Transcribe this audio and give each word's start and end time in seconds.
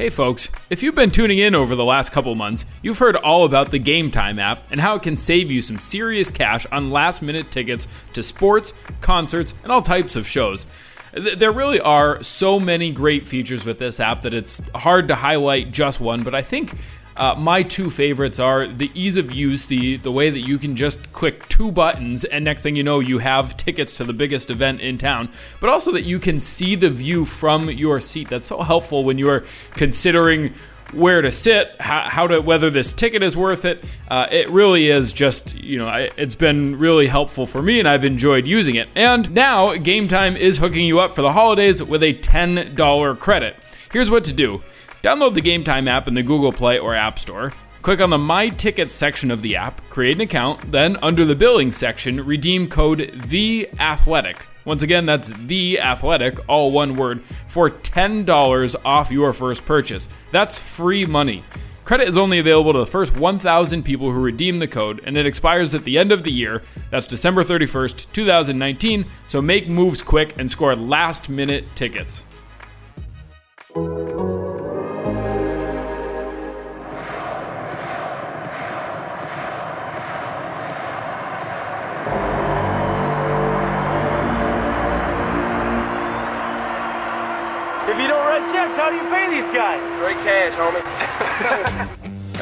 Hey 0.00 0.08
folks, 0.08 0.48
if 0.70 0.82
you've 0.82 0.94
been 0.94 1.10
tuning 1.10 1.36
in 1.36 1.54
over 1.54 1.76
the 1.76 1.84
last 1.84 2.10
couple 2.10 2.34
months, 2.34 2.64
you've 2.80 3.00
heard 3.00 3.16
all 3.16 3.44
about 3.44 3.70
the 3.70 3.78
Game 3.78 4.10
Time 4.10 4.38
app 4.38 4.62
and 4.70 4.80
how 4.80 4.94
it 4.94 5.02
can 5.02 5.14
save 5.14 5.50
you 5.50 5.60
some 5.60 5.78
serious 5.78 6.30
cash 6.30 6.64
on 6.72 6.90
last 6.90 7.20
minute 7.20 7.50
tickets 7.50 7.86
to 8.14 8.22
sports, 8.22 8.72
concerts, 9.02 9.52
and 9.62 9.70
all 9.70 9.82
types 9.82 10.16
of 10.16 10.26
shows. 10.26 10.66
There 11.12 11.52
really 11.52 11.80
are 11.80 12.22
so 12.22 12.58
many 12.58 12.92
great 12.92 13.28
features 13.28 13.66
with 13.66 13.78
this 13.78 14.00
app 14.00 14.22
that 14.22 14.32
it's 14.32 14.66
hard 14.70 15.06
to 15.08 15.16
highlight 15.16 15.70
just 15.70 16.00
one, 16.00 16.22
but 16.22 16.34
I 16.34 16.40
think 16.40 16.72
uh, 17.16 17.34
my 17.38 17.62
two 17.62 17.90
favorites 17.90 18.38
are 18.38 18.66
the 18.66 18.90
ease 18.94 19.16
of 19.16 19.32
use, 19.32 19.66
the 19.66 19.96
the 19.98 20.12
way 20.12 20.30
that 20.30 20.40
you 20.40 20.58
can 20.58 20.76
just 20.76 21.12
click 21.12 21.48
two 21.48 21.70
buttons 21.70 22.24
and 22.24 22.44
next 22.44 22.62
thing 22.62 22.76
you 22.76 22.82
know 22.82 23.00
you 23.00 23.18
have 23.18 23.56
tickets 23.56 23.94
to 23.94 24.04
the 24.04 24.12
biggest 24.12 24.50
event 24.50 24.80
in 24.80 24.98
town, 24.98 25.28
but 25.60 25.70
also 25.70 25.92
that 25.92 26.02
you 26.02 26.18
can 26.18 26.40
see 26.40 26.74
the 26.74 26.90
view 26.90 27.24
from 27.24 27.70
your 27.70 28.00
seat. 28.00 28.28
That's 28.28 28.46
so 28.46 28.62
helpful 28.62 29.04
when 29.04 29.18
you 29.18 29.28
are 29.28 29.44
considering 29.72 30.54
where 30.92 31.22
to 31.22 31.30
sit, 31.30 31.80
how, 31.80 32.00
how, 32.08 32.26
to 32.26 32.40
whether 32.40 32.68
this 32.68 32.92
ticket 32.92 33.22
is 33.22 33.36
worth 33.36 33.64
it. 33.64 33.84
Uh, 34.08 34.26
it 34.30 34.48
really 34.50 34.88
is 34.88 35.12
just 35.12 35.54
you 35.54 35.78
know 35.78 36.08
it's 36.16 36.34
been 36.34 36.78
really 36.78 37.06
helpful 37.06 37.46
for 37.46 37.62
me, 37.62 37.78
and 37.78 37.88
I've 37.88 38.04
enjoyed 38.04 38.46
using 38.46 38.76
it. 38.76 38.88
And 38.94 39.32
now 39.32 39.74
Game 39.76 40.08
Time 40.08 40.36
is 40.36 40.58
hooking 40.58 40.86
you 40.86 41.00
up 41.00 41.14
for 41.14 41.22
the 41.22 41.32
holidays 41.32 41.82
with 41.82 42.02
a 42.02 42.12
ten 42.14 42.74
dollar 42.74 43.14
credit. 43.14 43.56
Here's 43.92 44.10
what 44.10 44.22
to 44.24 44.32
do. 44.32 44.62
Download 45.02 45.32
the 45.32 45.40
Game 45.40 45.64
Time 45.64 45.88
app 45.88 46.08
in 46.08 46.14
the 46.14 46.22
Google 46.22 46.52
Play 46.52 46.78
or 46.78 46.94
App 46.94 47.18
Store. 47.18 47.54
Click 47.80 48.02
on 48.02 48.10
the 48.10 48.18
My 48.18 48.50
Tickets 48.50 48.94
section 48.94 49.30
of 49.30 49.40
the 49.40 49.56
app, 49.56 49.80
create 49.88 50.18
an 50.18 50.20
account, 50.20 50.70
then 50.72 50.98
under 51.00 51.24
the 51.24 51.34
billing 51.34 51.72
section, 51.72 52.26
redeem 52.26 52.68
code 52.68 53.10
The 53.14 53.70
Athletic. 53.78 54.44
Once 54.66 54.82
again, 54.82 55.06
that's 55.06 55.30
The 55.30 55.80
Athletic, 55.80 56.46
all 56.46 56.70
one 56.70 56.96
word, 56.96 57.22
for 57.48 57.70
$10 57.70 58.76
off 58.84 59.10
your 59.10 59.32
first 59.32 59.64
purchase. 59.64 60.06
That's 60.32 60.58
free 60.58 61.06
money. 61.06 61.44
Credit 61.86 62.06
is 62.06 62.18
only 62.18 62.38
available 62.38 62.74
to 62.74 62.80
the 62.80 62.86
first 62.86 63.16
1,000 63.16 63.82
people 63.82 64.12
who 64.12 64.20
redeem 64.20 64.58
the 64.58 64.68
code, 64.68 65.00
and 65.04 65.16
it 65.16 65.24
expires 65.24 65.74
at 65.74 65.84
the 65.84 65.96
end 65.96 66.12
of 66.12 66.24
the 66.24 66.30
year. 66.30 66.62
That's 66.90 67.06
December 67.06 67.42
31st, 67.42 68.12
2019. 68.12 69.06
So 69.28 69.40
make 69.40 69.66
moves 69.66 70.02
quick 70.02 70.38
and 70.38 70.50
score 70.50 70.76
last 70.76 71.30
minute 71.30 71.64
tickets. 71.74 72.24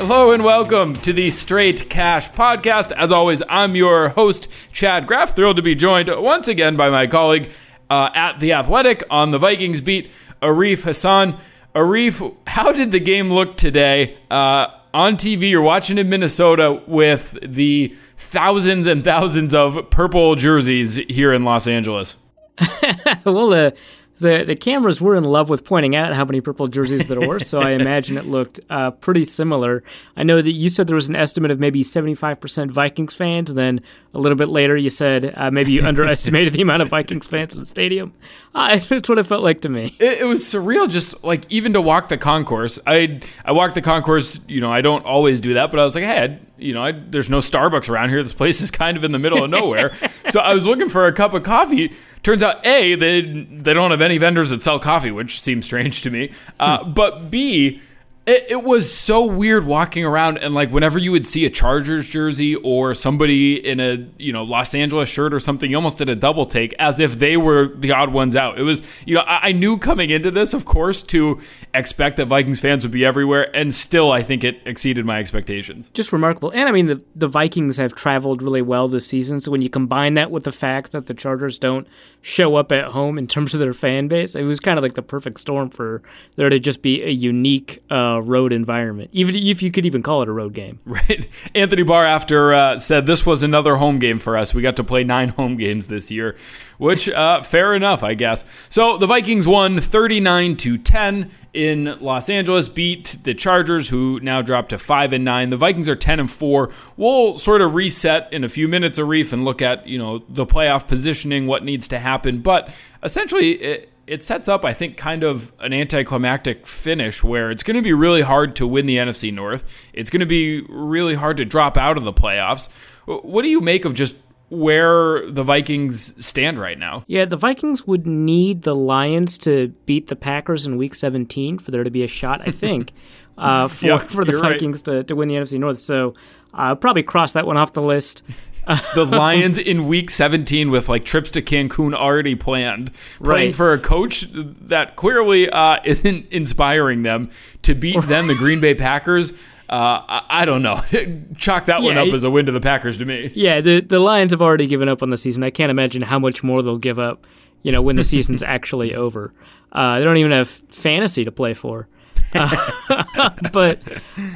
Hello 0.09 0.31
and 0.31 0.43
welcome 0.43 0.95
to 0.95 1.13
the 1.13 1.29
Straight 1.29 1.91
Cash 1.91 2.31
Podcast. 2.31 2.93
As 2.93 3.13
always, 3.13 3.43
I'm 3.47 3.77
your 3.77 4.09
host, 4.09 4.49
Chad 4.73 5.07
Graff. 5.07 5.37
Thrilled 5.37 5.57
to 5.57 5.63
be 5.63 5.75
joined 5.75 6.09
once 6.09 6.49
again 6.49 6.77
by 6.77 6.89
my 6.89 7.07
colleague 7.07 7.53
uh, 7.91 8.09
at 8.15 8.41
The 8.41 8.55
Athletic 8.55 9.05
on 9.11 9.33
the 9.33 9.39
Vikings 9.39 9.83
beat, 9.83 10.11
Arif 10.41 10.85
Hassan. 10.85 11.39
Arif, 11.75 12.35
how 12.47 12.73
did 12.73 12.91
the 12.91 13.01
game 13.01 13.31
look 13.31 13.59
today? 13.59 14.17
Uh, 14.31 14.69
on 14.95 15.19
TV, 15.19 15.51
you're 15.51 15.61
watching 15.61 15.99
in 15.99 16.09
Minnesota 16.09 16.83
with 16.87 17.37
the 17.43 17.95
thousands 18.17 18.87
and 18.87 19.05
thousands 19.05 19.53
of 19.53 19.91
purple 19.91 20.37
jerseys 20.37 20.95
here 20.95 21.35
in 21.35 21.45
Los 21.45 21.67
Angeles. 21.67 22.17
well, 23.27 23.53
uh, 23.53 23.73
the 24.19 24.45
the 24.47 24.57
cameras 24.57 25.01
were 25.01 25.17
in 25.17 25.25
love 25.25 25.49
with 25.49 25.65
pointing 25.65 25.97
out 25.97 26.15
how 26.15 26.25
many 26.25 26.41
purple 26.41 26.69
jerseys 26.69 27.09
there 27.09 27.27
were, 27.27 27.41
so 27.41 27.61
I 27.61 27.71
imagine 27.73 28.17
it 28.17 28.27
looked 28.27 28.61
uh, 28.71 28.91
pretty 28.93 29.25
similar. 29.25 29.83
I 30.17 30.23
know 30.23 30.41
that 30.41 30.53
you 30.53 30.69
said 30.69 30.87
there 30.87 30.95
was 30.95 31.09
an 31.09 31.17
estimate 31.17 31.51
of 31.51 31.61
maybe 31.61 31.83
seventy 31.83 32.15
five 32.15 32.41
percent 32.41 32.71
Vikings 32.71 33.15
fans, 33.15 33.51
and 33.51 33.59
then 33.59 33.81
a 34.19 34.21
little 34.21 34.37
bit 34.37 34.49
later 34.49 34.77
you 34.77 34.91
said 34.91 35.33
uh, 35.37 35.51
maybe 35.51 35.73
you 35.73 35.83
underestimated 35.87 36.53
the 36.53 36.61
amount 36.61 36.83
of 36.83 36.89
Vikings 36.89 37.27
fans 37.27 37.53
in 37.53 37.61
the 37.61 37.67
stadium. 37.67 38.13
Uh, 38.55 38.79
that's 38.89 39.09
what 39.09 39.19
it 39.19 39.25
felt 39.25 39.43
like 39.43 39.61
to 39.63 39.69
me. 39.69 39.97
It, 39.99 40.21
it, 40.21 40.25
was 40.25 40.43
surreal, 40.43 40.91
just 40.91 41.23
like 41.25 41.51
even 41.51 41.73
to 41.75 41.81
walk 41.81 42.09
the 42.09 42.19
concourse. 42.19 42.79
I 42.87 43.21
I 43.45 43.53
walked 43.53 43.75
the 43.75 43.83
concourse. 43.83 44.41
You 44.49 44.61
know, 44.61 44.73
I 44.73 44.81
don't 44.81 45.05
always 45.05 45.41
do 45.41 45.55
that, 45.55 45.71
but 45.71 45.81
I 45.81 45.85
was 45.85 45.95
like, 45.95 46.05
hey, 46.05 46.19
I'd, 46.19 46.41
you 46.59 46.75
know, 46.75 46.83
I, 46.83 46.93
there's 46.93 47.31
no 47.31 47.39
Starbucks 47.39 47.89
around 47.89 48.09
here. 48.09 48.23
This 48.23 48.33
place 48.33 48.61
is 48.61 48.71
kind 48.71 48.97
of 48.97 49.05
in 49.05 49.13
the 49.13 49.19
middle 49.19 49.43
of 49.43 49.51
nowhere. 49.51 49.95
so 50.29 50.41
I 50.41 50.55
was 50.55 50.67
looking 50.67 50.89
for 50.89 51.07
a 51.07 51.13
cup 51.13 51.33
of 51.33 51.45
coffee. 51.45 51.93
Turns 52.23 52.43
out, 52.43 52.67
A, 52.67 52.97
they, 52.97 53.21
they 53.21 53.75
don't 53.75 53.93
have 53.93 54.01
any 54.01 54.19
vendors 54.19 54.51
that 54.51 54.63
sell 54.63 54.81
coffee, 54.81 55.13
which 55.13 55.41
seems 55.41 55.67
strange 55.67 56.03
to 56.03 56.11
me. 56.11 56.33
Uh, 56.59 56.85
hmm. 56.85 56.93
but 56.93 57.31
B, 57.31 57.81
it, 58.29 58.47
it, 58.51 58.63
was 58.63 58.93
so 58.93 59.25
weird 59.25 59.65
walking 59.65 60.05
around 60.05 60.37
and 60.37 60.55
like 60.55 60.71
whenever 60.71 60.99
you 60.99 61.13
would 61.13 61.27
see 61.27 61.47
a 61.47 61.51
Chargers 61.51 62.07
jersey 62.07 62.55
or 62.57 62.93
somebody 62.93 63.55
in 63.55 63.81
a 63.81 64.07
you 64.19 64.35
know 64.35 64.43
Los 64.43 64.75
Angeles 64.75 65.09
shirt 65.09 65.33
or 65.33 65.41
something, 65.41 65.71
you 65.71 65.77
almost 65.77 65.97
did 65.97 66.11
a 66.11 66.15
double 66.15 66.45
take 66.45 66.75
as 66.79 67.01
if 67.01 67.19
they 67.19 67.39
were 67.39 67.69
the 67.69 67.91
odd 67.91 68.13
ones 68.13 68.37
out. 68.37 68.59
It 68.59 68.65
was 68.65 68.83
you 69.07 69.15
know 69.15 69.23
I, 69.23 69.49
I 69.49 69.53
knew 69.53 69.79
coming 69.79 70.11
into 70.11 70.31
this, 70.31 70.53
of 70.53 70.67
course, 70.67 71.03
to 71.05 71.41
expect 71.73 72.19
that 72.19 72.27
Vikings 72.27 72.61
fans 72.61 72.85
would 72.85 72.93
be 72.93 73.03
everywhere, 73.03 73.51
and 73.57 73.73
still 73.73 74.13
I 74.13 74.23
think 74.23 74.45
it 74.45 74.61
exceeded 74.67 75.07
my 75.07 75.19
expectations. 75.19 75.91
Just 75.95 76.13
remarkable, 76.13 76.51
and 76.51 76.69
I 76.69 76.73
mean 76.73 76.85
the 76.85 77.01
the 77.17 77.29
Vikings 77.29 77.79
have 77.79 77.95
traveled 77.95 78.43
really 78.43 78.63
well 78.63 78.89
this 78.89 79.07
season. 79.07 79.41
So 79.41 79.51
when 79.51 79.63
you 79.63 79.71
combine 79.71 80.15
that 80.15 80.31
with 80.31 80.45
the 80.45 80.53
fact 80.53 80.93
that 80.93 81.07
the 81.07 81.15
Chargers 81.15 81.59
don't 81.59 81.89
show 82.21 82.57
up 82.57 82.73
at 82.73 82.87
home 82.87 83.19
in 83.19 83.27
terms 83.27 83.55
of 83.55 83.61
their 83.61 83.73
fan 83.73 84.09
base, 84.09 84.35
it 84.35 84.43
was 84.43 84.61
kind 84.61 84.79
of 84.79 84.83
like 84.83 84.95
the 84.95 85.03
perfect 85.03 85.41
storm 85.41 85.71
for 85.71 86.03
there 86.37 86.49
to 86.49 86.59
just 86.59 86.83
be 86.83 87.03
a 87.03 87.11
unique. 87.11 87.83
Uh, 87.91 88.21
road 88.23 88.53
environment, 88.53 89.09
even 89.13 89.35
if 89.35 89.63
you 89.63 89.71
could 89.71 89.87
even 89.87 90.03
call 90.03 90.23
it 90.23 90.29
a 90.29 90.33
road 90.33 90.53
game. 90.53 90.79
Right. 90.99 91.29
Anthony 91.55 91.83
Barr 91.83 92.05
after 92.05 92.53
uh, 92.53 92.79
said 92.79 93.07
this 93.07 93.25
was 93.25 93.43
another 93.43 93.77
home 93.77 93.99
game 93.99 94.19
for 94.19 94.37
us. 94.37 94.53
We 94.53 94.63
got 94.63 94.77
to 94.77 94.85
play 94.85 95.05
nine 95.05 95.31
home 95.31 95.57
games 95.57 95.87
this 95.87 96.11
year, 96.11 96.37
which 96.79 97.09
uh, 97.09 97.43
fair 97.43 97.75
enough, 97.75 98.03
I 98.03 98.15
guess. 98.15 98.45
So 98.71 98.97
the 98.97 99.07
Vikings 99.07 99.47
won 99.47 99.81
39 99.81 100.57
to 100.57 100.79
10 100.79 101.31
in 101.53 101.99
Los 102.01 102.31
Angeles, 102.31 102.69
beat 102.69 103.17
the 103.25 103.35
Chargers, 103.35 103.89
who 103.89 104.21
now 104.21 104.43
dropped 104.43 104.71
to 104.71 104.79
five 104.79 105.13
and 105.13 105.25
nine. 105.25 105.51
The 105.51 105.57
Vikings 105.57 105.89
are 105.89 105.97
10 105.97 106.21
and 106.21 106.31
four. 106.31 106.71
We'll 106.97 107.39
sort 107.39 107.61
of 107.61 107.75
reset 107.75 108.33
in 108.33 108.45
a 108.45 108.49
few 108.49 108.69
minutes, 108.69 108.99
Arif, 108.99 109.33
and 109.33 109.45
look 109.45 109.61
at 109.61 109.87
you 109.87 109.99
know 109.99 110.23
the 110.29 110.47
playoff 110.47 110.87
positioning, 110.87 111.47
what 111.47 111.65
needs 111.65 111.89
to 111.89 111.99
happen. 111.99 112.41
But 112.41 112.71
essentially. 113.03 113.53
It, 113.53 113.93
it 114.07 114.23
sets 114.23 114.49
up, 114.49 114.65
I 114.65 114.73
think, 114.73 114.97
kind 114.97 115.23
of 115.23 115.53
an 115.61 115.75
anticlimactic 115.75 116.67
finish 116.67 117.23
where 117.23 117.51
it's 117.51 117.63
going 117.63 117.77
to 117.77 117.83
be 117.83 117.93
really 117.93 118.23
hard 118.23 118.57
to 118.57 118.67
win 118.67 118.87
the 118.87 118.97
NFC 118.97 119.31
North. 119.31 119.65
It's 119.93 120.09
going 120.09 120.21
to 120.21 120.27
be 120.27 120.63
really 120.63 121.15
hard 121.15 121.37
to 121.37 121.45
drop 121.45 121.77
out 121.77 121.99
of 121.99 122.05
the 122.05 122.13
playoffs. 122.15 122.71
What 123.05 123.43
do 123.43 123.49
you 123.49 123.61
make 123.61 123.85
of 123.85 123.93
just 123.93 124.15
where 124.51 125.31
the 125.31 125.43
Vikings 125.43 126.25
stand 126.25 126.59
right 126.59 126.79
now? 126.79 127.05
Yeah, 127.07 127.25
the 127.25 127.37
Vikings 127.37 127.87
would 127.87 128.07
need 128.07 128.63
the 128.63 128.75
Lions 128.75 129.39
to 129.39 129.69
beat 129.87 130.09
the 130.09 130.17
Packers 130.17 130.67
in 130.67 130.77
Week 130.77 130.95
17 130.95 131.59
for 131.59 131.71
there 131.71 131.85
to 131.85 131.91
be 131.91 132.03
a 132.03 132.09
shot, 132.09 132.41
I 132.47 132.51
think, 132.51 132.93
uh, 133.39 133.69
for 133.69 133.87
yep, 133.87 134.11
for 134.11 134.25
the 134.25 134.39
Vikings 134.39 134.83
right. 134.87 134.97
to, 134.97 135.05
to 135.05 135.17
win 135.17 135.29
the 135.29 135.35
NFC 135.35 135.59
North. 135.59 135.81
So 135.81 136.15
I'll 136.55 136.73
uh, 136.73 136.75
probably 136.77 137.03
cross 137.03 137.33
that 137.33 137.47
one 137.47 137.57
off 137.57 137.73
the 137.73 137.83
list. 137.83 138.23
the 138.95 139.05
Lions 139.05 139.59
in 139.59 139.89
week 139.89 140.11
17 140.11 140.71
with 140.71 140.89
like 140.89 141.05
trips 141.05 141.31
to 141.33 141.43
Cancun 141.43 141.95
already 141.95 142.35
planned, 142.35 142.91
playing 143.23 143.49
right. 143.49 143.55
for 143.55 143.73
a 143.73 143.79
coach 143.79 144.27
that 144.33 144.97
clearly 144.97 145.49
uh, 145.49 145.79
isn't 145.85 146.31
inspiring 146.31 147.03
them 147.03 147.31
to 147.63 147.75
beat 147.75 148.01
them, 148.03 148.27
the 148.27 148.35
Green 148.35 148.61
Bay 148.61 148.75
Packers. 148.75 149.33
Uh, 149.69 150.03
I, 150.09 150.23
I, 150.31 150.45
don't 150.47 150.63
know. 150.63 150.81
Chalk 151.37 151.67
that 151.67 151.83
one 151.83 151.99
up 151.99 152.09
as 152.09 152.25
a 152.25 152.31
win 152.31 152.47
to 152.47 152.53
the 152.53 152.61
Packers 152.61 152.97
to 152.99 153.05
me. 153.05 153.31
Yeah, 153.35 153.61
the 153.61 153.81
the 153.81 154.01
Lions 154.01 154.33
have 154.33 154.41
already 154.41 154.67
given 154.67 154.89
up 154.89 155.03
on 155.03 155.11
the 155.11 155.17
season. 155.17 155.45
I 155.45 155.51
can't 155.51 155.71
imagine 155.71 156.01
how 156.01 156.19
much 156.19 156.43
more 156.43 156.63
they'll 156.63 156.79
give 156.79 156.99
up. 156.99 157.27
You 157.63 157.73
know, 157.73 157.83
when 157.83 157.97
the 157.97 158.05
season's 158.05 158.43
actually 158.47 158.95
over. 158.95 159.35
Uh, 159.71 159.99
they 159.99 160.05
don't 160.05 160.17
even 160.17 160.33
have 160.33 160.49
fantasy 160.49 161.25
to 161.25 161.33
play 161.33 161.53
for. 161.53 161.87
Uh, 162.35 163.31
but 163.53 163.83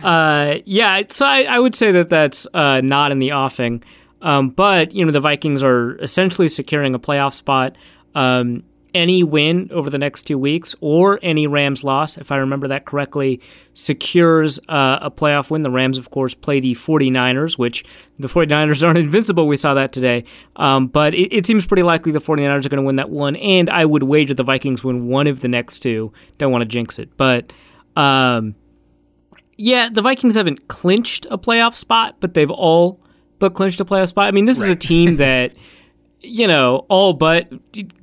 uh, 0.03 0.57
yeah, 0.67 1.03
so 1.09 1.25
I, 1.25 1.43
I, 1.45 1.59
would 1.59 1.75
say 1.75 1.93
that 1.93 2.11
that's 2.11 2.47
uh, 2.53 2.81
not 2.83 3.13
in 3.13 3.19
the 3.19 3.33
offing. 3.33 3.83
Um, 4.21 4.51
but 4.51 4.93
you 4.93 5.05
know 5.05 5.13
the 5.13 5.21
Vikings 5.21 5.63
are 5.63 5.97
essentially 5.97 6.49
securing 6.49 6.95
a 6.95 6.99
playoff 6.99 7.33
spot. 7.33 7.77
Um, 8.15 8.65
any 8.95 9.23
win 9.23 9.71
over 9.73 9.91
the 9.91 9.99
next 9.99 10.23
two 10.23 10.39
weeks 10.39 10.75
or 10.81 11.19
any 11.23 11.47
Rams 11.47 11.85
loss, 11.85 12.17
if 12.17 12.33
I 12.33 12.37
remember 12.37 12.69
that 12.69 12.85
correctly, 12.85 13.41
secures 13.75 14.59
uh, 14.69 14.99
a 15.03 15.11
playoff 15.11 15.51
win. 15.51 15.63
The 15.63 15.71
Rams, 15.71 15.99
of 15.99 16.11
course, 16.11 16.35
play 16.35 16.61
the 16.61 16.75
49ers, 16.75 17.59
which 17.59 17.85
the 18.19 18.29
49ers 18.29 18.87
aren't 18.87 18.99
invincible. 19.07 19.47
We 19.47 19.57
saw 19.57 19.75
that 19.75 19.93
today. 19.93 20.25
Um, 20.57 20.87
but 20.89 21.15
it, 21.15 21.33
it, 21.33 21.47
seems 21.47 21.67
pretty 21.67 21.83
likely 21.83 22.13
the 22.13 22.21
49ers 22.21 22.67
are 22.67 22.69
going 22.69 22.83
to 22.83 22.87
win 22.87 22.97
that 22.97 23.11
one. 23.11 23.37
And 23.37 23.71
I 23.71 23.85
would 23.85 24.03
wager 24.03 24.35
the 24.35 24.45
Vikings 24.45 24.85
win 24.85 25.09
one 25.09 25.27
of 25.27 25.41
the 25.41 25.49
next 25.49 25.81
two. 25.81 26.13
Don't 26.39 26.53
want 26.53 26.63
to 26.63 26.67
jinx 26.67 26.99
it. 26.99 27.17
But 27.17 27.53
um, 27.97 28.55
yeah, 29.57 29.89
the 29.91 30.03
Vikings 30.03 30.35
haven't 30.35 30.69
clinched 30.69 31.27
a 31.31 31.39
playoff 31.39 31.77
spot, 31.77 32.17
but 32.21 32.35
they've 32.35 32.51
all 32.51 33.01
but 33.39 33.55
clinched 33.55 33.81
a 33.81 33.85
playoff 33.85 34.09
spot. 34.09 34.27
I 34.27 34.31
mean, 34.31 34.45
this 34.45 34.61
right. 34.61 34.67
is 34.67 34.71
a 34.71 34.77
team 34.77 35.17
that, 35.19 35.53
you 36.23 36.47
know, 36.47 36.87
all 36.89 37.13
but 37.13 37.53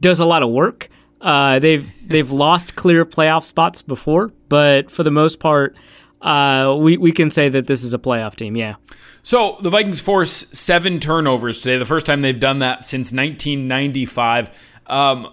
does 0.01 0.19
a 0.19 0.25
lot 0.25 0.44
of 0.44 0.50
work. 0.50 0.89
Uh, 1.21 1.60
they've 1.60 1.92
they've 2.07 2.31
lost 2.31 2.75
clear 2.75 3.06
playoff 3.06 3.44
spots 3.44 3.81
before, 3.81 4.31
but 4.48 4.89
for 4.89 5.04
the 5.04 5.12
most 5.12 5.39
part, 5.39 5.75
uh, 6.21 6.75
we 6.80 6.98
we 6.98 7.12
can 7.12 7.30
say 7.30 7.50
that 7.50 7.68
this 7.68 7.83
is 7.83 7.94
a 7.94 7.98
playoff 7.98 8.36
team. 8.36 8.56
Yeah. 8.56 8.75
So 9.21 9.57
the 9.62 9.69
Vikings 9.69 10.00
force 10.00 10.31
seven 10.31 11.00
turnovers 11.00 11.60
today, 11.60 11.77
the 11.77 11.86
first 11.86 12.06
time 12.06 12.21
they've 12.21 12.39
done 12.39 12.60
that 12.60 12.83
since 12.83 13.12
1995. 13.12 14.50
Um, 14.88 15.25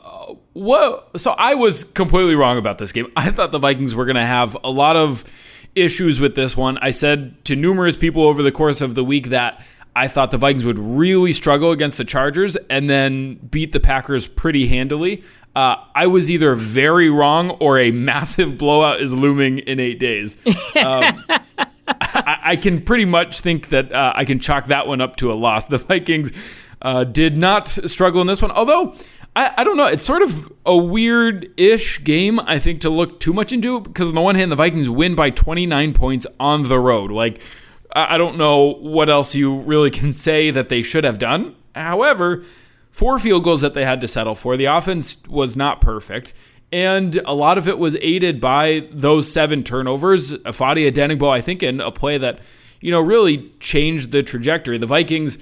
whoa! 0.52 1.04
So 1.16 1.34
I 1.38 1.54
was 1.54 1.84
completely 1.84 2.34
wrong 2.34 2.58
about 2.58 2.78
this 2.78 2.92
game. 2.92 3.10
I 3.16 3.30
thought 3.30 3.52
the 3.52 3.58
Vikings 3.58 3.94
were 3.94 4.04
going 4.04 4.16
to 4.16 4.26
have 4.26 4.56
a 4.64 4.70
lot 4.70 4.96
of 4.96 5.24
issues 5.74 6.18
with 6.18 6.34
this 6.34 6.56
one. 6.56 6.78
I 6.78 6.90
said 6.90 7.44
to 7.44 7.54
numerous 7.54 7.96
people 7.96 8.24
over 8.24 8.42
the 8.42 8.52
course 8.52 8.80
of 8.80 8.94
the 8.94 9.04
week 9.04 9.28
that 9.28 9.64
I 9.96 10.08
thought 10.08 10.30
the 10.30 10.36
Vikings 10.36 10.66
would 10.66 10.78
really 10.78 11.32
struggle 11.32 11.72
against 11.72 11.96
the 11.96 12.04
Chargers 12.04 12.54
and 12.68 12.88
then 12.88 13.36
beat 13.36 13.72
the 13.72 13.80
Packers 13.80 14.26
pretty 14.26 14.66
handily. 14.66 15.24
Uh, 15.54 15.76
I 15.94 16.06
was 16.06 16.30
either 16.30 16.54
very 16.54 17.08
wrong 17.08 17.52
or 17.52 17.78
a 17.78 17.90
massive 17.92 18.58
blowout 18.58 19.00
is 19.00 19.14
looming 19.14 19.60
in 19.60 19.80
eight 19.80 19.98
days. 19.98 20.36
Um, 20.76 21.24
I, 21.88 22.38
I, 22.42 22.56
can 22.56 22.82
pretty 22.82 23.06
much 23.06 23.40
think 23.40 23.70
that 23.70 23.90
uh, 23.90 24.12
I 24.14 24.26
can 24.26 24.38
chalk 24.38 24.66
that 24.66 24.86
one 24.86 25.00
up 25.00 25.16
to 25.16 25.32
a 25.32 25.34
loss. 25.34 25.64
The 25.64 25.78
Vikings 25.78 26.30
uh, 26.82 27.04
did 27.04 27.38
not 27.38 27.66
struggle 27.68 28.20
in 28.20 28.26
this 28.26 28.42
one, 28.42 28.50
although. 28.52 28.94
I, 29.38 29.64
don't 29.64 29.76
know. 29.76 29.84
It's 29.84 30.02
sort 30.02 30.22
of 30.22 30.50
a 30.64 30.74
weird 30.74 31.52
ish 31.58 32.02
game, 32.02 32.40
I 32.40 32.58
think, 32.58 32.80
to 32.80 32.88
look 32.88 33.20
too 33.20 33.34
much 33.34 33.52
into 33.52 33.82
because, 33.82 34.08
on 34.08 34.14
the 34.14 34.22
one 34.22 34.34
hand, 34.34 34.50
the 34.50 34.56
Vikings 34.56 34.88
win 34.88 35.14
by 35.14 35.28
29 35.28 35.92
points 35.92 36.26
on 36.40 36.62
the 36.62 36.80
road. 36.80 37.10
Like, 37.10 37.42
I 37.96 38.18
don't 38.18 38.36
know 38.36 38.74
what 38.74 39.08
else 39.08 39.34
you 39.34 39.60
really 39.60 39.90
can 39.90 40.12
say 40.12 40.50
that 40.50 40.68
they 40.68 40.82
should 40.82 41.04
have 41.04 41.18
done. 41.18 41.56
However, 41.74 42.44
four 42.90 43.18
field 43.18 43.44
goals 43.44 43.62
that 43.62 43.72
they 43.72 43.86
had 43.86 44.02
to 44.02 44.08
settle 44.08 44.34
for. 44.34 44.56
The 44.56 44.66
offense 44.66 45.22
was 45.28 45.56
not 45.56 45.80
perfect. 45.80 46.34
And 46.70 47.16
a 47.24 47.34
lot 47.34 47.58
of 47.58 47.68
it 47.68 47.78
was 47.78 47.96
aided 48.00 48.40
by 48.40 48.88
those 48.92 49.32
seven 49.32 49.62
turnovers. 49.62 50.32
Ifeadi 50.32 50.90
Odenigbo, 50.90 51.30
I 51.30 51.40
think, 51.40 51.62
in 51.62 51.80
a 51.80 51.90
play 51.90 52.18
that, 52.18 52.40
you 52.80 52.90
know, 52.90 53.00
really 53.00 53.50
changed 53.60 54.12
the 54.12 54.22
trajectory. 54.22 54.76
The 54.76 54.86
Vikings 54.86 55.38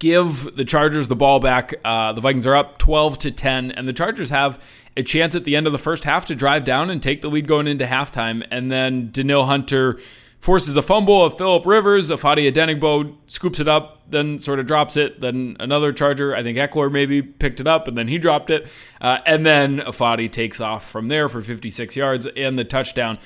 give 0.00 0.56
the 0.56 0.64
Chargers 0.64 1.08
the 1.08 1.16
ball 1.16 1.40
back. 1.40 1.72
Uh, 1.84 2.12
the 2.12 2.20
Vikings 2.20 2.46
are 2.46 2.56
up 2.56 2.78
12 2.78 3.18
to 3.20 3.30
10, 3.30 3.70
and 3.70 3.88
the 3.88 3.92
Chargers 3.92 4.30
have 4.30 4.62
a 4.96 5.02
chance 5.02 5.34
at 5.34 5.44
the 5.44 5.56
end 5.56 5.66
of 5.66 5.72
the 5.72 5.78
first 5.78 6.04
half 6.04 6.26
to 6.26 6.34
drive 6.34 6.64
down 6.64 6.90
and 6.90 7.02
take 7.02 7.22
the 7.22 7.30
lead 7.30 7.46
going 7.46 7.66
into 7.66 7.86
halftime. 7.86 8.46
And 8.50 8.70
then 8.70 9.10
Danielle 9.12 9.46
Hunter 9.46 9.98
forces 10.44 10.76
a 10.76 10.82
fumble 10.82 11.24
of 11.24 11.38
Philip 11.38 11.64
Rivers. 11.64 12.10
Ifeadi 12.10 12.52
Odenigbo 12.52 13.16
scoops 13.28 13.60
it 13.60 13.66
up, 13.66 14.02
then 14.10 14.38
sort 14.38 14.58
of 14.58 14.66
drops 14.66 14.94
it. 14.94 15.22
Then 15.22 15.56
another 15.58 15.90
Charger, 15.90 16.36
I 16.36 16.42
think 16.42 16.58
Ekeler 16.58 16.92
maybe 16.92 17.22
picked 17.22 17.60
it 17.60 17.66
up, 17.66 17.88
and 17.88 17.96
then 17.96 18.08
he 18.08 18.18
dropped 18.18 18.50
it. 18.50 18.68
Uh, 19.00 19.20
and 19.24 19.46
then 19.46 19.78
Ifeadi 19.78 20.30
takes 20.30 20.60
off 20.60 20.86
from 20.86 21.08
there 21.08 21.30
for 21.30 21.40
56 21.40 21.96
yards 21.96 22.26
and 22.26 22.58
the 22.58 22.64
touchdown. 22.64 23.18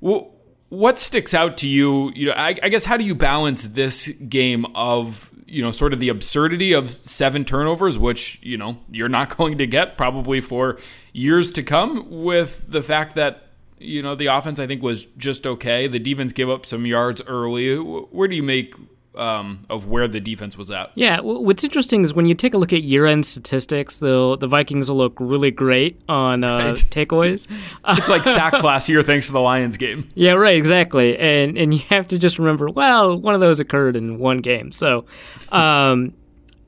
Well, 0.00 0.30
what 0.68 1.00
sticks 1.00 1.34
out 1.34 1.58
to 1.58 1.68
you? 1.68 2.12
You 2.14 2.28
know, 2.28 2.34
I, 2.34 2.56
I 2.62 2.68
guess 2.68 2.84
how 2.84 2.96
do 2.96 3.02
you 3.02 3.16
balance 3.16 3.64
this 3.64 4.06
game 4.06 4.64
of 4.76 5.28
you 5.46 5.64
know 5.64 5.72
sort 5.72 5.92
of 5.92 5.98
the 5.98 6.08
absurdity 6.08 6.72
of 6.72 6.88
seven 6.88 7.44
turnovers, 7.44 7.98
which 7.98 8.38
you 8.44 8.56
know 8.56 8.78
you're 8.92 9.08
not 9.08 9.36
going 9.36 9.58
to 9.58 9.66
get 9.66 9.98
probably 9.98 10.40
for 10.40 10.78
years 11.12 11.50
to 11.50 11.64
come, 11.64 12.22
with 12.22 12.70
the 12.70 12.80
fact 12.80 13.16
that 13.16 13.49
you 13.80 14.02
know, 14.02 14.14
the 14.14 14.26
offense 14.26 14.60
I 14.60 14.66
think 14.66 14.82
was 14.82 15.06
just 15.16 15.46
okay. 15.46 15.88
The 15.88 15.98
defense 15.98 16.32
gave 16.32 16.48
up 16.48 16.66
some 16.66 16.86
yards 16.86 17.22
early. 17.26 17.74
Where 17.76 18.28
do 18.28 18.36
you 18.36 18.42
make 18.42 18.74
um, 19.14 19.66
of 19.68 19.88
where 19.88 20.06
the 20.06 20.20
defense 20.20 20.56
was 20.56 20.70
at? 20.70 20.92
Yeah, 20.94 21.20
what's 21.20 21.64
interesting 21.64 22.04
is 22.04 22.14
when 22.14 22.26
you 22.26 22.34
take 22.34 22.54
a 22.54 22.58
look 22.58 22.72
at 22.72 22.82
year-end 22.82 23.26
statistics, 23.26 23.98
the 23.98 24.36
the 24.38 24.46
Vikings 24.46 24.90
will 24.90 24.98
look 24.98 25.16
really 25.18 25.50
great 25.50 26.00
on 26.08 26.44
uh, 26.44 26.58
right. 26.58 26.74
takeaways. 26.90 27.46
it's 27.88 28.08
like 28.08 28.24
sacks 28.24 28.62
last 28.62 28.88
year, 28.88 29.02
thanks 29.02 29.26
to 29.26 29.32
the 29.32 29.40
Lions 29.40 29.76
game. 29.76 30.08
Yeah, 30.20 30.32
right, 30.32 30.56
exactly. 30.56 31.16
And 31.16 31.56
and 31.56 31.72
you 31.72 31.80
have 31.88 32.06
to 32.08 32.18
just 32.18 32.38
remember, 32.38 32.68
well, 32.68 33.16
one 33.18 33.34
of 33.34 33.40
those 33.40 33.58
occurred 33.60 33.96
in 33.96 34.18
one 34.18 34.38
game, 34.38 34.70
so. 34.70 35.06
Um, 35.50 36.14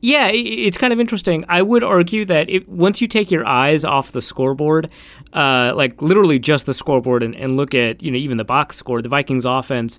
yeah, 0.05 0.31
it's 0.33 0.79
kind 0.79 0.93
of 0.93 0.99
interesting. 0.99 1.45
I 1.49 1.63
would 1.63 1.85
argue 1.85 2.25
that 2.25 2.51
it, 2.51 2.69
once 2.69 3.01
you 3.01 3.07
take 3.07 3.31
your 3.31 3.47
eyes 3.47 3.85
off 3.85 4.11
the 4.11 4.21
scoreboard, 4.21 4.91
uh, 5.33 5.73
like 5.75 6.01
literally 6.03 6.39
just 6.39 6.67
the 6.67 6.75
scoreboard, 6.75 7.23
and, 7.23 7.35
and 7.35 7.57
look 7.57 7.75
at 7.75 8.03
you 8.03 8.11
know 8.11 8.19
even 8.19 8.37
the 8.37 8.45
box 8.45 8.77
score, 8.77 9.03
the 9.03 9.09
Vikings 9.09 9.45
offense 9.45 9.99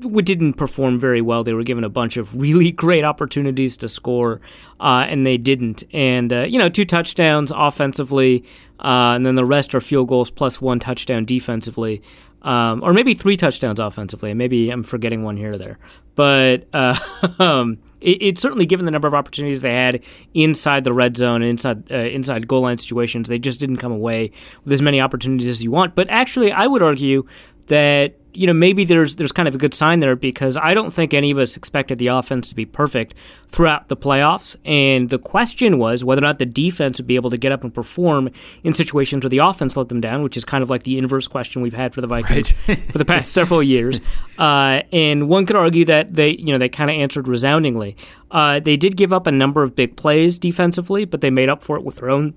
didn't 0.00 0.54
perform 0.54 0.98
very 0.98 1.20
well. 1.20 1.44
They 1.44 1.52
were 1.52 1.62
given 1.62 1.84
a 1.84 1.88
bunch 1.88 2.16
of 2.16 2.34
really 2.34 2.70
great 2.84 3.04
opportunities 3.04 3.76
to 3.78 3.88
score, 3.88 4.40
uh, 4.80 5.06
and 5.08 5.26
they 5.26 5.36
didn't. 5.36 5.84
And 5.92 6.32
uh, 6.32 6.42
you 6.42 6.58
know, 6.58 6.68
two 6.68 6.84
touchdowns 6.84 7.52
offensively, 7.54 8.44
uh, 8.80 9.14
and 9.14 9.24
then 9.24 9.34
the 9.34 9.44
rest 9.44 9.74
are 9.74 9.80
field 9.80 10.08
goals 10.08 10.30
plus 10.30 10.60
one 10.60 10.78
touchdown 10.78 11.24
defensively, 11.24 12.02
um, 12.42 12.82
or 12.82 12.92
maybe 12.92 13.14
three 13.14 13.36
touchdowns 13.36 13.80
offensively. 13.80 14.34
Maybe 14.34 14.70
I'm 14.70 14.82
forgetting 14.82 15.22
one 15.22 15.36
here 15.36 15.52
or 15.52 15.56
there, 15.56 15.78
but 16.14 16.66
um, 17.40 17.78
it, 18.00 18.22
it's 18.22 18.40
certainly 18.40 18.66
given 18.66 18.84
the 18.84 18.90
number 18.90 19.08
of 19.08 19.14
opportunities 19.14 19.60
they 19.60 19.74
had 19.74 20.02
inside 20.34 20.84
the 20.84 20.92
red 20.92 21.16
zone 21.16 21.42
inside 21.42 21.90
uh, 21.90 21.96
inside 21.96 22.46
goal 22.48 22.62
line 22.62 22.78
situations, 22.78 23.28
they 23.28 23.38
just 23.38 23.60
didn't 23.60 23.78
come 23.78 23.92
away 23.92 24.30
with 24.64 24.72
as 24.72 24.82
many 24.82 25.00
opportunities 25.00 25.48
as 25.48 25.62
you 25.62 25.70
want. 25.70 25.94
But 25.94 26.08
actually, 26.10 26.52
I 26.52 26.66
would 26.66 26.82
argue 26.82 27.26
that 27.68 28.14
you 28.38 28.46
know 28.46 28.52
maybe 28.52 28.84
there's 28.84 29.16
there's 29.16 29.32
kind 29.32 29.48
of 29.48 29.54
a 29.54 29.58
good 29.58 29.74
sign 29.74 29.98
there 29.98 30.14
because 30.14 30.56
I 30.56 30.72
don't 30.72 30.92
think 30.92 31.12
any 31.12 31.32
of 31.32 31.38
us 31.38 31.56
expected 31.56 31.98
the 31.98 32.06
offense 32.06 32.48
to 32.48 32.54
be 32.54 32.64
perfect 32.64 33.14
throughout 33.48 33.88
the 33.88 33.96
playoffs, 33.96 34.56
and 34.64 35.10
the 35.10 35.18
question 35.18 35.78
was 35.78 36.04
whether 36.04 36.20
or 36.20 36.26
not 36.26 36.38
the 36.38 36.46
defense 36.46 36.98
would 36.98 37.06
be 37.06 37.16
able 37.16 37.30
to 37.30 37.36
get 37.36 37.50
up 37.50 37.64
and 37.64 37.74
perform 37.74 38.30
in 38.62 38.74
situations 38.74 39.24
where 39.24 39.30
the 39.30 39.38
offense 39.38 39.76
let 39.76 39.88
them 39.88 40.00
down, 40.00 40.22
which 40.22 40.36
is 40.36 40.44
kind 40.44 40.62
of 40.62 40.70
like 40.70 40.84
the 40.84 40.98
inverse 40.98 41.26
question 41.26 41.62
we've 41.62 41.74
had 41.74 41.92
for 41.92 42.00
the 42.00 42.06
Vikings 42.06 42.54
right. 42.68 42.78
for 42.92 42.98
the 42.98 43.04
past 43.04 43.32
several 43.32 43.62
years. 43.62 44.00
Uh, 44.38 44.82
and 44.92 45.28
one 45.28 45.44
could 45.44 45.56
argue 45.56 45.84
that 45.84 46.14
they 46.14 46.30
you 46.30 46.52
know 46.52 46.58
they 46.58 46.68
kind 46.68 46.90
of 46.90 46.96
answered 46.96 47.26
resoundingly. 47.26 47.96
Uh, 48.30 48.60
they 48.60 48.76
did 48.76 48.96
give 48.96 49.12
up 49.12 49.26
a 49.26 49.32
number 49.32 49.62
of 49.64 49.74
big 49.74 49.96
plays 49.96 50.38
defensively, 50.38 51.04
but 51.04 51.20
they 51.22 51.30
made 51.30 51.48
up 51.48 51.62
for 51.62 51.76
it 51.76 51.84
with 51.84 51.96
their 51.96 52.10
own 52.10 52.34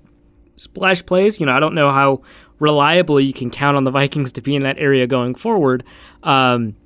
splash 0.62 1.04
plays. 1.04 1.40
You 1.40 1.46
know, 1.46 1.52
I 1.52 1.60
don't 1.60 1.74
know 1.74 1.90
how 1.90 2.22
reliably 2.58 3.24
you 3.24 3.32
can 3.32 3.50
count 3.50 3.76
on 3.76 3.84
the 3.84 3.90
Vikings 3.90 4.32
to 4.32 4.40
be 4.40 4.54
in 4.54 4.62
that 4.62 4.78
area 4.78 5.06
going 5.06 5.34
forward. 5.34 5.84
Um, 6.22 6.76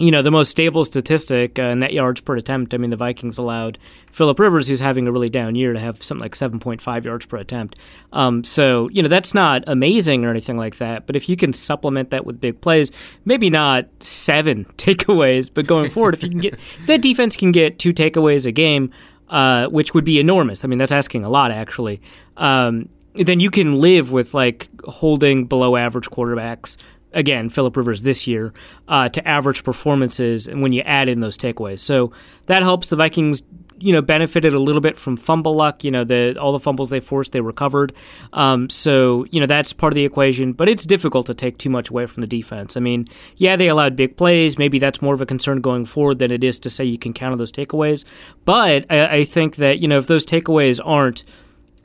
you 0.00 0.10
know, 0.10 0.22
the 0.22 0.30
most 0.30 0.50
stable 0.50 0.84
statistic, 0.84 1.56
uh, 1.56 1.72
net 1.74 1.92
yards 1.92 2.20
per 2.20 2.36
attempt. 2.36 2.74
I 2.74 2.78
mean, 2.78 2.90
the 2.90 2.96
Vikings 2.96 3.38
allowed 3.38 3.78
Philip 4.10 4.40
Rivers, 4.40 4.66
who's 4.66 4.80
having 4.80 5.06
a 5.06 5.12
really 5.12 5.28
down 5.28 5.54
year, 5.54 5.72
to 5.72 5.78
have 5.78 6.02
something 6.02 6.20
like 6.20 6.34
7.5 6.34 7.04
yards 7.04 7.26
per 7.26 7.36
attempt. 7.36 7.76
Um, 8.12 8.42
so, 8.42 8.88
you 8.88 9.02
know, 9.02 9.08
that's 9.08 9.34
not 9.34 9.62
amazing 9.68 10.24
or 10.24 10.30
anything 10.30 10.56
like 10.56 10.78
that. 10.78 11.06
But 11.06 11.14
if 11.14 11.28
you 11.28 11.36
can 11.36 11.52
supplement 11.52 12.10
that 12.10 12.26
with 12.26 12.40
big 12.40 12.60
plays, 12.60 12.90
maybe 13.24 13.50
not 13.50 13.86
seven 14.00 14.64
takeaways, 14.76 15.48
but 15.52 15.66
going 15.68 15.90
forward, 15.92 16.14
if 16.14 16.24
you 16.24 16.30
can 16.30 16.40
get 16.40 16.58
that 16.86 17.00
defense 17.00 17.36
can 17.36 17.52
get 17.52 17.78
two 17.78 17.92
takeaways 17.92 18.46
a 18.46 18.52
game, 18.52 18.90
uh, 19.28 19.68
which 19.68 19.94
would 19.94 20.04
be 20.04 20.18
enormous. 20.18 20.64
I 20.64 20.66
mean, 20.68 20.78
that's 20.78 20.92
asking 20.92 21.24
a 21.24 21.28
lot, 21.28 21.52
actually. 21.52 22.00
Um, 22.36 22.88
then 23.14 23.40
you 23.40 23.50
can 23.50 23.80
live 23.80 24.10
with 24.10 24.34
like 24.34 24.68
holding 24.84 25.46
below 25.46 25.76
average 25.76 26.10
quarterbacks 26.10 26.76
again 27.14 27.48
Philip 27.48 27.76
Rivers 27.76 28.02
this 28.02 28.26
year 28.26 28.52
uh, 28.88 29.08
to 29.08 29.26
average 29.26 29.64
performances, 29.64 30.46
and 30.46 30.60
when 30.60 30.72
you 30.72 30.82
add 30.82 31.08
in 31.08 31.20
those 31.20 31.38
takeaways, 31.38 31.80
so 31.80 32.12
that 32.46 32.62
helps 32.62 32.88
the 32.88 32.96
Vikings. 32.96 33.42
You 33.76 33.92
know, 33.92 34.00
benefited 34.00 34.54
a 34.54 34.58
little 34.60 34.80
bit 34.80 34.96
from 34.96 35.16
fumble 35.16 35.56
luck. 35.56 35.82
You 35.82 35.90
know, 35.90 36.04
the 36.04 36.38
all 36.40 36.52
the 36.52 36.60
fumbles 36.60 36.90
they 36.90 37.00
forced, 37.00 37.32
they 37.32 37.40
recovered. 37.40 37.92
Um, 38.32 38.70
so 38.70 39.26
you 39.30 39.40
know 39.40 39.46
that's 39.46 39.72
part 39.72 39.92
of 39.92 39.96
the 39.96 40.04
equation. 40.04 40.52
But 40.52 40.68
it's 40.68 40.86
difficult 40.86 41.26
to 41.26 41.34
take 41.34 41.58
too 41.58 41.68
much 41.68 41.90
away 41.90 42.06
from 42.06 42.20
the 42.20 42.26
defense. 42.26 42.76
I 42.76 42.80
mean, 42.80 43.08
yeah, 43.36 43.56
they 43.56 43.68
allowed 43.68 43.96
big 43.96 44.16
plays. 44.16 44.58
Maybe 44.58 44.78
that's 44.78 45.02
more 45.02 45.12
of 45.12 45.20
a 45.20 45.26
concern 45.26 45.60
going 45.60 45.84
forward 45.86 46.20
than 46.20 46.30
it 46.30 46.44
is 46.44 46.58
to 46.60 46.70
say 46.70 46.84
you 46.84 46.98
can 46.98 47.12
count 47.12 47.32
on 47.32 47.38
those 47.38 47.52
takeaways. 47.52 48.04
But 48.44 48.86
I, 48.88 49.16
I 49.18 49.24
think 49.24 49.56
that 49.56 49.80
you 49.80 49.88
know 49.88 49.98
if 49.98 50.06
those 50.06 50.24
takeaways 50.24 50.80
aren't 50.82 51.24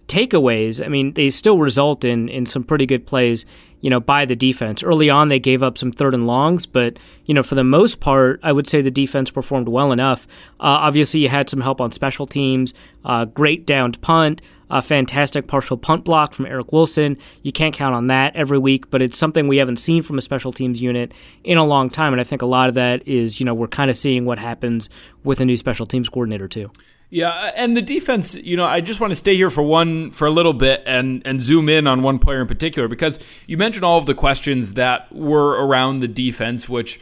takeaways, 0.09 0.83
I 0.83 0.89
mean, 0.89 1.13
they 1.13 1.29
still 1.29 1.57
result 1.57 2.03
in 2.03 2.27
in 2.27 2.45
some 2.45 2.63
pretty 2.63 2.85
good 2.85 3.05
plays, 3.05 3.45
you 3.79 3.89
know, 3.89 3.99
by 3.99 4.25
the 4.25 4.35
defense. 4.35 4.83
Early 4.83 5.09
on, 5.09 5.29
they 5.29 5.39
gave 5.39 5.63
up 5.63 5.77
some 5.77 5.91
third 5.91 6.13
and 6.13 6.27
longs, 6.27 6.65
but 6.65 6.97
you 7.25 7.33
know, 7.33 7.43
for 7.43 7.55
the 7.55 7.63
most 7.63 7.99
part, 7.99 8.39
I 8.43 8.51
would 8.51 8.67
say 8.67 8.81
the 8.81 8.91
defense 8.91 9.31
performed 9.31 9.69
well 9.69 9.91
enough. 9.91 10.27
Uh, 10.59 10.83
obviously, 10.83 11.21
you 11.21 11.29
had 11.29 11.49
some 11.49 11.61
help 11.61 11.79
on 11.79 11.91
special 11.91 12.27
teams, 12.27 12.73
uh, 13.05 13.25
great 13.25 13.65
downed 13.65 14.01
punt. 14.01 14.41
A 14.69 14.81
fantastic 14.81 15.47
partial 15.47 15.77
punt 15.77 16.03
block 16.03 16.33
from 16.33 16.45
Eric 16.45 16.71
Wilson. 16.71 17.17
You 17.41 17.51
can't 17.51 17.73
count 17.73 17.95
on 17.95 18.07
that 18.07 18.35
every 18.35 18.59
week, 18.59 18.89
but 18.89 19.01
it's 19.01 19.17
something 19.17 19.47
we 19.47 19.57
haven't 19.57 19.77
seen 19.77 20.03
from 20.03 20.17
a 20.17 20.21
special 20.21 20.51
teams 20.51 20.81
unit 20.81 21.11
in 21.43 21.57
a 21.57 21.65
long 21.65 21.89
time. 21.89 22.13
And 22.13 22.21
I 22.21 22.23
think 22.23 22.41
a 22.41 22.45
lot 22.45 22.69
of 22.69 22.75
that 22.75 23.07
is, 23.07 23.39
you 23.39 23.45
know, 23.45 23.53
we're 23.53 23.67
kind 23.67 23.89
of 23.89 23.97
seeing 23.97 24.25
what 24.25 24.37
happens 24.37 24.89
with 25.23 25.41
a 25.41 25.45
new 25.45 25.57
special 25.57 25.85
teams 25.85 26.07
coordinator, 26.07 26.47
too. 26.47 26.71
Yeah, 27.11 27.51
and 27.55 27.75
the 27.75 27.81
defense, 27.81 28.35
you 28.35 28.55
know, 28.55 28.65
I 28.65 28.81
just 28.81 28.99
want 28.99 29.09
to 29.11 29.15
stay 29.15 29.35
here 29.35 29.49
for 29.49 29.63
one 29.63 30.11
for 30.11 30.27
a 30.27 30.29
little 30.29 30.53
bit 30.53 30.83
and 30.85 31.23
and 31.25 31.41
zoom 31.41 31.67
in 31.67 31.87
on 31.87 32.03
one 32.03 32.19
player 32.19 32.39
in 32.39 32.47
particular 32.47 32.87
because 32.87 33.17
you 33.47 33.57
mentioned 33.57 33.83
all 33.83 33.97
of 33.97 34.05
the 34.05 34.13
questions 34.13 34.75
that 34.75 35.11
were 35.11 35.65
around 35.65 36.01
the 36.01 36.07
defense, 36.07 36.69
which 36.69 36.99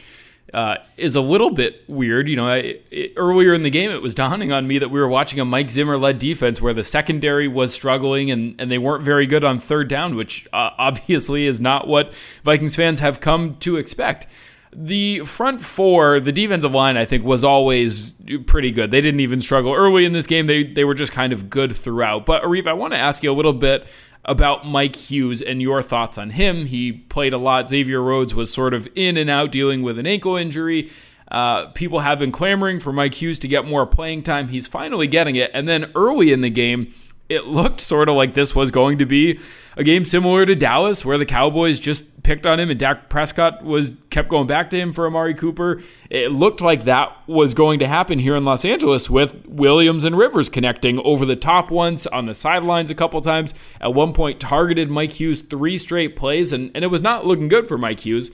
uh, 0.54 0.76
is 0.96 1.16
a 1.16 1.20
little 1.20 1.50
bit 1.50 1.82
weird. 1.88 2.28
You 2.28 2.36
know, 2.36 2.48
I, 2.48 2.78
it, 2.90 3.12
earlier 3.16 3.54
in 3.54 3.62
the 3.62 3.70
game, 3.70 3.90
it 3.90 4.02
was 4.02 4.14
dawning 4.14 4.52
on 4.52 4.66
me 4.66 4.78
that 4.78 4.90
we 4.90 5.00
were 5.00 5.08
watching 5.08 5.40
a 5.40 5.44
Mike 5.44 5.70
Zimmer 5.70 5.96
led 5.96 6.18
defense 6.18 6.60
where 6.60 6.74
the 6.74 6.84
secondary 6.84 7.48
was 7.48 7.74
struggling 7.74 8.30
and, 8.30 8.58
and 8.60 8.70
they 8.70 8.78
weren't 8.78 9.02
very 9.02 9.26
good 9.26 9.44
on 9.44 9.58
third 9.58 9.88
down, 9.88 10.16
which 10.16 10.46
uh, 10.52 10.70
obviously 10.78 11.46
is 11.46 11.60
not 11.60 11.86
what 11.86 12.12
Vikings 12.44 12.76
fans 12.76 13.00
have 13.00 13.20
come 13.20 13.56
to 13.56 13.76
expect. 13.76 14.26
The 14.70 15.20
front 15.20 15.62
four, 15.62 16.20
the 16.20 16.32
defensive 16.32 16.72
line, 16.72 16.98
I 16.98 17.06
think, 17.06 17.24
was 17.24 17.42
always 17.42 18.12
pretty 18.46 18.70
good. 18.70 18.90
They 18.90 19.00
didn't 19.00 19.20
even 19.20 19.40
struggle 19.40 19.72
early 19.72 20.04
in 20.04 20.12
this 20.12 20.26
game. 20.26 20.46
They 20.46 20.62
they 20.62 20.84
were 20.84 20.92
just 20.92 21.10
kind 21.10 21.32
of 21.32 21.48
good 21.48 21.74
throughout. 21.74 22.26
But 22.26 22.42
Arif, 22.42 22.66
I 22.66 22.74
want 22.74 22.92
to 22.92 22.98
ask 22.98 23.22
you 23.22 23.32
a 23.32 23.34
little 23.34 23.54
bit 23.54 23.86
about 24.28 24.66
Mike 24.66 24.94
Hughes 24.94 25.40
and 25.40 25.60
your 25.60 25.82
thoughts 25.82 26.18
on 26.18 26.30
him. 26.30 26.66
He 26.66 26.92
played 26.92 27.32
a 27.32 27.38
lot. 27.38 27.68
Xavier 27.68 28.02
Rhodes 28.02 28.34
was 28.34 28.52
sort 28.52 28.74
of 28.74 28.86
in 28.94 29.16
and 29.16 29.30
out 29.30 29.50
dealing 29.50 29.82
with 29.82 29.98
an 29.98 30.06
ankle 30.06 30.36
injury. 30.36 30.90
Uh, 31.30 31.66
people 31.68 32.00
have 32.00 32.18
been 32.18 32.30
clamoring 32.30 32.78
for 32.78 32.92
Mike 32.92 33.14
Hughes 33.14 33.38
to 33.40 33.48
get 33.48 33.64
more 33.64 33.86
playing 33.86 34.22
time. 34.22 34.48
He's 34.48 34.66
finally 34.66 35.06
getting 35.06 35.36
it. 35.36 35.50
And 35.52 35.66
then 35.66 35.90
early 35.94 36.30
in 36.30 36.42
the 36.42 36.50
game, 36.50 36.92
it 37.28 37.46
looked 37.46 37.80
sort 37.80 38.08
of 38.08 38.14
like 38.14 38.34
this 38.34 38.54
was 38.54 38.70
going 38.70 38.98
to 38.98 39.06
be 39.06 39.38
a 39.76 39.84
game 39.84 40.04
similar 40.04 40.46
to 40.46 40.54
Dallas, 40.54 41.04
where 41.04 41.18
the 41.18 41.26
Cowboys 41.26 41.78
just 41.78 42.22
picked 42.22 42.46
on 42.46 42.58
him 42.58 42.70
and 42.70 42.78
Dak 42.78 43.08
Prescott 43.08 43.62
was 43.62 43.92
kept 44.10 44.28
going 44.28 44.46
back 44.46 44.70
to 44.70 44.78
him 44.78 44.92
for 44.92 45.06
Amari 45.06 45.34
Cooper. 45.34 45.82
It 46.10 46.32
looked 46.32 46.60
like 46.60 46.84
that 46.84 47.14
was 47.26 47.54
going 47.54 47.78
to 47.80 47.86
happen 47.86 48.18
here 48.18 48.34
in 48.34 48.44
Los 48.44 48.64
Angeles 48.64 49.10
with 49.10 49.46
Williams 49.46 50.04
and 50.04 50.16
Rivers 50.16 50.48
connecting 50.48 50.98
over 51.00 51.24
the 51.24 51.36
top 51.36 51.70
once, 51.70 52.06
on 52.06 52.26
the 52.26 52.34
sidelines 52.34 52.90
a 52.90 52.94
couple 52.94 53.20
times. 53.20 53.52
At 53.80 53.94
one 53.94 54.14
point, 54.14 54.40
targeted 54.40 54.90
Mike 54.90 55.12
Hughes 55.12 55.40
three 55.40 55.76
straight 55.76 56.16
plays, 56.16 56.52
and, 56.52 56.70
and 56.74 56.82
it 56.82 56.88
was 56.88 57.02
not 57.02 57.26
looking 57.26 57.48
good 57.48 57.68
for 57.68 57.76
Mike 57.76 58.00
Hughes. 58.00 58.30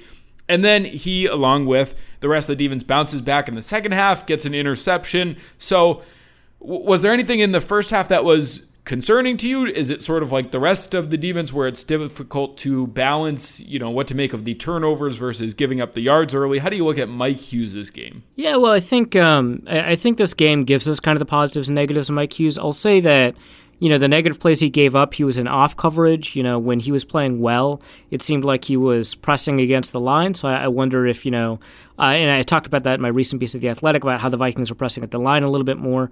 And 0.49 0.65
then 0.65 0.85
he, 0.85 1.27
along 1.27 1.67
with 1.67 1.95
the 2.21 2.29
rest 2.29 2.49
of 2.49 2.59
the 2.59 2.65
defense, 2.65 2.85
bounces 2.85 3.21
back 3.21 3.49
in 3.49 3.55
the 3.55 3.63
second 3.63 3.93
half, 3.93 4.27
gets 4.27 4.45
an 4.45 4.55
interception. 4.55 5.37
So, 5.59 6.03
was 6.61 7.03
there 7.03 7.13
anything 7.13 7.41
in 7.41 7.53
the 7.53 7.61
first 7.61 7.91
half 7.91 8.09
that 8.09 8.25
was 8.25 8.63
concerning 8.85 9.37
to 9.38 9.49
you? 9.49 9.67
Is 9.67 9.91
it 9.91 10.03
sort 10.03 10.23
of 10.23 10.31
like 10.31 10.50
the 10.50 10.61
rest 10.61 10.95
of 10.95 11.11
the 11.11 11.17
defense 11.17 11.53
where 11.53 11.67
it's 11.67 11.83
difficult 11.83 12.57
to 12.59 12.87
balance, 12.88 13.61
you 13.61 13.79
know, 13.79 13.91
what 13.91 14.07
to 14.09 14.14
make 14.14 14.33
of 14.33 14.45
the 14.45 14.55
turnovers 14.55 15.17
versus 15.17 15.55
giving 15.55 15.81
up 15.81 15.95
the 15.95 16.03
yards 16.03 16.35
early? 16.35 16.59
How 16.59 16.69
do 16.69 16.76
you 16.76 16.85
look 16.85 16.99
at 16.99 17.09
Mike 17.09 17.37
Hughes' 17.37 17.91
game? 17.91 18.23
Yeah, 18.37 18.57
well, 18.57 18.73
I 18.73 18.81
think 18.81 19.17
um, 19.17 19.62
I 19.67 19.97
think 19.97 20.19
this 20.19 20.35
game 20.35 20.64
gives 20.64 20.88
us 20.88 21.00
kind 21.00 21.17
of 21.17 21.21
the 21.21 21.26
positives 21.26 21.69
and 21.69 21.75
negatives 21.75 22.09
of 22.09 22.14
Mike 22.14 22.38
Hughes. 22.38 22.59
I'll 22.59 22.73
say 22.73 23.00
that. 23.00 23.35
You 23.81 23.91
know, 23.91 23.99
the 23.99 24.09
negative 24.09 24.38
plays 24.38 24.61
he 24.61 24.71
gave 24.71 24.95
up, 24.95 25.14
he 25.14 25.25
was 25.25 25.37
in 25.37 25.49
off 25.49 25.76
coverage. 25.76 26.37
You 26.37 26.45
know, 26.45 26.61
when 26.61 26.79
he 26.79 26.93
was 26.93 27.05
playing 27.05 27.41
well, 27.41 27.83
it 28.09 28.23
seemed 28.23 28.45
like 28.45 28.64
he 28.64 28.76
was 28.76 29.17
pressing 29.17 29.59
against 29.59 29.91
the 29.91 29.99
line. 29.99 30.35
So 30.35 30.49
I, 30.49 30.62
I 30.62 30.69
wonder 30.69 31.07
if, 31.07 31.25
you 31.25 31.33
know, 31.33 31.59
uh, 31.99 32.03
and 32.03 32.31
I 32.31 32.43
talked 32.43 32.69
about 32.69 32.85
that 32.85 32.95
in 32.95 33.00
my 33.00 33.09
recent 33.09 33.41
piece 33.41 33.55
of 33.57 33.61
The 33.61 33.69
Athletic 33.69 34.05
about 34.05 34.21
how 34.21 34.29
the 34.29 34.37
Vikings 34.37 34.71
were 34.71 34.76
pressing 34.76 35.03
at 35.03 35.11
the 35.11 35.19
line 35.19 35.43
a 35.43 35.50
little 35.50 35.64
bit 35.64 35.76
more. 35.76 36.11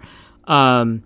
Um, 0.48 1.04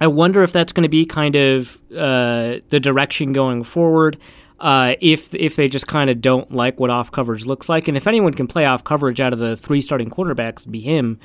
I 0.00 0.06
wonder 0.06 0.42
if 0.42 0.52
that's 0.52 0.72
going 0.72 0.84
to 0.84 0.88
be 0.88 1.04
kind 1.04 1.36
of 1.36 1.78
uh, 1.92 2.56
the 2.70 2.80
direction 2.80 3.32
going 3.32 3.62
forward. 3.62 4.16
Uh, 4.58 4.94
if 5.00 5.34
if 5.34 5.56
they 5.56 5.68
just 5.68 5.86
kind 5.86 6.10
of 6.10 6.20
don't 6.20 6.52
like 6.52 6.78
what 6.78 6.90
off 6.90 7.10
coverage 7.10 7.46
looks 7.46 7.68
like, 7.68 7.88
and 7.88 7.96
if 7.96 8.06
anyone 8.06 8.34
can 8.34 8.46
play 8.46 8.66
off 8.66 8.84
coverage 8.84 9.20
out 9.20 9.32
of 9.32 9.38
the 9.38 9.56
three 9.56 9.80
starting 9.80 10.10
quarterbacks, 10.10 10.70
be 10.70 10.80
him. 10.80 11.18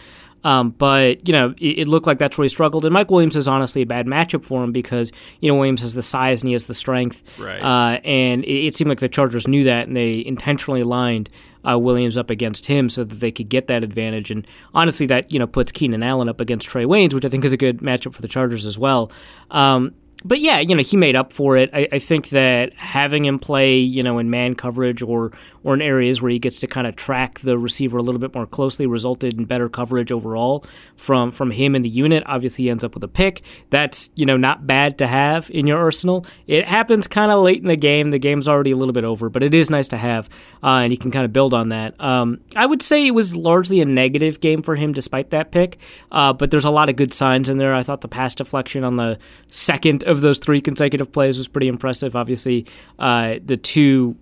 Um, 0.45 0.69
but 0.69 1.27
you 1.27 1.31
know, 1.31 1.55
it, 1.57 1.79
it, 1.79 1.87
looked 1.87 2.05
like 2.05 2.19
that's 2.19 2.37
where 2.37 2.43
he 2.43 2.49
struggled. 2.49 2.85
And 2.85 2.93
Mike 2.93 3.09
Williams 3.09 3.35
is 3.35 3.47
honestly 3.47 3.81
a 3.81 3.85
bad 3.85 4.05
matchup 4.05 4.45
for 4.45 4.63
him 4.63 4.71
because 4.71 5.11
you 5.41 5.51
know 5.51 5.55
Williams 5.55 5.81
has 5.81 5.95
the 5.95 6.03
size 6.03 6.43
and 6.43 6.49
he 6.49 6.53
has 6.53 6.67
the 6.67 6.75
strength, 6.75 7.23
right? 7.39 7.59
Uh, 7.59 7.99
and 8.03 8.43
it, 8.45 8.67
it, 8.67 8.75
seemed 8.75 8.89
like 8.89 8.99
the 8.99 9.09
Chargers 9.09 9.47
knew 9.47 9.63
that, 9.63 9.87
and 9.87 9.97
they 9.97 10.23
intentionally 10.23 10.83
lined 10.83 11.31
uh, 11.67 11.79
Williams 11.79 12.15
up 12.15 12.29
against 12.29 12.67
him 12.67 12.89
so 12.89 13.03
that 13.03 13.19
they 13.21 13.31
could 13.31 13.49
get 13.49 13.65
that 13.67 13.83
advantage. 13.83 14.29
And 14.29 14.45
honestly, 14.75 15.07
that 15.07 15.31
you 15.31 15.39
know 15.39 15.47
puts 15.47 15.71
Keenan 15.71 16.03
Allen 16.03 16.29
up 16.29 16.39
against 16.39 16.69
Trae 16.69 16.85
Waynes, 16.85 17.15
which 17.15 17.25
I 17.25 17.29
think 17.29 17.43
is 17.43 17.51
a 17.53 17.57
good 17.57 17.79
matchup 17.79 18.13
for 18.13 18.21
the 18.21 18.27
Chargers 18.27 18.67
as 18.67 18.77
well. 18.77 19.11
Um, 19.49 19.95
but 20.25 20.39
yeah, 20.39 20.59
you 20.59 20.75
know, 20.75 20.81
he 20.81 20.97
made 20.97 21.15
up 21.15 21.31
for 21.31 21.55
it. 21.55 21.69
I, 21.71 21.87
I, 21.91 21.99
think 21.99 22.29
that 22.29 22.73
having 22.73 23.25
him 23.25 23.37
play, 23.37 23.77
you 23.77 24.01
know, 24.01 24.17
in 24.17 24.31
man 24.31 24.55
coverage 24.55 25.03
or 25.03 25.31
or 25.65 25.73
in 25.73 25.81
areas 25.81 26.21
where 26.21 26.29
he 26.29 26.37
gets 26.37 26.59
to 26.59 26.67
kind 26.67 26.85
of 26.85 26.95
track 26.95 27.39
the 27.39 27.57
receiver 27.57 27.97
a 27.97 28.01
little 28.03 28.21
bit 28.21 28.33
more 28.35 28.45
closely 28.45 28.85
resulted 28.85 29.33
in 29.33 29.45
better 29.45 29.67
coverage 29.67 30.11
overall 30.11 30.63
from 30.95 31.31
from 31.31 31.49
him 31.49 31.73
and 31.73 31.83
the 31.83 31.89
unit. 31.89 32.23
Obviously, 32.27 32.65
he 32.65 32.69
ends 32.69 32.83
up 32.83 32.93
with 32.93 33.03
a 33.03 33.07
pick. 33.07 33.41
That's 33.71 34.11
you 34.15 34.27
know 34.27 34.37
not 34.37 34.67
bad 34.67 34.99
to 34.99 35.07
have 35.07 35.49
in 35.49 35.65
your 35.65 35.79
arsenal. 35.79 36.25
It 36.45 36.67
happens 36.67 37.07
kind 37.07 37.31
of 37.31 37.41
late 37.43 37.61
in 37.61 37.67
the 37.67 37.75
game. 37.75 38.11
The 38.11 38.19
game's 38.19 38.47
already 38.47 38.71
a 38.71 38.77
little 38.77 38.93
bit 38.93 39.03
over, 39.03 39.27
but 39.27 39.41
it 39.41 39.55
is 39.55 39.71
nice 39.71 39.87
to 39.87 39.97
have, 39.97 40.29
uh, 40.63 40.81
and 40.83 40.91
you 40.91 40.99
can 40.99 41.09
kind 41.09 41.25
of 41.25 41.33
build 41.33 41.55
on 41.55 41.69
that. 41.69 41.99
Um, 41.99 42.41
I 42.55 42.67
would 42.67 42.83
say 42.83 43.07
it 43.07 43.11
was 43.11 43.35
largely 43.35 43.81
a 43.81 43.85
negative 43.85 44.39
game 44.39 44.61
for 44.61 44.75
him 44.75 44.93
despite 44.93 45.31
that 45.31 45.51
pick, 45.51 45.79
uh, 46.11 46.31
but 46.31 46.51
there's 46.51 46.65
a 46.65 46.69
lot 46.69 46.89
of 46.89 46.95
good 46.95 47.11
signs 47.11 47.49
in 47.49 47.57
there. 47.57 47.73
I 47.73 47.81
thought 47.81 48.01
the 48.01 48.07
pass 48.07 48.35
deflection 48.35 48.83
on 48.83 48.97
the 48.97 49.17
second 49.49 50.03
of 50.03 50.21
those 50.21 50.37
three 50.37 50.61
consecutive 50.61 51.11
plays 51.11 51.39
was 51.39 51.47
pretty 51.47 51.67
impressive. 51.67 52.15
Obviously, 52.15 52.67
uh, 52.99 53.35
the 53.43 53.57
two 53.57 54.15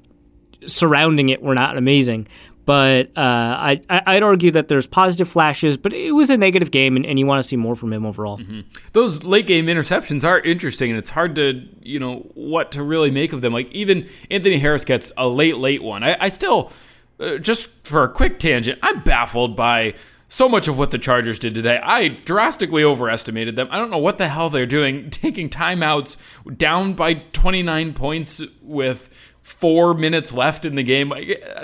surrounding 0.68 1.30
it 1.30 1.42
were 1.42 1.56
not 1.56 1.78
amazing. 1.78 2.28
But 2.66 3.08
uh, 3.18 3.20
I, 3.20 3.82
I'd 3.90 4.24
argue 4.24 4.50
that 4.52 4.70
there's 4.70 4.88
positive 4.88 5.28
flashes, 5.28 5.76
but 5.76 5.92
it 5.92 6.14
was 6.14 6.30
a 6.30 6.38
negative 6.38 6.72
game, 6.72 6.96
and, 6.96 7.06
and 7.06 7.20
you 7.20 7.26
want 7.26 7.44
to 7.44 7.48
see 7.48 7.58
more 7.58 7.76
from 7.76 7.92
him 7.92 8.06
overall. 8.06 8.38
Mm-hmm. 8.38 8.62
Those 8.94 9.26
late 9.26 9.48
game 9.48 9.66
interceptions 9.66 10.26
are 10.26 10.40
interesting, 10.40 10.90
and 10.90 10.98
it's 10.98 11.10
hard 11.10 11.36
to, 11.36 11.68
you 11.82 12.00
know, 12.00 12.20
what 12.36 12.72
to 12.72 12.82
really 12.82 13.12
make 13.12 13.34
of 13.34 13.42
them. 13.42 13.52
Like, 13.52 13.70
even 13.72 14.08
Anthony 14.32 14.60
Harris 14.60 14.86
gets 14.86 15.12
a 15.18 15.28
late, 15.28 15.58
late 15.58 15.84
one. 15.84 16.04
I, 16.04 16.16
I 16.18 16.30
still, 16.30 16.72
uh, 17.20 17.38
just 17.38 17.70
for 17.86 18.04
a 18.04 18.10
quick 18.10 18.40
tangent, 18.40 18.80
I'm 18.82 19.02
baffled 19.02 19.58
by 19.58 19.96
so 20.34 20.50
much 20.50 20.68
of 20.68 20.80
what 20.80 20.90
the 20.90 20.98
Chargers 20.98 21.38
did 21.38 21.54
today. 21.54 21.80
I 21.84 22.08
drastically 22.08 22.84
overestimated 22.84 23.56
them. 23.56 23.68
I 23.70 23.78
don't 23.78 23.92
know 23.92 24.00
what 24.00 24.18
the 24.18 24.30
hell 24.30 24.50
they're 24.50 24.66
doing, 24.66 25.10
taking 25.12 25.50
timeouts 25.50 26.18
down 26.58 26.94
by 26.94 27.14
29 27.14 27.94
points 27.94 28.42
with 28.62 29.13
four 29.44 29.94
minutes 29.94 30.32
left 30.32 30.66
in 30.66 30.76
the 30.76 30.84
game. 30.84 31.14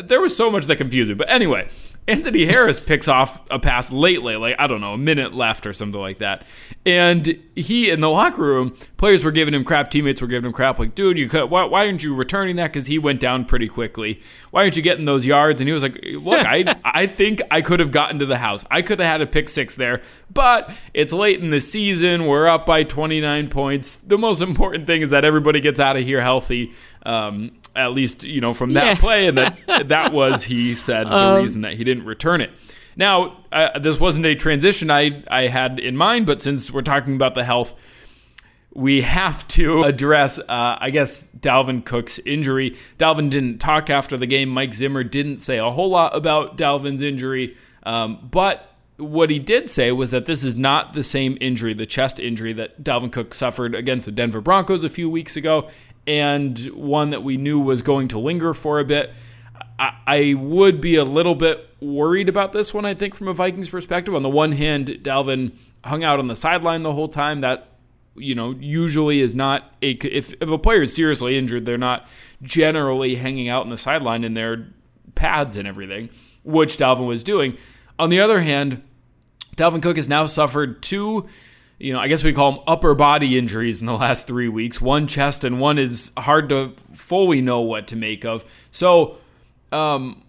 There 0.04 0.22
was 0.22 0.36
so 0.36 0.52
much 0.52 0.66
that 0.66 0.76
confused 0.76 1.08
me. 1.10 1.16
But 1.16 1.30
anyway, 1.30 1.70
Anthony 2.10 2.46
Harris 2.46 2.80
picks 2.86 3.08
off 3.08 3.42
a 3.50 3.58
pass 3.58 3.92
late, 3.92 4.22
late, 4.22 4.36
like 4.36 4.56
I 4.60 4.68
don't 4.68 4.82
know, 4.82 4.94
a 4.94 4.98
minute 4.98 5.34
left 5.34 5.66
or 5.66 5.74
something 5.74 6.00
like 6.00 6.20
that. 6.20 6.44
And 6.86 7.40
he 7.56 7.90
in 7.90 8.02
the 8.02 8.10
locker 8.10 8.42
room, 8.42 8.76
players 8.98 9.24
were 9.24 9.32
giving 9.32 9.54
him 9.54 9.64
crap, 9.64 9.92
teammates 9.92 10.22
were 10.22 10.28
giving 10.28 10.48
him 10.48 10.54
crap, 10.54 10.78
like, 10.78 10.94
dude, 10.94 11.18
you 11.18 11.30
could, 11.30 11.50
why, 11.50 11.64
why 11.64 11.86
aren't 11.86 12.04
you 12.04 12.14
returning 12.14 12.58
that? 12.58 12.68
Because 12.68 12.88
he 12.88 13.00
went 13.00 13.22
down 13.22 13.46
pretty 13.46 13.70
quickly. 13.70 14.22
Why 14.52 14.64
aren't 14.64 14.76
you 14.76 14.84
getting 14.84 15.06
those 15.06 15.26
yards? 15.26 15.62
And 15.62 15.68
he 15.68 15.74
was 15.74 15.84
like, 15.84 16.00
look, 16.04 16.46
I 16.46 16.76
I 16.84 17.08
think 17.08 17.42
I 17.50 17.62
could 17.62 17.80
have 17.80 17.92
gotten 17.92 18.20
to 18.20 18.26
the 18.26 18.40
house. 18.40 18.66
I 18.70 18.82
could 18.82 19.00
have 19.00 19.10
had 19.10 19.22
a 19.22 19.28
pick 19.28 19.48
six 19.48 19.76
there, 19.76 20.02
but 20.34 20.72
it's 20.94 21.14
late 21.14 21.40
in 21.40 21.50
the 21.50 21.62
season. 21.62 22.26
We're 22.26 22.48
up 22.48 22.66
by 22.66 22.84
29 22.84 23.50
points. 23.50 23.96
The 23.96 24.18
most 24.18 24.42
important 24.42 24.86
thing 24.86 25.02
is 25.02 25.12
that 25.12 25.24
everybody 25.24 25.62
gets 25.62 25.80
out 25.80 25.96
of 25.96 26.04
here 26.04 26.22
healthy. 26.22 26.74
Um, 27.06 27.59
at 27.80 27.94
least 27.94 28.24
you 28.24 28.42
know 28.42 28.54
from 28.54 28.74
that 28.74 28.86
yeah. 28.86 28.96
play, 28.96 29.28
and 29.28 29.38
that 29.38 29.58
that 29.88 30.12
was 30.12 30.44
he 30.44 30.76
said 30.76 31.08
the 31.08 31.16
um, 31.16 31.42
reason 31.42 31.62
that 31.62 31.74
he 31.74 31.84
didn't 31.84 32.06
return 32.06 32.42
it. 32.42 32.52
Now, 32.96 33.38
uh, 33.52 33.80
this 33.80 34.00
wasn't 34.00 34.26
a 34.26 34.36
transition 34.36 34.92
I 34.92 35.24
I 35.30 35.48
had 35.48 35.80
in 35.80 35.96
mind, 35.96 36.26
but 36.26 36.42
since 36.42 36.72
we're 36.72 36.82
talking 36.82 37.16
about 37.16 37.34
the 37.34 37.44
health, 37.44 37.74
we 38.74 39.02
have 39.02 39.48
to 39.50 39.84
address, 39.92 40.38
uh, 40.38 40.78
I 40.80 40.90
guess, 40.90 41.34
Dalvin 41.34 41.86
Cook's 41.86 42.20
injury. 42.20 42.76
Dalvin 42.98 43.30
didn't 43.30 43.60
talk 43.60 43.90
after 43.90 44.18
the 44.18 44.28
game. 44.28 44.50
Mike 44.50 44.74
Zimmer 44.74 45.04
didn't 45.04 45.38
say 45.38 45.58
a 45.58 45.70
whole 45.70 45.90
lot 45.90 46.16
about 46.16 46.58
Dalvin's 46.58 47.02
injury, 47.02 47.56
um, 47.84 48.28
but 48.30 48.66
what 49.00 49.30
he 49.30 49.40
did 49.40 49.70
say 49.70 49.94
was 49.94 50.12
that 50.12 50.26
this 50.26 50.44
is 50.44 50.58
not 50.58 50.92
the 50.92 51.04
same 51.04 51.38
injury, 51.40 51.74
the 51.74 51.86
chest 51.86 52.20
injury 52.20 52.52
that 52.54 52.84
Dalvin 52.84 53.12
Cook 53.12 53.34
suffered 53.34 53.74
against 53.74 54.06
the 54.06 54.12
Denver 54.12 54.42
Broncos 54.42 54.84
a 54.84 54.90
few 54.90 55.10
weeks 55.10 55.38
ago 55.38 55.70
and 56.08 56.58
one 56.68 57.12
that 57.12 57.24
we 57.24 57.38
knew 57.38 57.60
was 57.60 57.82
going 57.82 58.08
to 58.10 58.20
linger 58.20 58.54
for 58.54 58.80
a 58.80 58.86
bit. 58.86 59.12
I, 59.80 60.34
would 60.38 60.82
be 60.82 60.96
a 60.96 61.06
little 61.06 61.36
bit 61.36 61.70
worried 61.80 62.28
about 62.28 62.52
this 62.52 62.74
one, 62.74 62.84
I 62.84 62.94
think, 62.94 63.16
from 63.16 63.30
a 63.30 63.34
Vikings 63.34 63.70
perspective. 63.70 64.14
On 64.14 64.24
the 64.24 64.30
one 64.30 64.52
hand, 64.52 64.88
Dalvin 65.04 65.54
hung 65.86 66.04
out 66.04 66.20
on 66.20 66.28
the 66.28 66.36
sideline 66.36 66.84
the 66.84 66.92
whole 66.92 67.08
time. 67.08 67.40
That 67.40 67.70
you 68.20 68.36
know 68.36 68.52
usually 68.60 69.22
is 69.22 69.34
not 69.34 69.74
a 69.82 69.92
if, 69.92 70.34
if 70.34 70.50
a 70.50 70.58
player 70.58 70.84
is 70.84 70.94
seriously 70.94 71.38
injured 71.38 71.66
they're 71.66 71.78
not 71.78 72.08
generally 72.42 73.16
hanging 73.16 73.48
out 73.50 73.64
on 73.64 73.70
the 73.70 73.78
sideline 73.78 74.24
in 74.24 74.34
their 74.34 74.68
pads 75.16 75.58
and 75.58 75.68
everything 75.68 76.10
which 76.44 76.78
dalvin 76.78 77.08
was 77.08 77.24
doing 77.24 77.58
on 77.98 78.10
the 78.10 78.20
other 78.20 78.42
hand 78.42 78.84
dalvin 79.56 79.82
cook 79.82 79.96
has 79.96 80.08
now 80.08 80.26
suffered 80.26 80.82
two 80.82 81.28
you 81.80 81.94
know, 81.94 82.00
I 82.00 82.08
guess 82.10 82.24
we 82.24 82.34
call 82.34 82.52
them 82.52 82.62
upper 82.68 82.94
body 82.94 83.38
injuries 83.38 83.80
in 83.80 83.86
the 83.86 83.96
last 83.96 84.28
three 84.28 84.50
weeks. 84.50 84.82
One 84.82 85.08
chest 85.08 85.44
and 85.44 85.60
one 85.60 85.78
is 85.80 86.12
hard 86.18 86.50
to 86.50 86.74
fully 86.94 87.42
know 87.42 87.62
what 87.62 87.88
to 87.88 87.96
make 87.96 88.26
of. 88.26 88.44
So, 88.72 89.18
um, 89.72 90.24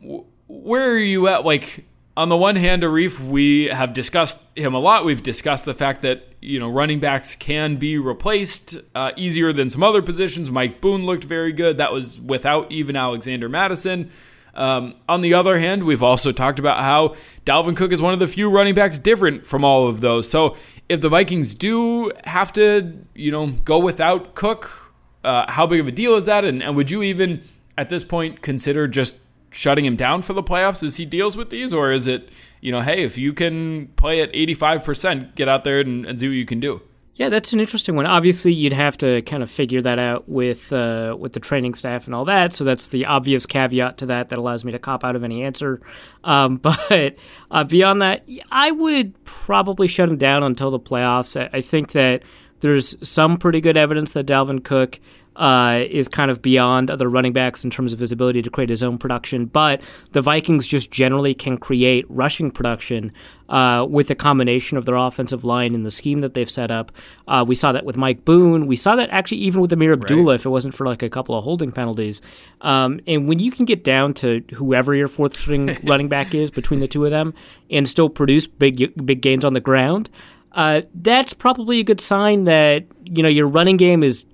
where 0.46 0.92
are 0.92 0.98
you 0.98 1.26
at? 1.26 1.44
Like, 1.44 1.86
on 2.16 2.28
the 2.28 2.36
one 2.36 2.56
hand, 2.56 2.82
Arif, 2.82 3.20
we 3.20 3.64
have 3.66 3.92
discussed 3.92 4.42
him 4.56 4.74
a 4.74 4.78
lot. 4.78 5.04
We've 5.04 5.22
discussed 5.22 5.64
the 5.64 5.74
fact 5.74 6.02
that 6.02 6.26
you 6.40 6.58
know 6.58 6.68
running 6.70 7.00
backs 7.00 7.34
can 7.34 7.76
be 7.76 7.98
replaced 7.98 8.76
uh, 8.94 9.12
easier 9.16 9.52
than 9.52 9.70
some 9.70 9.82
other 9.82 10.02
positions. 10.02 10.50
Mike 10.50 10.80
Boone 10.80 11.06
looked 11.06 11.24
very 11.24 11.52
good. 11.52 11.78
That 11.78 11.92
was 11.92 12.20
without 12.20 12.70
even 12.70 12.94
Alexander 12.96 13.48
Mattison. 13.48 14.10
Um, 14.54 14.94
on 15.08 15.20
the 15.20 15.34
other 15.34 15.58
hand, 15.58 15.84
we've 15.84 16.02
also 16.02 16.32
talked 16.32 16.58
about 16.58 16.78
how 16.78 17.14
Dalvin 17.44 17.76
Cook 17.76 17.92
is 17.92 18.02
one 18.02 18.12
of 18.12 18.18
the 18.18 18.26
few 18.26 18.50
running 18.50 18.74
backs 18.74 18.98
different 18.98 19.46
from 19.46 19.64
all 19.64 19.86
of 19.86 20.00
those. 20.00 20.28
So 20.28 20.56
if 20.88 21.00
the 21.00 21.08
Vikings 21.08 21.54
do 21.54 22.12
have 22.24 22.52
to, 22.54 23.04
you 23.14 23.30
know, 23.30 23.48
go 23.48 23.78
without 23.78 24.34
Cook, 24.34 24.92
uh, 25.22 25.50
how 25.50 25.66
big 25.66 25.80
of 25.80 25.86
a 25.86 25.92
deal 25.92 26.14
is 26.14 26.24
that? 26.24 26.44
And, 26.44 26.62
and 26.62 26.76
would 26.76 26.90
you 26.90 27.02
even 27.02 27.42
at 27.78 27.88
this 27.90 28.04
point 28.04 28.42
consider 28.42 28.88
just 28.88 29.16
shutting 29.50 29.84
him 29.84 29.96
down 29.96 30.22
for 30.22 30.32
the 30.32 30.42
playoffs 30.42 30.82
as 30.82 30.96
he 30.96 31.04
deals 31.04 31.36
with 31.36 31.50
these, 31.50 31.72
or 31.72 31.92
is 31.92 32.06
it, 32.06 32.30
you 32.60 32.70
know, 32.70 32.80
hey, 32.80 33.02
if 33.02 33.18
you 33.18 33.32
can 33.32 33.88
play 33.88 34.20
at 34.20 34.32
85%, 34.32 35.34
get 35.34 35.48
out 35.48 35.64
there 35.64 35.80
and, 35.80 36.06
and 36.06 36.20
see 36.20 36.28
what 36.28 36.34
you 36.34 36.46
can 36.46 36.60
do? 36.60 36.82
Yeah, 37.20 37.28
that's 37.28 37.52
an 37.52 37.60
interesting 37.60 37.96
one. 37.96 38.06
Obviously, 38.06 38.50
you'd 38.50 38.72
have 38.72 38.96
to 38.96 39.20
kind 39.20 39.42
of 39.42 39.50
figure 39.50 39.82
that 39.82 39.98
out 39.98 40.26
with 40.26 40.72
uh, 40.72 41.14
with 41.20 41.34
the 41.34 41.40
training 41.40 41.74
staff 41.74 42.06
and 42.06 42.14
all 42.14 42.24
that. 42.24 42.54
So 42.54 42.64
that's 42.64 42.88
the 42.88 43.04
obvious 43.04 43.44
caveat 43.44 43.98
to 43.98 44.06
that 44.06 44.30
that 44.30 44.38
allows 44.38 44.64
me 44.64 44.72
to 44.72 44.78
cop 44.78 45.04
out 45.04 45.14
of 45.16 45.22
any 45.22 45.42
answer. 45.42 45.82
Um, 46.24 46.56
but 46.62 47.16
uh, 47.50 47.64
beyond 47.64 48.00
that, 48.00 48.26
I 48.50 48.70
would 48.70 49.22
probably 49.24 49.86
shut 49.86 50.08
him 50.08 50.16
down 50.16 50.42
until 50.42 50.70
the 50.70 50.80
playoffs. 50.80 51.38
I, 51.38 51.58
I 51.58 51.60
think 51.60 51.92
that 51.92 52.22
there's 52.60 52.96
some 53.06 53.36
pretty 53.36 53.60
good 53.60 53.76
evidence 53.76 54.12
that 54.12 54.24
Dalvin 54.24 54.64
Cook 54.64 54.98
uh, 55.36 55.84
is 55.88 56.08
kind 56.08 56.30
of 56.30 56.42
beyond 56.42 56.90
other 56.90 57.08
running 57.08 57.32
backs 57.32 57.64
in 57.64 57.70
terms 57.70 57.92
of 57.92 57.98
his 57.98 58.12
ability 58.12 58.42
to 58.42 58.50
create 58.50 58.68
his 58.68 58.82
own 58.82 58.98
production. 58.98 59.46
But 59.46 59.80
the 60.12 60.20
Vikings 60.20 60.66
just 60.66 60.90
generally 60.90 61.34
can 61.34 61.56
create 61.56 62.04
rushing 62.08 62.50
production 62.50 63.12
uh, 63.48 63.86
with 63.88 64.10
a 64.10 64.14
combination 64.14 64.76
of 64.76 64.84
their 64.84 64.96
offensive 64.96 65.44
line 65.44 65.74
and 65.74 65.84
the 65.84 65.90
scheme 65.90 66.20
that 66.20 66.34
they've 66.34 66.50
set 66.50 66.70
up. 66.70 66.92
Uh, 67.26 67.44
we 67.46 67.54
saw 67.54 67.72
that 67.72 67.84
with 67.84 67.96
Mike 67.96 68.24
Boone. 68.24 68.66
We 68.66 68.76
saw 68.76 68.96
that 68.96 69.10
actually 69.10 69.38
even 69.38 69.60
with 69.60 69.72
Ameer 69.72 69.92
Abdullah, 69.92 70.32
right. 70.32 70.34
if 70.34 70.46
it 70.46 70.50
wasn't 70.50 70.74
for 70.74 70.86
like 70.86 71.02
a 71.02 71.10
couple 71.10 71.36
of 71.36 71.44
holding 71.44 71.72
penalties. 71.72 72.20
Um, 72.60 73.00
and 73.06 73.28
when 73.28 73.38
you 73.38 73.50
can 73.50 73.64
get 73.64 73.84
down 73.84 74.14
to 74.14 74.44
whoever 74.54 74.94
your 74.94 75.08
fourth 75.08 75.36
string 75.36 75.76
running 75.84 76.08
back 76.08 76.34
is 76.34 76.50
between 76.50 76.80
the 76.80 76.88
two 76.88 77.04
of 77.04 77.10
them 77.10 77.34
and 77.70 77.88
still 77.88 78.08
produce 78.08 78.46
big 78.46 78.92
big 79.04 79.22
gains 79.22 79.44
on 79.44 79.54
the 79.54 79.60
ground. 79.60 80.10
Uh, 80.52 80.82
that's 80.94 81.32
probably 81.32 81.78
a 81.78 81.84
good 81.84 82.00
sign 82.00 82.44
that 82.44 82.84
you 83.04 83.22
know 83.22 83.28
your 83.28 83.46
running 83.46 83.76
game 83.76 84.02
is 84.02 84.24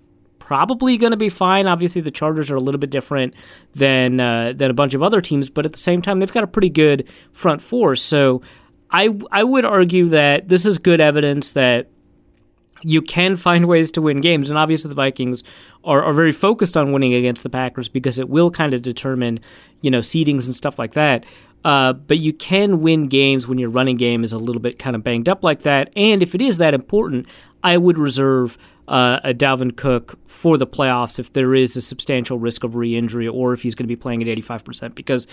probably 0.46 0.96
going 0.96 1.10
to 1.10 1.16
be 1.16 1.28
fine. 1.28 1.66
Obviously, 1.66 2.00
the 2.00 2.10
Chargers 2.10 2.52
are 2.52 2.56
a 2.56 2.60
little 2.60 2.78
bit 2.78 2.90
different 2.90 3.34
than 3.72 4.20
uh, 4.20 4.52
than 4.54 4.70
a 4.70 4.74
bunch 4.74 4.94
of 4.94 5.02
other 5.02 5.20
teams, 5.20 5.50
but 5.50 5.66
at 5.66 5.72
the 5.72 5.78
same 5.78 6.00
time, 6.00 6.20
they've 6.20 6.32
got 6.32 6.44
a 6.44 6.46
pretty 6.46 6.70
good 6.70 7.08
front 7.32 7.60
four. 7.60 7.96
So, 7.96 8.42
I 8.92 9.18
I 9.32 9.42
would 9.42 9.64
argue 9.64 10.08
that 10.10 10.48
this 10.48 10.64
is 10.64 10.78
good 10.78 11.00
evidence 11.00 11.50
that 11.52 11.88
you 12.82 13.02
can 13.02 13.34
find 13.34 13.64
ways 13.68 13.90
to 13.92 14.02
win 14.02 14.20
games, 14.20 14.48
and 14.48 14.56
obviously, 14.56 14.88
the 14.88 14.94
Vikings 14.94 15.42
are, 15.82 16.04
are 16.04 16.12
very 16.12 16.32
focused 16.32 16.76
on 16.76 16.92
winning 16.92 17.12
against 17.12 17.42
the 17.42 17.50
Packers 17.50 17.88
because 17.88 18.20
it 18.20 18.28
will 18.28 18.52
kind 18.52 18.72
of 18.72 18.82
determine 18.82 19.40
you 19.80 19.90
know 19.90 19.98
seedings 19.98 20.46
and 20.46 20.54
stuff 20.54 20.78
like 20.78 20.92
that. 20.92 21.26
Uh, 21.64 21.92
but 21.92 22.18
you 22.18 22.32
can 22.32 22.80
win 22.80 23.08
games 23.08 23.48
when 23.48 23.58
your 23.58 23.70
running 23.70 23.96
game 23.96 24.22
is 24.22 24.32
a 24.32 24.38
little 24.38 24.62
bit 24.62 24.78
kind 24.78 24.94
of 24.94 25.02
banged 25.02 25.28
up 25.28 25.42
like 25.42 25.62
that. 25.62 25.92
And 25.96 26.22
if 26.22 26.32
it 26.32 26.40
is 26.40 26.58
that 26.58 26.74
important, 26.74 27.26
I 27.66 27.76
would 27.78 27.98
reserve 27.98 28.56
uh, 28.86 29.18
a 29.24 29.34
Dalvin 29.34 29.76
Cook 29.76 30.20
for 30.28 30.56
the 30.56 30.68
playoffs 30.68 31.18
if 31.18 31.32
there 31.32 31.52
is 31.52 31.76
a 31.76 31.82
substantial 31.82 32.38
risk 32.38 32.62
of 32.62 32.76
re-injury 32.76 33.26
or 33.26 33.52
if 33.52 33.62
he's 33.62 33.74
going 33.74 33.86
to 33.86 33.88
be 33.88 33.96
playing 33.96 34.22
at 34.22 34.38
85%. 34.38 34.94
Because 34.94 35.26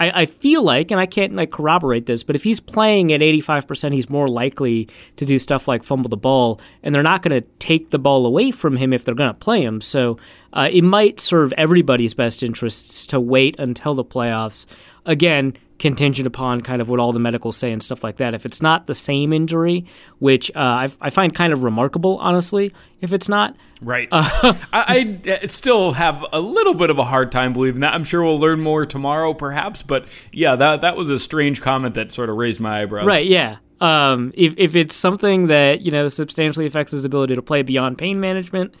I, 0.00 0.22
I, 0.22 0.26
feel 0.26 0.64
like, 0.64 0.90
and 0.90 0.98
I 0.98 1.06
can't 1.06 1.36
like 1.36 1.52
corroborate 1.52 2.06
this, 2.06 2.24
but 2.24 2.34
if 2.34 2.42
he's 2.42 2.58
playing 2.58 3.12
at 3.12 3.20
85%, 3.20 3.94
he's 3.94 4.10
more 4.10 4.26
likely 4.26 4.88
to 5.14 5.24
do 5.24 5.38
stuff 5.38 5.68
like 5.68 5.84
fumble 5.84 6.08
the 6.08 6.16
ball, 6.16 6.60
and 6.82 6.92
they're 6.92 7.04
not 7.04 7.22
going 7.22 7.40
to 7.40 7.46
take 7.60 7.90
the 7.90 8.00
ball 8.00 8.26
away 8.26 8.50
from 8.50 8.78
him 8.78 8.92
if 8.92 9.04
they're 9.04 9.14
going 9.14 9.30
to 9.30 9.34
play 9.34 9.62
him. 9.62 9.80
So 9.80 10.18
uh, 10.52 10.68
it 10.72 10.82
might 10.82 11.20
serve 11.20 11.52
everybody's 11.52 12.14
best 12.14 12.42
interests 12.42 13.06
to 13.06 13.20
wait 13.20 13.54
until 13.60 13.94
the 13.94 14.04
playoffs. 14.04 14.66
Again, 15.04 15.54
contingent 15.78 16.26
upon 16.26 16.60
kind 16.60 16.80
of 16.80 16.88
what 16.88 16.98
all 17.00 17.12
the 17.12 17.18
medicals 17.18 17.56
say 17.56 17.72
and 17.72 17.82
stuff 17.82 18.02
like 18.02 18.16
that. 18.16 18.34
If 18.34 18.46
it's 18.46 18.62
not 18.62 18.86
the 18.86 18.94
same 18.94 19.32
injury, 19.32 19.86
which 20.18 20.50
uh, 20.54 20.58
I, 20.58 20.88
I, 21.00 21.10
find 21.10 21.34
kind 21.34 21.52
of 21.52 21.62
remarkable, 21.62 22.18
honestly, 22.18 22.72
if 23.00 23.12
it's 23.12 23.28
not. 23.28 23.56
Right. 23.82 24.08
Uh, 24.10 24.54
I, 24.72 25.18
I, 25.42 25.46
still 25.46 25.92
have 25.92 26.24
a 26.32 26.40
little 26.40 26.74
bit 26.74 26.90
of 26.90 26.98
a 26.98 27.04
hard 27.04 27.30
time 27.30 27.52
believing 27.52 27.80
that. 27.80 27.94
I'm 27.94 28.04
sure 28.04 28.22
we'll 28.22 28.38
learn 28.38 28.60
more 28.60 28.86
tomorrow, 28.86 29.34
perhaps. 29.34 29.82
But 29.82 30.06
yeah, 30.32 30.56
that 30.56 30.80
that 30.80 30.96
was 30.96 31.10
a 31.10 31.18
strange 31.18 31.60
comment 31.60 31.94
that 31.94 32.12
sort 32.12 32.30
of 32.30 32.36
raised 32.36 32.60
my 32.60 32.82
eyebrows. 32.82 33.06
Right. 33.06 33.26
Yeah. 33.26 33.56
Um, 33.80 34.32
if 34.34 34.54
if 34.56 34.74
it's 34.74 34.96
something 34.96 35.48
that 35.48 35.82
you 35.82 35.90
know 35.90 36.08
substantially 36.08 36.64
affects 36.64 36.92
his 36.92 37.04
ability 37.04 37.34
to 37.34 37.42
play 37.42 37.60
beyond 37.60 37.98
pain 37.98 38.20
management, 38.20 38.74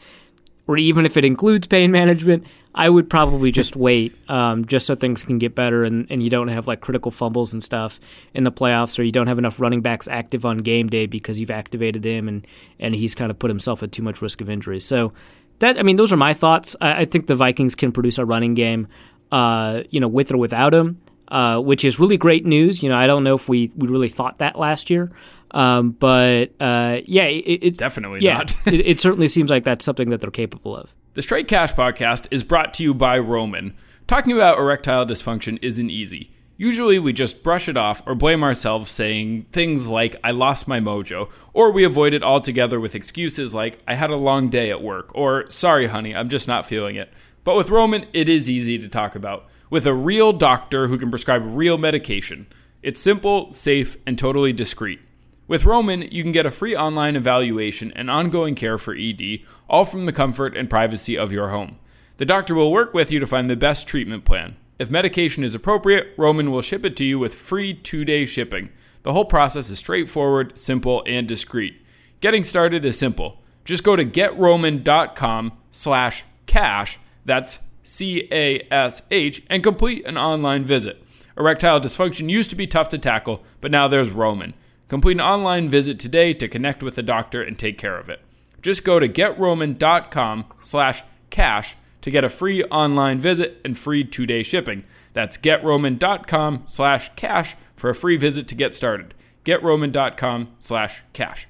or 0.66 0.76
even 0.76 1.06
if 1.06 1.16
it 1.16 1.24
includes 1.24 1.66
pain 1.66 1.90
management, 1.90 2.46
I 2.74 2.90
would 2.90 3.08
probably 3.08 3.52
just 3.52 3.74
wait, 3.74 4.14
um, 4.28 4.66
just 4.66 4.86
so 4.86 4.94
things 4.94 5.22
can 5.22 5.38
get 5.38 5.54
better 5.54 5.82
and, 5.84 6.06
and 6.10 6.22
you 6.22 6.28
don't 6.28 6.48
have 6.48 6.66
like 6.66 6.80
critical 6.80 7.10
fumbles 7.10 7.54
and 7.54 7.64
stuff 7.64 7.98
in 8.34 8.44
the 8.44 8.52
playoffs, 8.52 8.98
or 8.98 9.02
you 9.02 9.12
don't 9.12 9.28
have 9.28 9.38
enough 9.38 9.58
running 9.58 9.80
backs 9.80 10.08
active 10.08 10.44
on 10.44 10.58
game 10.58 10.88
day 10.88 11.06
because 11.06 11.40
you've 11.40 11.50
activated 11.50 12.04
him 12.04 12.28
and 12.28 12.46
and 12.78 12.94
he's 12.94 13.14
kind 13.14 13.30
of 13.30 13.38
put 13.38 13.48
himself 13.48 13.82
at 13.82 13.92
too 13.92 14.02
much 14.02 14.20
risk 14.20 14.42
of 14.42 14.50
injury. 14.50 14.80
So 14.80 15.12
that 15.60 15.78
I 15.78 15.82
mean, 15.82 15.96
those 15.96 16.12
are 16.12 16.18
my 16.18 16.34
thoughts. 16.34 16.76
I, 16.80 17.02
I 17.02 17.04
think 17.06 17.28
the 17.28 17.34
Vikings 17.34 17.74
can 17.74 17.92
produce 17.92 18.18
a 18.18 18.26
running 18.26 18.54
game, 18.54 18.88
uh, 19.32 19.82
you 19.88 20.00
know, 20.00 20.08
with 20.08 20.30
or 20.30 20.36
without 20.36 20.74
him. 20.74 21.00
Uh, 21.28 21.58
which 21.58 21.84
is 21.84 21.98
really 21.98 22.16
great 22.16 22.46
news. 22.46 22.84
You 22.84 22.88
know, 22.88 22.96
I 22.96 23.08
don't 23.08 23.24
know 23.24 23.34
if 23.34 23.48
we, 23.48 23.72
we 23.74 23.88
really 23.88 24.08
thought 24.08 24.38
that 24.38 24.56
last 24.56 24.90
year, 24.90 25.10
um, 25.52 25.92
but 25.92 26.52
uh, 26.60 27.00
yeah, 27.04 27.24
it, 27.24 27.60
it 27.62 27.76
definitely 27.78 28.20
yeah, 28.20 28.38
not. 28.38 28.56
it, 28.66 28.86
it 28.86 29.00
certainly 29.06 29.28
seems 29.28 29.50
like 29.50 29.64
that's 29.64 29.84
something 29.84 30.08
that 30.10 30.20
they're 30.20 30.30
capable 30.30 30.76
of. 30.76 30.94
The 31.14 31.22
Straight 31.22 31.48
Cash 31.48 31.72
podcast 31.74 32.26
is 32.30 32.44
brought 32.44 32.74
to 32.74 32.82
you 32.82 32.92
by 32.92 33.18
Roman. 33.18 33.74
Talking 34.06 34.32
about 34.32 34.58
erectile 34.58 35.06
dysfunction 35.06 35.58
isn't 35.62 35.90
easy. 35.90 36.30
Usually 36.58 36.98
we 36.98 37.12
just 37.12 37.42
brush 37.42 37.68
it 37.68 37.76
off 37.76 38.02
or 38.06 38.14
blame 38.14 38.42
ourselves 38.42 38.90
saying 38.90 39.46
things 39.52 39.86
like, 39.86 40.16
I 40.24 40.30
lost 40.30 40.68
my 40.68 40.80
mojo, 40.80 41.28
or 41.52 41.70
we 41.70 41.84
avoid 41.84 42.14
it 42.14 42.22
altogether 42.22 42.80
with 42.80 42.94
excuses 42.94 43.54
like, 43.54 43.78
I 43.86 43.94
had 43.94 44.10
a 44.10 44.16
long 44.16 44.48
day 44.48 44.70
at 44.70 44.82
work, 44.82 45.10
or 45.14 45.50
sorry, 45.50 45.86
honey, 45.86 46.14
I'm 46.14 46.28
just 46.28 46.48
not 46.48 46.66
feeling 46.66 46.96
it. 46.96 47.12
But 47.44 47.56
with 47.56 47.70
Roman, 47.70 48.06
it 48.12 48.28
is 48.28 48.48
easy 48.48 48.78
to 48.78 48.88
talk 48.88 49.14
about, 49.14 49.46
with 49.70 49.86
a 49.86 49.94
real 49.94 50.32
doctor 50.32 50.86
who 50.86 50.98
can 50.98 51.10
prescribe 51.10 51.42
real 51.44 51.76
medication. 51.76 52.46
It's 52.82 53.00
simple, 53.00 53.52
safe, 53.52 53.96
and 54.06 54.18
totally 54.18 54.52
discreet. 54.52 55.00
With 55.48 55.64
Roman, 55.64 56.02
you 56.02 56.24
can 56.24 56.32
get 56.32 56.46
a 56.46 56.50
free 56.50 56.74
online 56.74 57.14
evaluation 57.14 57.92
and 57.94 58.10
ongoing 58.10 58.56
care 58.56 58.78
for 58.78 58.96
ED, 58.96 59.40
all 59.70 59.84
from 59.84 60.06
the 60.06 60.12
comfort 60.12 60.56
and 60.56 60.68
privacy 60.68 61.16
of 61.16 61.30
your 61.30 61.50
home. 61.50 61.78
The 62.16 62.24
doctor 62.24 62.54
will 62.54 62.72
work 62.72 62.92
with 62.92 63.12
you 63.12 63.20
to 63.20 63.26
find 63.26 63.48
the 63.48 63.54
best 63.54 63.86
treatment 63.86 64.24
plan. 64.24 64.56
If 64.78 64.90
medication 64.90 65.44
is 65.44 65.54
appropriate, 65.54 66.08
Roman 66.16 66.50
will 66.50 66.62
ship 66.62 66.84
it 66.84 66.96
to 66.96 67.04
you 67.04 67.18
with 67.18 67.34
free 67.34 67.74
two 67.74 68.04
day 68.04 68.26
shipping. 68.26 68.70
The 69.04 69.12
whole 69.12 69.24
process 69.24 69.70
is 69.70 69.78
straightforward, 69.78 70.58
simple, 70.58 71.04
and 71.06 71.28
discreet. 71.28 71.80
Getting 72.20 72.42
started 72.42 72.84
is 72.84 72.98
simple. 72.98 73.40
Just 73.64 73.84
go 73.84 73.94
to 73.94 74.04
getroman.com 74.04 75.52
slash 75.70 76.24
cash, 76.46 76.98
that's 77.24 77.60
C-A-S-H, 77.84 79.42
and 79.48 79.62
complete 79.62 80.04
an 80.06 80.18
online 80.18 80.64
visit. 80.64 81.04
Erectile 81.38 81.80
dysfunction 81.80 82.28
used 82.28 82.50
to 82.50 82.56
be 82.56 82.66
tough 82.66 82.88
to 82.88 82.98
tackle, 82.98 83.44
but 83.60 83.70
now 83.70 83.86
there's 83.86 84.10
Roman. 84.10 84.54
Complete 84.88 85.16
an 85.16 85.20
online 85.20 85.68
visit 85.68 85.98
today 85.98 86.32
to 86.34 86.46
connect 86.46 86.82
with 86.82 86.96
a 86.96 87.02
doctor 87.02 87.42
and 87.42 87.58
take 87.58 87.76
care 87.76 87.98
of 87.98 88.08
it. 88.08 88.20
Just 88.62 88.84
go 88.84 88.98
to 89.00 89.08
getroman.com 89.08 90.46
slash 90.60 91.02
cash 91.30 91.76
to 92.02 92.10
get 92.10 92.24
a 92.24 92.28
free 92.28 92.62
online 92.64 93.18
visit 93.18 93.60
and 93.64 93.76
free 93.76 94.04
two-day 94.04 94.42
shipping. 94.42 94.84
That's 95.12 95.36
getroman.com 95.36 96.64
slash 96.66 97.10
cash 97.16 97.56
for 97.74 97.90
a 97.90 97.94
free 97.94 98.16
visit 98.16 98.46
to 98.48 98.54
get 98.54 98.74
started. 98.74 99.14
Getroman.com 99.44 100.52
slash 100.60 101.02
cash. 101.12 101.48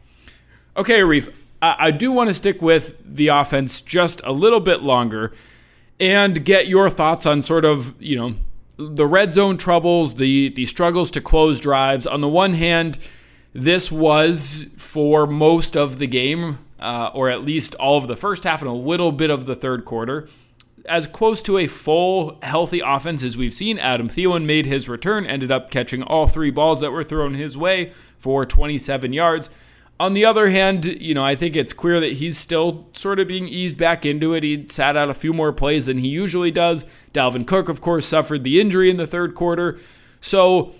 Okay, 0.76 1.00
Arif, 1.00 1.32
I 1.60 1.90
do 1.90 2.12
want 2.12 2.28
to 2.28 2.34
stick 2.34 2.60
with 2.62 2.96
the 3.04 3.28
offense 3.28 3.80
just 3.80 4.20
a 4.24 4.32
little 4.32 4.60
bit 4.60 4.82
longer 4.82 5.32
and 5.98 6.44
get 6.44 6.68
your 6.68 6.88
thoughts 6.90 7.26
on 7.26 7.42
sort 7.42 7.64
of, 7.64 7.94
you 8.00 8.16
know, 8.16 8.34
the 8.76 9.06
red 9.06 9.32
zone 9.32 9.56
troubles, 9.56 10.16
the 10.16 10.50
the 10.50 10.66
struggles 10.66 11.10
to 11.12 11.20
close 11.20 11.60
drives. 11.60 12.06
On 12.06 12.20
the 12.20 12.28
one 12.28 12.52
hand, 12.54 12.98
this 13.56 13.90
was 13.90 14.66
for 14.76 15.26
most 15.26 15.76
of 15.76 15.98
the 15.98 16.06
game, 16.06 16.58
uh, 16.78 17.10
or 17.14 17.30
at 17.30 17.42
least 17.42 17.74
all 17.76 17.96
of 17.96 18.06
the 18.06 18.16
first 18.16 18.44
half 18.44 18.60
and 18.60 18.70
a 18.70 18.74
little 18.74 19.12
bit 19.12 19.30
of 19.30 19.46
the 19.46 19.54
third 19.54 19.86
quarter. 19.86 20.28
As 20.84 21.06
close 21.06 21.42
to 21.42 21.56
a 21.58 21.66
full, 21.66 22.38
healthy 22.42 22.80
offense 22.80 23.24
as 23.24 23.36
we've 23.36 23.54
seen, 23.54 23.78
Adam 23.78 24.08
Thielen 24.08 24.44
made 24.44 24.66
his 24.66 24.88
return, 24.88 25.26
ended 25.26 25.50
up 25.50 25.70
catching 25.70 26.02
all 26.02 26.26
three 26.26 26.50
balls 26.50 26.80
that 26.80 26.92
were 26.92 27.02
thrown 27.02 27.34
his 27.34 27.56
way 27.56 27.92
for 28.18 28.44
27 28.44 29.12
yards. 29.12 29.48
On 29.98 30.12
the 30.12 30.26
other 30.26 30.50
hand, 30.50 30.84
you 30.84 31.14
know, 31.14 31.24
I 31.24 31.34
think 31.34 31.56
it's 31.56 31.72
clear 31.72 31.98
that 31.98 32.12
he's 32.12 32.36
still 32.36 32.88
sort 32.92 33.18
of 33.18 33.26
being 33.26 33.48
eased 33.48 33.78
back 33.78 34.04
into 34.04 34.34
it. 34.34 34.42
He 34.42 34.66
sat 34.68 34.98
out 34.98 35.08
a 35.08 35.14
few 35.14 35.32
more 35.32 35.54
plays 35.54 35.86
than 35.86 35.98
he 35.98 36.08
usually 36.08 36.50
does. 36.50 36.84
Dalvin 37.14 37.46
Cook, 37.46 37.70
of 37.70 37.80
course, 37.80 38.04
suffered 38.04 38.44
the 38.44 38.60
injury 38.60 38.90
in 38.90 38.98
the 38.98 39.06
third 39.06 39.34
quarter. 39.34 39.78
So, 40.20 40.74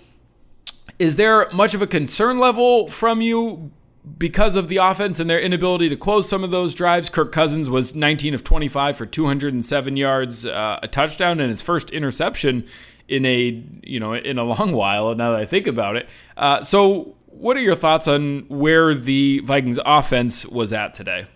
is 0.99 1.15
there 1.15 1.49
much 1.51 1.73
of 1.73 1.81
a 1.81 1.87
concern 1.87 2.39
level 2.39 2.87
from 2.87 3.21
you 3.21 3.71
because 4.17 4.55
of 4.55 4.67
the 4.67 4.77
offense 4.77 5.19
and 5.19 5.29
their 5.29 5.39
inability 5.39 5.89
to 5.89 5.95
close 5.95 6.27
some 6.27 6.43
of 6.43 6.51
those 6.51 6.73
drives? 6.73 7.09
Kirk 7.09 7.31
Cousins 7.31 7.69
was 7.69 7.95
19 7.95 8.33
of 8.33 8.43
25 8.43 8.97
for 8.97 9.05
207 9.05 9.97
yards, 9.97 10.45
uh, 10.45 10.79
a 10.81 10.87
touchdown, 10.87 11.39
and 11.39 11.51
his 11.51 11.61
first 11.61 11.89
interception 11.91 12.65
in 13.07 13.25
a 13.25 13.63
you 13.83 13.99
know 13.99 14.13
in 14.13 14.37
a 14.37 14.43
long 14.43 14.73
while. 14.73 15.13
Now 15.15 15.31
that 15.31 15.39
I 15.39 15.45
think 15.45 15.67
about 15.67 15.95
it, 15.95 16.07
uh, 16.35 16.63
so 16.63 17.15
what 17.25 17.55
are 17.57 17.61
your 17.61 17.75
thoughts 17.75 18.07
on 18.07 18.45
where 18.47 18.95
the 18.95 19.39
Vikings 19.39 19.79
offense 19.85 20.45
was 20.45 20.73
at 20.73 20.93
today? 20.93 21.27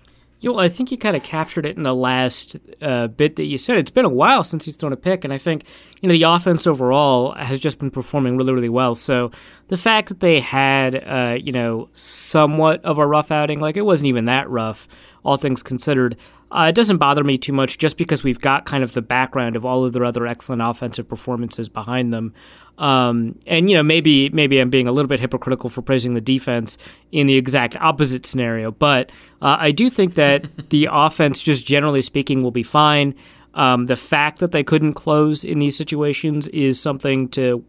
Well, 0.44 0.60
I 0.60 0.70
think 0.70 0.92
you 0.92 0.98
kind 0.98 1.16
of 1.16 1.22
captured 1.22 1.66
it 1.68 1.78
in 1.78 1.84
the 1.84 1.94
last 1.94 2.58
uh, 2.82 3.08
bit 3.08 3.36
that 3.36 3.44
you 3.46 3.58
said. 3.58 3.78
It's 3.78 3.92
been 3.92 4.06
a 4.06 4.10
while 4.10 4.44
since 4.44 4.66
he's 4.66 4.76
thrown 4.76 4.92
a 4.92 4.98
pick, 4.98 5.24
and 5.24 5.32
I 5.32 5.38
think 5.38 5.66
you 6.02 6.10
know 6.10 6.14
the 6.14 6.24
offense 6.24 6.66
overall 6.66 7.34
has 7.34 7.60
just 7.60 7.78
been 7.78 7.92
performing 7.92 8.38
really, 8.38 8.54
really 8.54 8.70
well. 8.70 8.96
So 8.96 9.32
the 9.68 9.78
fact 9.78 10.10
that 10.10 10.20
they 10.20 10.40
had 10.40 10.96
uh, 10.96 11.38
you 11.40 11.52
know 11.52 11.90
somewhat 11.94 12.84
of 12.84 12.98
a 12.98 13.06
rough 13.06 13.32
outing, 13.32 13.60
like 13.60 13.78
it 13.78 13.84
wasn't 13.84 14.08
even 14.08 14.26
that 14.26 14.50
rough, 14.50 14.88
all 15.24 15.38
things 15.38 15.62
considered. 15.62 16.18
Uh, 16.52 16.66
it 16.66 16.76
doesn't 16.76 16.98
bother 16.98 17.24
me 17.24 17.38
too 17.38 17.54
much 17.54 17.78
just 17.78 17.98
because 17.98 18.24
we've 18.24 18.42
got 18.42 18.66
kind 18.66 18.84
of 18.84 18.94
the 18.94 19.02
background 19.02 19.56
of 19.56 19.66
all 19.66 19.86
of 19.86 19.94
their 19.94 20.04
other 20.04 20.28
excellent 20.28 20.62
offensive 20.62 21.08
performances 21.08 21.70
behind 21.70 22.14
them. 22.14 22.34
Um, 22.78 23.40
and 23.48 23.70
you 23.70 23.76
know, 23.76 23.84
maybe 23.84 24.30
maybe 24.30 24.60
I'm 24.60 24.70
being 24.70 24.88
a 24.88 24.92
little 24.92 25.08
bit 25.08 25.20
hypocritical 25.20 25.70
for 25.70 25.82
praising 25.82 26.14
the 26.14 26.22
defense 26.22 26.78
in 27.12 27.28
the 27.28 27.36
exact 27.36 27.78
opposite 27.78 28.26
scenario, 28.26 28.72
but 28.72 29.12
uh, 29.42 29.58
I 29.60 29.72
do 29.72 29.90
think 29.90 30.16
that 30.16 30.50
the 30.70 30.90
offense, 30.92 31.42
just 31.42 31.66
generally 31.66 32.02
speaking, 32.02 32.44
will 32.44 32.52
be 32.52 32.64
fine. 32.64 33.16
Um, 33.54 33.86
the 33.86 33.96
fact 33.96 34.40
that 34.40 34.52
they 34.52 34.64
couldn't 34.64 34.94
close 34.94 35.44
in 35.44 35.60
these 35.60 35.78
situations 35.78 36.48
is 36.50 36.80
something 36.80 37.28
to 37.30 37.64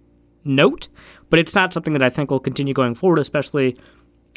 note, 0.44 0.88
but 1.28 1.38
it's 1.38 1.54
not 1.54 1.72
something 1.72 1.92
that 1.92 2.02
I 2.02 2.08
think 2.08 2.30
will 2.30 2.40
continue 2.40 2.74
going 2.74 2.94
forward, 2.94 3.18
especially 3.18 3.76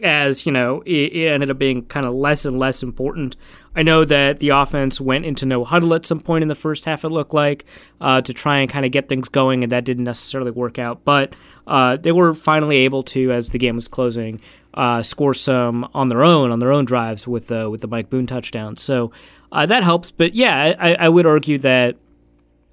as 0.04 0.46
you 0.46 0.52
know 0.52 0.82
it, 0.86 1.14
it, 1.14 1.32
ended 1.32 1.50
up 1.50 1.58
being 1.58 1.86
kind 1.86 2.06
of 2.06 2.14
less 2.14 2.46
and 2.46 2.60
less 2.60 2.84
important. 2.84 3.36
I 3.76 3.84
know 3.84 4.06
that 4.06 4.40
the 4.40 4.50
offense 4.50 5.02
went 5.02 5.26
into 5.26 5.46
no 5.46 5.64
huddle 5.64 5.94
at 5.94 6.06
some 6.06 6.22
point 6.22 6.44
in 6.44 6.48
the 6.48 6.56
first 6.56 6.86
half. 6.86 7.04
It 7.04 7.10
looked 7.10 7.34
like 7.34 7.66
uh, 8.00 8.22
to 8.22 8.34
try 8.34 8.60
and 8.60 8.70
kind 8.70 8.86
of 8.86 8.92
get 8.92 9.10
things 9.10 9.28
going, 9.28 9.64
and 9.64 9.72
that 9.72 9.84
didn't 9.84 10.06
necessarily 10.06 10.52
work 10.52 10.80
out. 10.80 11.04
But 11.04 11.36
uh, 11.68 11.98
they 11.98 12.12
were 12.12 12.34
finally 12.34 12.78
able 12.78 13.04
to, 13.04 13.32
as 13.32 13.50
the 13.50 13.60
game 13.60 13.76
was 13.76 13.88
closing, 13.88 14.40
uh, 14.74 15.02
score 15.02 15.34
some 15.34 15.90
on 15.94 16.10
their 16.10 16.24
own 16.24 16.52
on 16.52 16.60
their 16.60 16.72
own 16.72 16.86
drives 16.86 17.28
with 17.28 17.48
the 17.48 17.70
with 17.70 17.82
the 17.82 17.88
Mike 17.88 18.10
Boone 18.10 18.28
touchdown. 18.28 18.78
So 18.78 19.12
uh, 19.52 19.66
that 19.66 19.84
helps. 19.84 20.12
But 20.12 20.36
yeah, 20.36 20.76
I, 20.80 20.96
I 20.96 21.10
would 21.10 21.26
argue 21.26 21.58
that 21.60 21.98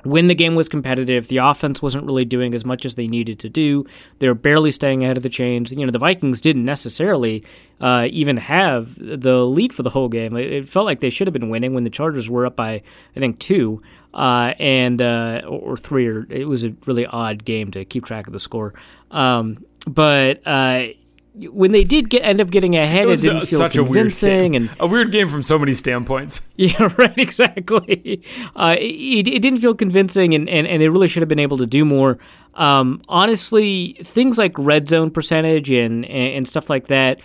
when 0.04 0.26
the 0.26 0.34
game 0.34 0.54
was 0.54 0.68
competitive, 0.68 1.28
the 1.28 1.38
offense 1.38 1.80
wasn't 1.80 2.04
really 2.04 2.24
doing 2.24 2.54
as 2.54 2.64
much 2.64 2.84
as 2.84 2.94
they 2.94 3.06
needed 3.06 3.38
to 3.40 3.48
do. 3.48 3.86
They 4.18 4.28
were 4.28 4.34
barely 4.34 4.70
staying 4.70 5.04
ahead 5.04 5.16
of 5.16 5.22
the 5.22 5.28
chains. 5.28 5.72
You 5.72 5.86
know, 5.86 5.92
the 5.92 5.98
Vikings 5.98 6.40
didn't 6.40 6.64
necessarily 6.64 7.44
uh, 7.80 8.08
even 8.10 8.36
have 8.36 8.94
the 8.98 9.44
lead 9.44 9.74
for 9.74 9.82
the 9.82 9.90
whole 9.90 10.08
game. 10.08 10.36
It, 10.36 10.68
felt 10.68 10.86
like 10.86 11.00
they 11.00 11.10
should 11.10 11.26
have 11.26 11.32
been 11.32 11.50
winning 11.50 11.74
when 11.74 11.84
the 11.84 11.90
Chargers 11.90 12.28
were 12.28 12.46
up 12.46 12.56
by, 12.56 12.82
I 13.16 13.20
think, 13.20 13.38
two 13.38 13.82
uh, 14.14 14.54
and 14.58 15.00
uh, 15.00 15.42
or 15.48 15.76
three. 15.76 16.06
Or 16.06 16.26
it 16.30 16.46
was 16.46 16.64
a 16.64 16.74
really 16.86 17.06
odd 17.06 17.44
game 17.44 17.70
to 17.72 17.84
keep 17.84 18.04
track 18.04 18.26
of 18.26 18.32
the 18.32 18.40
score. 18.40 18.74
Um, 19.10 19.64
but 19.86 20.46
uh, 20.46 20.86
when 21.34 21.72
they 21.72 21.84
did 21.84 22.10
get 22.10 22.20
end 22.20 22.40
up 22.40 22.50
getting 22.50 22.76
ahead, 22.76 23.06
it, 23.08 23.12
it 23.12 23.20
didn't 23.22 23.46
feel 23.46 23.58
such 23.58 23.72
convincing 23.72 24.54
a 24.54 24.56
and 24.56 24.70
a 24.80 24.86
weird 24.86 25.12
game 25.12 25.28
from 25.28 25.42
so 25.42 25.58
many 25.58 25.74
standpoints. 25.74 26.48
Yeah, 26.62 26.92
right. 26.96 27.18
Exactly. 27.18 28.22
Uh, 28.54 28.76
it, 28.78 29.26
it, 29.26 29.42
didn't 29.42 29.60
feel 29.60 29.74
convincing, 29.74 30.32
and, 30.32 30.48
and, 30.48 30.66
and 30.66 30.80
they 30.80 30.88
really 30.88 31.08
should 31.08 31.22
have 31.22 31.28
been 31.28 31.40
able 31.40 31.58
to 31.58 31.66
do 31.66 31.84
more. 31.84 32.18
Um, 32.54 33.02
honestly, 33.08 33.96
things 34.04 34.38
like 34.38 34.52
red 34.56 34.88
zone 34.88 35.10
percentage 35.10 35.70
and 35.70 36.04
and 36.04 36.46
stuff 36.46 36.70
like 36.70 36.86
that. 36.86 37.20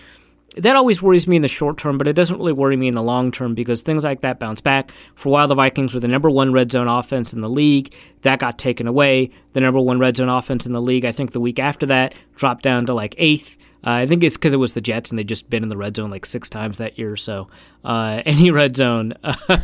That 0.55 0.75
always 0.75 1.03
worries 1.03 1.27
me 1.27 1.35
in 1.35 1.43
the 1.43 1.47
short 1.47 1.77
term, 1.77 1.99
but 1.99 2.07
it 2.07 2.13
doesn't 2.13 2.37
really 2.37 2.53
worry 2.53 2.77
me 2.77 2.87
in 2.87 2.95
the 2.95 3.03
long 3.03 3.31
term 3.31 3.53
because 3.53 3.81
things 3.81 4.03
like 4.03 4.21
that 4.21 4.39
bounce 4.39 4.61
back. 4.61 4.91
For 5.13 5.29
a 5.29 5.31
while, 5.31 5.47
the 5.47 5.53
Vikings 5.53 5.93
were 5.93 5.99
the 5.99 6.07
number 6.07 6.29
one 6.31 6.51
red 6.51 6.71
zone 6.71 6.87
offense 6.87 7.33
in 7.33 7.41
the 7.41 7.49
league. 7.49 7.93
That 8.21 8.39
got 8.39 8.57
taken 8.57 8.87
away. 8.87 9.29
The 9.53 9.59
number 9.61 9.79
one 9.79 9.99
red 9.99 10.17
zone 10.17 10.29
offense 10.29 10.65
in 10.65 10.73
the 10.73 10.81
league, 10.81 11.05
I 11.05 11.11
think 11.11 11.33
the 11.33 11.41
week 11.41 11.59
after 11.59 11.85
that, 11.87 12.15
dropped 12.35 12.63
down 12.63 12.87
to 12.87 12.93
like 12.95 13.13
eighth. 13.19 13.57
Uh, 13.87 13.91
I 13.91 14.05
think 14.05 14.21
it's 14.21 14.35
because 14.35 14.53
it 14.53 14.57
was 14.57 14.73
the 14.73 14.81
Jets 14.81 15.11
and 15.11 15.17
they'd 15.17 15.29
just 15.29 15.49
been 15.49 15.63
in 15.63 15.69
the 15.69 15.77
red 15.77 15.95
zone 15.95 16.11
like 16.11 16.25
six 16.25 16.49
times 16.49 16.77
that 16.77 16.99
year. 16.99 17.15
So 17.15 17.47
uh, 17.85 18.21
any 18.25 18.51
red 18.51 18.75
zone 18.75 19.13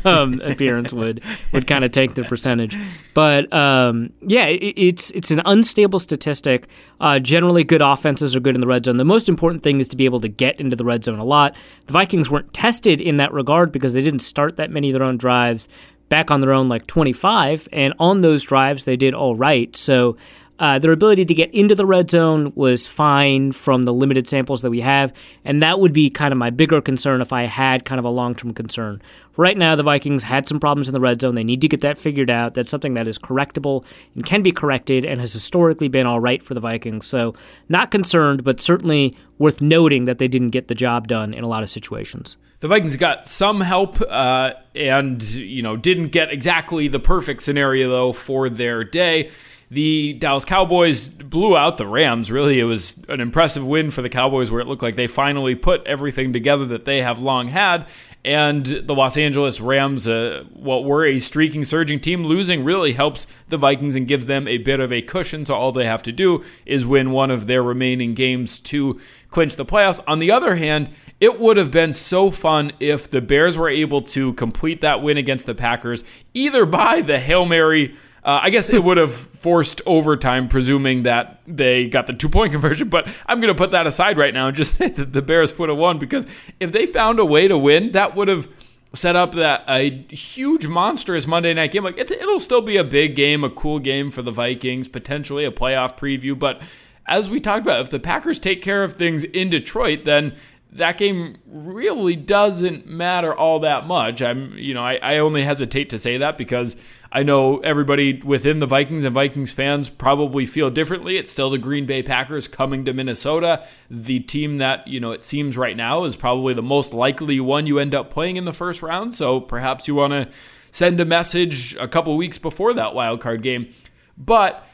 um, 0.06 0.40
appearance 0.46 0.94
would 0.94 1.22
would 1.52 1.68
kind 1.68 1.84
of 1.84 1.92
take 1.92 2.14
the 2.16 2.24
percentage. 2.24 2.74
But 3.14 3.52
um, 3.52 4.14
yeah, 4.22 4.46
it, 4.46 4.76
it's 4.78 5.12
it's 5.12 5.30
an 5.30 5.42
unstable 5.46 6.00
statistic. 6.00 6.70
Uh, 7.02 7.20
generally, 7.20 7.66
good 7.66 7.82
offenses 7.82 8.34
are 8.34 8.40
good 8.40 8.56
in 8.56 8.62
the 8.62 8.68
red 8.68 8.86
zone. 8.86 8.96
The 8.96 9.04
most 9.04 9.28
important 9.28 9.62
thing 9.62 9.82
is 9.82 9.90
to 9.90 9.98
be 9.98 10.06
able 10.06 10.22
to 10.22 10.30
get 10.30 10.58
into 10.58 10.78
the 10.78 10.86
red 10.86 11.04
zone 11.04 11.20
a 11.20 11.26
lot. 11.26 11.54
The 11.88 11.94
Vikings 11.94 12.30
weren't 12.30 12.54
tested 12.54 13.02
in 13.02 13.18
that 13.18 13.34
regard 13.34 13.74
because 13.74 13.92
they 13.92 14.02
didn't 14.02 14.20
start 14.20 14.56
that 14.56 14.72
many 14.72 14.90
of 14.90 14.94
their 14.94 15.04
own 15.04 15.18
drives 15.18 15.68
back 16.08 16.32
on 16.32 16.42
their 16.42 16.54
own 16.54 16.70
like 16.70 16.86
25 16.86 17.68
and 17.72 17.94
on 17.98 18.22
those 18.22 18.44
drives 18.44 18.86
they 18.86 18.96
did 18.96 19.16
all 19.16 19.36
right 19.36 19.76
so 19.76 20.16
uh, 20.60 20.78
their 20.78 20.92
ability 20.92 21.26
to 21.26 21.34
get 21.34 21.54
into 21.54 21.74
the 21.74 21.86
red 21.86 22.12
zone 22.12 22.54
was 22.56 22.86
fine 22.86 23.52
from 23.52 23.84
the 23.84 23.94
limited 23.94 24.28
samples 24.28 24.62
that 24.62 24.70
we 24.70 24.82
have, 24.82 25.12
and 25.44 25.64
that 25.64 25.80
would 25.80 25.94
be 25.94 26.10
kind 26.10 26.32
of 26.32 26.38
my 26.38 26.52
bigger 26.52 26.80
concern 26.80 27.22
if 27.22 27.34
I 27.34 27.44
had 27.44 27.86
kind 27.86 27.98
of 27.98 28.06
a 28.06 28.10
long 28.10 28.36
term 28.36 28.54
concern. 28.54 29.02
Right 29.36 29.58
now, 29.58 29.76
the 29.76 29.82
Vikings 29.82 30.24
had 30.24 30.48
some 30.48 30.60
problems 30.60 30.88
in 30.88 30.94
the 30.94 31.00
red 31.00 31.20
zone. 31.20 31.34
They 31.34 31.44
need 31.44 31.62
to 31.62 31.68
get 31.68 31.82
that 31.82 31.98
figured 31.98 32.30
out. 32.30 32.54
That's 32.54 32.70
something 32.70 32.94
that 32.94 33.08
is 33.08 33.18
correctable 33.18 33.84
and 34.14 34.24
can 34.24 34.44
be 34.44 34.52
corrected 34.52 35.06
and 35.06 35.20
has 35.20 35.34
historically 35.34 35.88
been 35.88 36.06
all 36.06 36.20
right 36.20 36.44
for 36.44 36.54
the 36.54 36.60
Vikings. 36.60 37.08
So, 37.08 37.34
not 37.68 37.90
concerned, 37.90 38.44
but 38.44 38.62
certainly 38.62 39.18
worth 39.40 39.60
noting 39.60 40.06
that 40.06 40.20
they 40.20 40.28
didn't 40.28 40.52
get 40.52 40.68
the 40.68 40.76
job 40.76 41.08
done 41.08 41.34
in 41.34 41.44
a 41.44 41.48
lot 41.48 41.64
of 41.64 41.72
situations. 41.72 42.38
The 42.60 42.68
Vikings 42.68 42.96
got 42.96 43.28
some 43.28 43.62
help 43.62 44.00
uh, 44.08 44.54
and, 44.76 45.22
you 45.34 45.64
know, 45.64 45.76
didn't 45.76 46.10
get 46.10 46.32
exactly 46.32 46.88
the 46.88 47.00
perfect 47.00 47.42
scenario, 47.42 47.90
though, 47.90 48.14
for 48.14 48.50
their 48.50 48.84
day. 48.84 49.32
The 49.74 50.14
Dallas 50.14 50.46
Cowboys 50.46 51.10
blew 51.10 51.58
out 51.58 51.80
the 51.80 51.88
Rams. 51.88 52.32
Really, 52.32 52.60
it 52.60 52.66
was 52.66 53.04
an 53.10 53.20
impressive 53.20 53.66
win 53.66 53.90
for 53.90 54.04
the 54.04 54.10
Cowboys 54.10 54.52
where 54.52 54.62
it 54.62 54.68
looked 54.68 54.84
like 54.84 54.96
they 54.96 55.08
finally 55.08 55.56
put 55.56 55.84
everything 55.88 56.32
together 56.32 56.64
that 56.66 56.86
they 56.86 57.02
have 57.02 57.18
long 57.18 57.48
had. 57.48 57.88
And 58.24 58.64
the 58.64 58.94
Los 58.94 59.18
Angeles 59.18 59.60
Rams, 59.60 60.08
uh, 60.08 60.44
what 60.54 60.84
were 60.84 61.04
a 61.04 61.18
streaking, 61.18 61.66
surging 61.66 62.00
team, 62.00 62.24
losing 62.24 62.64
really 62.64 62.94
helps 62.94 63.26
the 63.50 63.58
Vikings 63.58 63.96
and 63.96 64.08
gives 64.08 64.28
them 64.28 64.48
a 64.48 64.60
bit 64.60 64.80
of 64.80 64.94
a 64.94 65.02
cushion. 65.02 65.44
So 65.44 65.56
all 65.56 65.72
they 65.72 65.88
have 65.88 66.04
to 66.04 66.12
do 66.12 66.44
is 66.68 66.86
win 66.86 67.10
one 67.10 67.32
of 67.32 67.48
their 67.48 67.64
remaining 67.64 68.14
games 68.14 68.60
to 68.60 69.02
clinch 69.32 69.56
the 69.56 69.66
playoffs. 69.66 70.02
On 70.08 70.20
the 70.20 70.30
other 70.30 70.56
hand, 70.56 70.90
it 71.20 71.40
would 71.40 71.58
have 71.58 71.72
been 71.72 71.94
so 71.94 72.30
fun 72.30 72.74
if 72.80 73.10
the 73.10 73.22
Bears 73.22 73.58
were 73.58 73.70
able 73.70 74.04
to 74.04 74.34
complete 74.34 74.82
that 74.82 75.02
win 75.02 75.18
against 75.18 75.48
the 75.48 75.56
Packers, 75.56 76.04
either 76.36 76.68
by 76.68 77.02
the 77.02 77.18
Hail 77.18 77.46
Mary 77.46 77.96
uh, 78.26 78.40
I 78.42 78.50
guess 78.50 78.70
it 78.70 78.84
would 78.84 78.98
have 78.98 79.14
forced 79.14 79.82
overtime, 79.86 80.48
presuming 80.48 81.04
that 81.04 81.42
they 81.46 81.88
got 81.88 82.08
the 82.08 82.14
two 82.14 82.30
point 82.30 82.52
conversion. 82.52 82.90
But 82.90 83.08
I'm 83.26 83.42
going 83.42 83.54
to 83.54 83.58
put 83.58 83.72
that 83.72 83.86
aside 83.86 84.18
right 84.18 84.34
now 84.34 84.48
and 84.48 84.56
just 84.56 84.76
say 84.78 84.90
that 84.90 85.14
the 85.14 85.22
Bears 85.22 85.58
would 85.58 85.70
have 85.70 85.78
won 85.78 85.98
because 85.98 86.26
if 86.60 86.72
they 86.72 86.86
found 86.86 87.20
a 87.20 87.26
way 87.26 87.48
to 87.48 87.58
win, 87.58 87.92
that 87.92 88.16
would 88.16 88.28
have 88.30 88.48
set 88.94 89.16
up 89.16 89.34
that 89.34 89.64
a 89.68 89.90
huge 90.14 90.68
monstrous 90.68 91.28
Monday 91.28 91.54
night 91.54 91.72
game. 91.72 91.84
Like 91.84 91.98
it'll 91.98 92.40
still 92.40 92.62
be 92.62 92.78
a 92.78 92.84
big 92.84 93.16
game, 93.16 93.44
a 93.44 93.50
cool 93.50 93.80
game 93.80 94.12
for 94.12 94.22
the 94.22 94.32
Vikings, 94.32 94.88
potentially 94.88 95.44
a 95.46 95.52
playoff 95.52 95.98
preview. 95.98 96.38
But 96.38 96.62
as 97.08 97.30
we 97.30 97.40
talked 97.40 97.66
about, 97.66 97.82
if 97.82 97.90
the 97.90 98.00
Packers 98.00 98.40
take 98.40 98.62
care 98.62 98.84
of 98.84 98.94
things 98.94 99.24
in 99.24 99.50
Detroit, 99.50 100.06
then 100.06 100.36
that 100.76 100.98
game 100.98 101.38
really 101.48 102.16
doesn't 102.16 102.88
matter 102.88 103.34
all 103.34 103.60
that 103.60 103.86
much. 103.86 104.22
I'm, 104.22 104.58
you 104.58 104.74
know, 104.74 104.84
I, 104.84 104.96
I 104.96 105.18
only 105.20 105.44
hesitate 105.44 105.90
to 105.92 106.00
say 106.00 106.18
that 106.18 106.38
because 106.38 106.76
I 107.12 107.22
know 107.22 107.60
everybody 107.60 108.22
within 108.22 108.58
the 108.58 108.66
Vikings 108.66 109.04
and 109.04 109.14
Vikings 109.14 109.52
fans 109.52 109.90
probably 109.90 110.48
feel 110.48 110.72
differently. 110.72 111.18
It's 111.18 111.32
still 111.32 111.52
the 111.52 111.60
Green 111.60 111.86
Bay 111.86 112.02
Packers 112.02 112.48
coming 112.48 112.86
to 112.86 112.94
Minnesota, 112.94 113.66
the 113.90 114.20
team 114.20 114.58
that, 114.58 114.88
you 114.88 115.00
know, 115.00 115.12
it 115.12 115.24
seems 115.24 115.58
right 115.58 115.78
now 115.78 116.06
is 116.06 116.16
probably 116.16 116.56
the 116.56 116.64
most 116.64 116.92
likely 116.92 117.40
one 117.40 117.68
you 117.68 117.78
end 117.78 117.94
up 117.94 118.10
playing 118.10 118.38
in 118.38 118.46
the 118.46 118.54
first 118.54 118.82
round. 118.82 119.14
So 119.14 119.40
perhaps 119.40 119.88
you 119.88 119.94
want 119.94 120.14
to 120.14 120.30
send 120.72 121.00
a 121.00 121.06
message 121.06 121.76
a 121.76 121.88
couple 121.88 122.18
weeks 122.18 122.40
before 122.40 122.74
that 122.74 122.96
wild 122.96 123.22
card 123.22 123.44
game. 123.44 123.72
But 124.18 124.66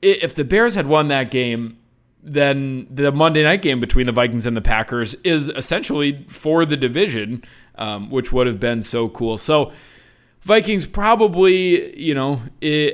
if 0.00 0.32
the 0.32 0.44
Bears 0.44 0.76
had 0.76 0.86
won 0.86 1.08
that 1.08 1.32
game, 1.32 1.78
then 2.24 2.86
the 2.90 3.12
Monday 3.12 3.42
night 3.42 3.62
game 3.62 3.80
between 3.80 4.06
the 4.06 4.12
Vikings 4.12 4.46
and 4.46 4.56
the 4.56 4.62
Packers 4.62 5.14
is 5.16 5.50
essentially 5.50 6.24
for 6.28 6.64
the 6.64 6.76
division, 6.76 7.44
um, 7.76 8.10
which 8.10 8.32
would 8.32 8.46
have 8.46 8.58
been 8.58 8.80
so 8.80 9.08
cool. 9.10 9.36
So 9.36 9.72
Vikings 10.40 10.86
probably, 10.86 11.98
you 11.98 12.14
know, 12.14 12.40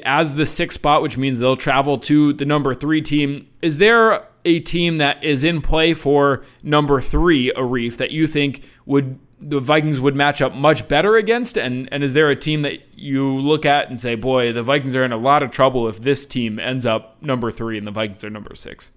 as 0.05 0.35
the 0.35 0.47
sixth 0.47 0.75
spot, 0.75 1.03
which 1.03 1.17
means 1.17 1.39
they'll 1.39 1.57
travel 1.57 1.99
to 1.99 2.33
the 2.33 2.45
number 2.45 2.75
three 2.75 3.03
team. 3.03 3.49
Is 3.63 3.79
there 3.79 4.25
a 4.45 4.61
team 4.61 4.99
that 4.99 5.23
is 5.23 5.45
in 5.45 5.61
play 5.61 5.95
for 5.95 6.45
number 6.63 7.01
three, 7.01 7.53
Arif, 7.53 7.97
that 7.99 8.11
you 8.11 8.27
think 8.27 8.65
would 8.87 9.19
the 9.43 9.59
Vikings 9.59 10.01
would 10.01 10.15
match 10.15 10.43
up 10.43 10.55
much 10.55 10.87
better 10.87 11.17
against? 11.17 11.57
And 11.57 11.89
and 11.93 12.03
is 12.03 12.15
there 12.15 12.31
a 12.31 12.37
team 12.37 12.63
that 12.63 12.81
you 12.97 13.29
look 13.29 13.65
at 13.65 13.89
and 13.89 13.99
say, 13.99 14.15
boy, 14.15 14.53
the 14.53 14.63
Vikings 14.63 14.95
are 14.95 15.05
in 15.05 15.13
a 15.13 15.17
lot 15.17 15.43
of 15.43 15.51
trouble 15.51 15.89
if 15.89 16.01
this 16.01 16.27
team 16.27 16.59
ends 16.59 16.87
up 16.87 17.21
number 17.23 17.51
three 17.51 17.79
and 17.79 17.87
the 17.87 17.93
Vikings 17.93 18.23
are 18.23 18.31
number 18.31 18.55
six? 18.55 18.91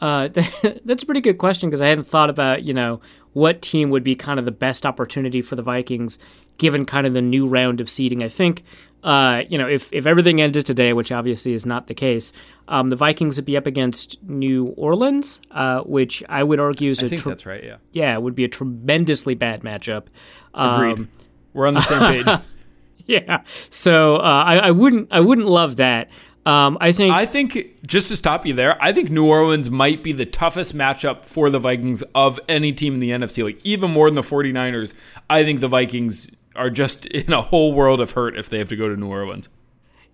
Uh, 0.00 0.28
that's 0.84 1.02
a 1.02 1.06
pretty 1.06 1.20
good 1.20 1.38
question 1.38 1.68
because 1.68 1.82
I 1.82 1.88
hadn't 1.88 2.04
thought 2.06 2.30
about 2.30 2.62
you 2.64 2.74
know 2.74 3.00
what 3.32 3.62
team 3.62 3.90
would 3.90 4.04
be 4.04 4.16
kind 4.16 4.38
of 4.38 4.44
the 4.44 4.50
best 4.50 4.84
opportunity 4.84 5.42
for 5.42 5.56
the 5.56 5.62
Vikings 5.62 6.18
given 6.58 6.84
kind 6.84 7.06
of 7.06 7.14
the 7.14 7.22
new 7.22 7.46
round 7.48 7.80
of 7.80 7.88
seeding. 7.88 8.22
I 8.22 8.28
think, 8.28 8.64
uh, 9.02 9.42
you 9.48 9.56
know, 9.56 9.66
if, 9.66 9.90
if 9.92 10.04
everything 10.06 10.42
ended 10.42 10.66
today, 10.66 10.92
which 10.92 11.10
obviously 11.10 11.54
is 11.54 11.64
not 11.64 11.86
the 11.86 11.94
case, 11.94 12.32
um, 12.68 12.90
the 12.90 12.96
Vikings 12.96 13.36
would 13.36 13.46
be 13.46 13.56
up 13.56 13.66
against 13.66 14.22
New 14.22 14.66
Orleans, 14.76 15.40
uh, 15.52 15.80
which 15.80 16.22
I 16.28 16.42
would 16.42 16.60
argue 16.60 16.90
is 16.90 17.02
I 17.02 17.06
a 17.06 17.08
think 17.08 17.22
tr- 17.22 17.28
that's 17.30 17.46
right. 17.46 17.64
Yeah. 17.64 17.76
yeah, 17.92 18.14
it 18.14 18.22
would 18.22 18.34
be 18.34 18.44
a 18.44 18.48
tremendously 18.48 19.34
bad 19.34 19.62
matchup. 19.62 20.04
Agreed. 20.52 20.98
Um, 20.98 21.10
We're 21.54 21.66
on 21.66 21.74
the 21.74 21.80
same 21.80 22.00
page. 22.00 22.26
yeah, 23.06 23.42
so 23.70 24.16
uh, 24.16 24.20
I, 24.20 24.56
I 24.56 24.70
wouldn't 24.70 25.08
I 25.10 25.20
wouldn't 25.20 25.48
love 25.48 25.76
that. 25.76 26.10
Um, 26.46 26.78
I 26.80 26.92
think 26.92 27.12
I 27.12 27.26
think 27.26 27.86
just 27.86 28.08
to 28.08 28.16
stop 28.16 28.46
you 28.46 28.54
there, 28.54 28.82
I 28.82 28.92
think 28.92 29.10
New 29.10 29.26
Orleans 29.26 29.70
might 29.70 30.02
be 30.02 30.12
the 30.12 30.24
toughest 30.24 30.74
matchup 30.74 31.26
for 31.26 31.50
the 31.50 31.58
Vikings 31.58 32.02
of 32.14 32.40
any 32.48 32.72
team 32.72 32.94
in 32.94 33.00
the 33.00 33.10
NFC. 33.10 33.44
Like 33.44 33.64
even 33.64 33.90
more 33.90 34.08
than 34.08 34.14
the 34.14 34.22
49ers, 34.22 34.94
I 35.28 35.44
think 35.44 35.60
the 35.60 35.68
Vikings 35.68 36.30
are 36.56 36.70
just 36.70 37.04
in 37.06 37.32
a 37.32 37.42
whole 37.42 37.72
world 37.72 38.00
of 38.00 38.12
hurt 38.12 38.38
if 38.38 38.48
they 38.48 38.58
have 38.58 38.68
to 38.70 38.76
go 38.76 38.88
to 38.88 38.96
New 38.96 39.08
Orleans. 39.08 39.48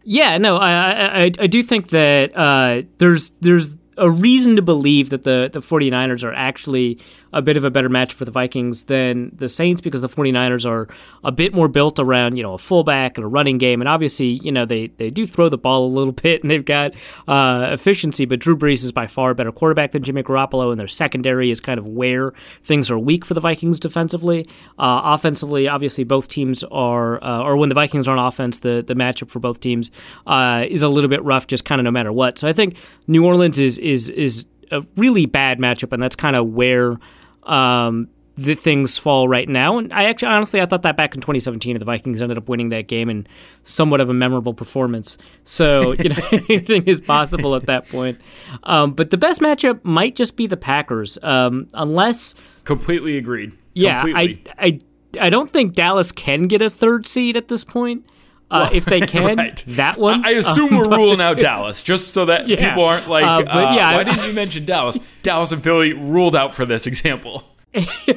Yeah, 0.03 0.39
no, 0.39 0.57
I 0.57 1.25
I, 1.25 1.25
I, 1.39 1.47
do 1.47 1.63
think 1.63 1.91
that 1.91 2.37
uh, 2.37 2.83
there's 2.99 3.33
there's 3.41 3.77
a 3.97 4.11
reason 4.11 4.57
to 4.57 4.63
believe 4.63 5.11
that 5.11 5.25
the, 5.25 5.51
the 5.53 5.61
49ers 5.61 6.23
are 6.23 6.33
actually 6.35 6.99
a 7.37 7.43
bit 7.43 7.59
of 7.59 7.65
a 7.65 7.71
better 7.71 7.91
match 7.91 8.15
for 8.15 8.25
the 8.25 8.31
Vikings 8.31 8.85
than 8.85 9.31
the 9.37 9.49
Saints 9.49 9.83
because 9.83 10.01
the 10.01 10.09
49ers 10.09 10.69
are 10.69 10.89
a 11.23 11.31
bit 11.31 11.55
more 11.55 11.69
built 11.69 11.99
around, 11.99 12.37
you 12.37 12.43
know, 12.43 12.55
a 12.55 12.59
fullback 12.59 13.19
and 13.19 13.25
a 13.25 13.29
running 13.29 13.59
game. 13.59 13.83
And 13.83 13.89
obviously, 13.89 14.41
you 14.43 14.51
know, 14.51 14.65
they, 14.65 14.87
they 14.97 15.11
do 15.11 15.27
throw 15.27 15.51
the 15.51 15.59
ball 15.59 15.87
a 15.87 15.93
little 15.93 16.13
bit 16.27 16.43
and 16.43 16.51
they've 16.51 16.65
got 16.65 16.93
uh, 17.29 17.69
efficiency, 17.71 18.25
but 18.25 18.39
Drew 18.39 18.57
Brees 18.57 18.83
is 18.85 18.91
by 18.91 19.07
far 19.07 19.31
a 19.31 19.35
better 19.35 19.53
quarterback 19.53 19.93
than 19.93 20.03
Jimmy 20.03 20.23
Garoppolo, 20.23 20.71
and 20.71 20.81
their 20.81 20.89
secondary 20.89 21.51
is 21.51 21.61
kind 21.61 21.79
of 21.79 21.87
where 21.87 22.33
things 22.65 22.91
are 22.91 22.99
weak 22.99 23.25
for 23.25 23.35
the 23.35 23.41
Vikings 23.41 23.79
defensively. 23.79 24.49
Uh, 24.79 25.03
offensively, 25.05 25.69
obviously, 25.69 26.05
both 26.05 26.29
teams 26.29 26.65
are, 26.65 27.23
uh, 27.23 27.43
or 27.43 27.59
when 27.59 27.69
the 27.69 27.75
Vikings 27.75 28.09
are 28.09 28.17
on 28.17 28.27
offense, 28.27 28.61
the, 28.61 28.83
the 28.87 28.95
matchup 28.95 29.29
for 29.29 29.41
both 29.41 29.61
teams 29.61 29.91
uh, 30.27 30.65
is 30.69 30.83
a 30.83 30.89
little 30.89 31.11
bit 31.11 31.23
rough, 31.23 31.47
just 31.47 31.67
kind 31.67 31.81
of 31.81 31.85
no 31.85 31.91
matter 31.91 32.13
what. 32.13 32.39
So 32.39 32.49
I 32.49 32.55
think 32.55 32.77
New 33.07 33.27
Orleans 33.27 33.59
is 33.59 33.79
is 33.79 34.09
is 34.09 34.47
a 34.71 34.83
really 34.97 35.27
bad 35.27 35.59
matchup, 35.59 35.93
and 35.93 36.03
that's 36.03 36.17
kind 36.17 36.37
of 36.37 36.49
where 36.49 36.99
um, 37.47 38.09
the 38.37 38.55
things 38.55 38.99
fall 38.99 39.29
right 39.29 39.49
now. 39.49 39.79
And 39.79 39.93
I 39.93 40.05
actually, 40.05 40.29
honestly, 40.29 40.61
I 40.61 40.67
thought 40.67 40.83
that 40.83 40.97
back 40.97 41.15
in 41.15 41.21
2017, 41.21 41.75
and 41.75 41.81
the 41.81 41.87
Vikings 41.87 42.21
ended 42.21 42.37
up 42.37 42.49
winning 42.49 42.69
that 42.69 42.87
game 42.87 43.09
in 43.09 43.27
somewhat 43.65 44.01
of 44.01 44.11
a 44.11 44.15
memorable 44.15 44.53
performance. 44.53 45.17
So 45.45 45.93
you 45.93 46.11
know, 46.11 46.17
anything 46.33 46.85
is 46.85 47.01
possible 47.01 47.57
at 47.57 47.65
that 47.67 47.89
point. 47.89 48.21
Um, 48.65 48.93
but 48.93 49.11
the 49.11 49.17
best 49.17 49.41
matchup 49.41 49.85
might 49.85 50.17
just 50.17 50.37
be 50.37 50.47
the 50.47 50.57
Packers, 50.57 51.19
um, 51.23 51.69
unless. 51.73 52.35
Completely 52.65 53.17
agreed. 53.17 53.57
Yeah, 53.73 54.03
Completely. 54.03 54.43
I, 54.59 54.67
I, 54.67 54.79
I 55.21 55.31
don't 55.31 55.51
think 55.51 55.75
Dallas 55.75 56.13
can 56.13 56.43
get 56.43 56.61
a 56.61 56.69
third 56.69 57.07
seed 57.07 57.37
at 57.37 57.49
this 57.49 57.65
point. 57.65 58.05
Uh, 58.51 58.69
if 58.73 58.85
they 58.85 59.01
can, 59.15 59.37
Right. 59.39 59.65
that 59.69 59.99
one. 59.99 60.25
I 60.25 60.31
assume 60.31 60.73
Um, 60.73 60.79
we're 60.79 60.85
but- 60.89 60.97
ruling 60.99 61.21
out 61.21 61.39
Dallas, 61.41 61.83
just 61.83 62.09
so 62.09 62.27
that 62.27 62.49
Yeah. 62.49 62.69
people 62.71 62.85
aren't 62.85 63.09
like, 63.09 63.25
Uh, 63.25 63.43
but 63.43 63.51
uh, 63.57 63.73
yeah, 63.75 63.89
I- 63.91 63.97
why 63.97 64.05
didn't 64.05 64.25
you 64.25 64.33
mention 64.33 64.65
Dallas? 64.65 64.97
Dallas 65.23 65.51
and 65.53 65.63
Philly 65.63 65.93
ruled 65.93 66.37
out 66.37 66.55
for 66.55 66.65
this 66.65 66.87
example. 66.87 67.43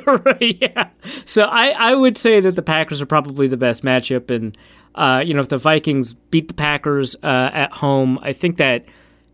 right, 0.05 0.57
yeah. 0.61 0.89
So 1.25 1.43
I, 1.43 1.69
I 1.69 1.95
would 1.95 2.17
say 2.17 2.39
that 2.39 2.55
the 2.55 2.61
Packers 2.61 3.01
are 3.01 3.05
probably 3.05 3.47
the 3.47 3.57
best 3.57 3.83
matchup, 3.83 4.29
and 4.29 4.57
uh, 4.95 5.21
you 5.25 5.33
know 5.33 5.41
if 5.41 5.49
the 5.49 5.57
Vikings 5.57 6.13
beat 6.13 6.47
the 6.47 6.53
Packers 6.53 7.15
uh, 7.23 7.49
at 7.53 7.73
home, 7.73 8.19
I 8.21 8.31
think 8.33 8.57
that 8.57 8.85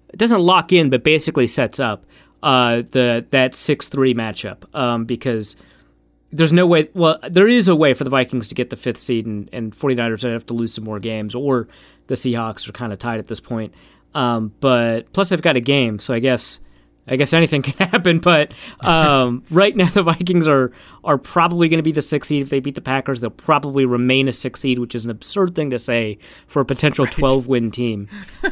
it 0.10 0.18
doesn't 0.18 0.42
lock 0.42 0.74
in, 0.74 0.90
but 0.90 1.04
basically 1.04 1.46
sets 1.48 1.80
up 1.80 2.06
uh, 2.42 2.84
the 2.92 3.26
that 3.32 3.54
six 3.54 3.88
three 3.88 4.14
matchup 4.16 4.64
um, 4.76 5.06
because 5.06 5.56
there's 6.32 6.54
no 6.54 6.66
way. 6.68 6.90
Well, 6.94 7.20
there 7.30 7.48
is 7.48 7.68
a 7.68 7.76
way 7.76 7.94
for 7.94 8.04
the 8.04 8.10
Vikings 8.10 8.48
to 8.50 8.56
get 8.56 8.70
the 8.70 8.76
fifth 8.76 9.00
seed, 9.00 9.26
and, 9.26 9.50
and 9.54 9.78
49ers 9.78 10.24
would 10.24 10.34
have 10.34 10.46
to 10.48 10.54
lose 10.54 10.74
some 10.74 10.84
more 10.84 11.00
games, 11.00 11.36
or 11.36 11.68
the 12.08 12.16
Seahawks 12.16 12.68
are 12.68 12.74
kind 12.74 12.94
of 12.94 13.00
tied 13.00 13.20
at 13.20 13.28
this 13.28 13.40
point. 13.40 13.74
Um, 14.14 14.54
but 14.60 15.12
plus, 15.14 15.30
they've 15.30 15.42
got 15.42 15.58
a 15.58 15.62
game, 15.62 16.00
so 16.00 16.14
I 16.14 16.20
guess 16.20 16.60
I 17.08 17.16
guess 17.16 17.34
anything 17.34 17.62
can 17.64 17.90
happen. 17.90 18.20
But 18.20 18.54
um, 18.82 19.44
right 19.52 19.76
now, 19.76 19.90
the 19.90 20.04
Vikings 20.04 20.48
are 20.48 20.72
are 21.04 21.18
probably 21.18 21.70
going 21.70 21.78
to 21.78 21.84
be 21.84 21.92
the 21.92 22.02
sixth 22.02 22.30
seed 22.30 22.42
if 22.42 22.50
they 22.50 22.60
beat 22.60 22.76
the 22.76 22.82
Packers. 22.82 23.20
They'll 23.20 23.30
probably 23.30 23.86
remain 23.86 24.28
a 24.28 24.34
sixth 24.34 24.62
seed, 24.62 24.80
which 24.80 24.96
is 24.96 25.06
an 25.06 25.12
absurd 25.12 25.56
thing 25.56 25.70
to 25.70 25.80
say 25.80 26.18
for 26.48 26.62
a 26.62 26.66
potential 26.66 27.06
12 27.06 27.48
win 27.48 27.70
team. 27.70 28.08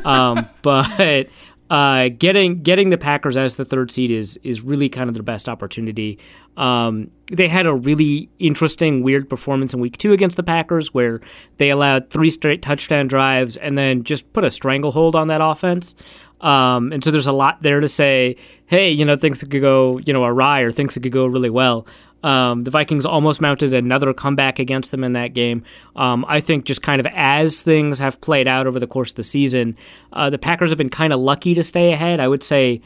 Um, 0.05 0.47
but 0.61 1.27
uh, 1.69 2.09
getting 2.09 2.61
getting 2.61 2.89
the 2.89 2.97
Packers 2.97 3.37
as 3.37 3.55
the 3.55 3.65
third 3.65 3.91
seed 3.91 4.11
is 4.11 4.37
is 4.43 4.61
really 4.61 4.89
kind 4.89 5.09
of 5.09 5.13
their 5.13 5.23
best 5.23 5.49
opportunity. 5.49 6.19
Um, 6.57 7.09
they 7.31 7.47
had 7.47 7.65
a 7.65 7.73
really 7.73 8.29
interesting, 8.37 9.01
weird 9.01 9.29
performance 9.29 9.73
in 9.73 9.79
Week 9.79 9.97
Two 9.97 10.13
against 10.13 10.37
the 10.37 10.43
Packers, 10.43 10.93
where 10.93 11.21
they 11.57 11.69
allowed 11.69 12.09
three 12.09 12.29
straight 12.29 12.61
touchdown 12.61 13.07
drives 13.07 13.57
and 13.57 13.77
then 13.77 14.03
just 14.03 14.31
put 14.33 14.43
a 14.43 14.51
stranglehold 14.51 15.15
on 15.15 15.27
that 15.29 15.41
offense. 15.41 15.95
Um, 16.41 16.91
and 16.91 17.01
so 17.03 17.09
there's 17.09 17.27
a 17.27 17.31
lot 17.31 17.61
there 17.61 17.79
to 17.79 17.87
say, 17.87 18.35
hey, 18.65 18.91
you 18.91 19.05
know, 19.05 19.15
things 19.15 19.39
could 19.39 19.61
go, 19.61 19.99
you 19.99 20.11
know, 20.11 20.25
awry 20.25 20.61
or 20.61 20.71
things 20.71 20.93
could 20.93 21.11
go 21.11 21.25
really 21.25 21.49
well. 21.49 21.87
Um, 22.23 22.63
the 22.63 22.71
Vikings 22.71 23.05
almost 23.05 23.41
mounted 23.41 23.73
another 23.73 24.13
comeback 24.13 24.57
against 24.57 24.91
them 24.91 25.03
in 25.03 25.13
that 25.13 25.33
game. 25.33 25.63
Um, 25.95 26.25
I 26.27 26.39
think 26.39 26.65
just 26.65 26.81
kind 26.81 26.99
of 26.99 27.07
as 27.13 27.61
things 27.61 27.99
have 27.99 28.21
played 28.21 28.47
out 28.47 28.65
over 28.65 28.79
the 28.79 28.87
course 28.87 29.11
of 29.11 29.17
the 29.17 29.23
season, 29.23 29.77
uh, 30.13 30.29
the 30.29 30.37
Packers 30.37 30.71
have 30.71 30.77
been 30.77 30.89
kind 30.89 31.13
of 31.13 31.19
lucky 31.19 31.53
to 31.53 31.63
stay 31.63 31.91
ahead. 31.91 32.19
I 32.19 32.27
would 32.27 32.43
say 32.43 32.81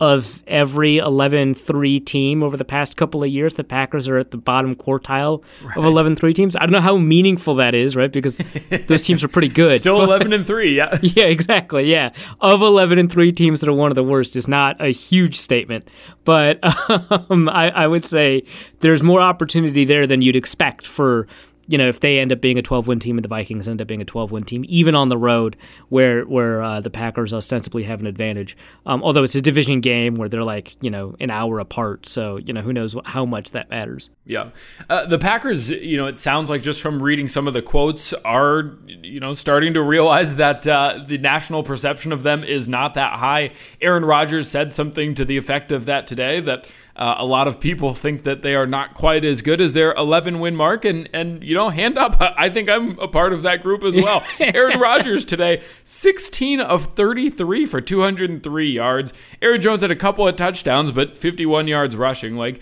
of 0.00 0.42
every 0.46 0.96
11-3 0.96 2.04
team 2.06 2.42
over 2.42 2.56
the 2.56 2.64
past 2.64 2.96
couple 2.96 3.22
of 3.22 3.28
years, 3.28 3.54
the 3.54 3.64
Packers 3.64 4.08
are 4.08 4.16
at 4.16 4.30
the 4.30 4.38
bottom 4.38 4.74
quartile 4.74 5.42
of 5.76 5.84
11-3 5.84 6.34
teams. 6.34 6.56
I 6.56 6.60
don't 6.60 6.72
know 6.72 6.80
how 6.80 6.96
meaningful 6.96 7.54
that 7.56 7.74
is, 7.74 7.94
right? 7.94 8.10
Because 8.10 8.38
those 8.86 9.02
teams 9.02 9.22
are 9.22 9.28
pretty 9.28 9.48
good. 9.48 9.78
Still 9.78 9.98
but- 9.98 10.04
11 10.04 10.32
and 10.32 10.46
3, 10.46 10.74
yeah. 10.76 10.98
yeah, 11.02 11.24
exactly. 11.24 11.90
Yeah, 11.90 12.10
of 12.40 12.62
eleven 12.62 12.98
and 12.98 13.10
three 13.10 13.32
teams 13.32 13.60
that 13.60 13.68
are 13.68 13.74
one 13.74 13.90
of 13.90 13.94
the 13.94 14.04
worst 14.04 14.36
is 14.36 14.48
not 14.48 14.80
a 14.80 14.88
huge 14.88 15.38
statement, 15.38 15.88
but 16.24 16.58
um, 17.30 17.48
I, 17.48 17.70
I 17.70 17.86
would 17.86 18.04
say 18.04 18.44
there's 18.80 19.02
more 19.02 19.20
opportunity 19.20 19.84
there 19.84 20.06
than 20.06 20.22
you'd 20.22 20.36
expect 20.36 20.86
for 20.86 21.26
you 21.70 21.78
know 21.78 21.88
if 21.88 22.00
they 22.00 22.18
end 22.18 22.32
up 22.32 22.40
being 22.40 22.58
a 22.58 22.62
12 22.62 22.88
win 22.88 22.98
team 22.98 23.16
and 23.16 23.24
the 23.24 23.28
Vikings 23.28 23.68
end 23.68 23.80
up 23.80 23.88
being 23.88 24.02
a 24.02 24.04
12 24.04 24.32
win 24.32 24.44
team, 24.44 24.64
even 24.68 24.94
on 24.94 25.08
the 25.08 25.18
road 25.18 25.56
where 25.88 26.24
where 26.24 26.62
uh, 26.62 26.80
the 26.80 26.90
Packers 26.90 27.32
ostensibly 27.32 27.84
have 27.84 28.00
an 28.00 28.06
advantage. 28.06 28.56
Um, 28.86 29.02
although 29.02 29.22
it's 29.22 29.34
a 29.34 29.40
division 29.40 29.80
game 29.80 30.16
where 30.16 30.28
they're 30.28 30.44
like 30.44 30.76
you 30.82 30.90
know 30.90 31.14
an 31.20 31.30
hour 31.30 31.58
apart, 31.58 32.06
so 32.06 32.36
you 32.36 32.52
know 32.52 32.60
who 32.60 32.72
knows 32.72 32.96
how 33.04 33.24
much 33.24 33.52
that 33.52 33.70
matters. 33.70 34.10
Yeah. 34.30 34.50
Uh, 34.88 35.06
the 35.06 35.18
Packers, 35.18 35.70
you 35.70 35.96
know, 35.96 36.06
it 36.06 36.18
sounds 36.18 36.50
like 36.50 36.62
just 36.62 36.80
from 36.80 37.02
reading 37.02 37.26
some 37.26 37.48
of 37.48 37.52
the 37.52 37.62
quotes, 37.62 38.12
are, 38.12 38.76
you 38.86 39.18
know, 39.18 39.34
starting 39.34 39.74
to 39.74 39.82
realize 39.82 40.36
that 40.36 40.68
uh, 40.68 41.02
the 41.04 41.18
national 41.18 41.64
perception 41.64 42.12
of 42.12 42.22
them 42.22 42.44
is 42.44 42.68
not 42.68 42.94
that 42.94 43.18
high. 43.18 43.50
Aaron 43.80 44.04
Rodgers 44.04 44.48
said 44.48 44.72
something 44.72 45.14
to 45.14 45.24
the 45.24 45.36
effect 45.36 45.72
of 45.72 45.84
that 45.86 46.06
today 46.06 46.38
that 46.40 46.66
uh, 47.00 47.14
a 47.16 47.24
lot 47.24 47.48
of 47.48 47.58
people 47.58 47.94
think 47.94 48.24
that 48.24 48.42
they 48.42 48.54
are 48.54 48.66
not 48.66 48.92
quite 48.92 49.24
as 49.24 49.40
good 49.40 49.58
as 49.58 49.72
their 49.72 49.94
11 49.94 50.38
win 50.38 50.54
mark. 50.54 50.84
And, 50.84 51.08
and, 51.14 51.42
you 51.42 51.54
know, 51.54 51.70
hand 51.70 51.96
up, 51.96 52.16
I 52.20 52.50
think 52.50 52.68
I'm 52.68 52.98
a 52.98 53.08
part 53.08 53.32
of 53.32 53.40
that 53.42 53.62
group 53.62 53.82
as 53.82 53.96
well. 53.96 54.22
Aaron 54.38 54.78
Rodgers 54.78 55.24
today, 55.24 55.62
16 55.84 56.60
of 56.60 56.84
33 56.94 57.64
for 57.64 57.80
203 57.80 58.70
yards. 58.70 59.14
Aaron 59.40 59.62
Jones 59.62 59.80
had 59.80 59.90
a 59.90 59.96
couple 59.96 60.28
of 60.28 60.36
touchdowns, 60.36 60.92
but 60.92 61.16
51 61.16 61.66
yards 61.68 61.96
rushing. 61.96 62.36
Like, 62.36 62.60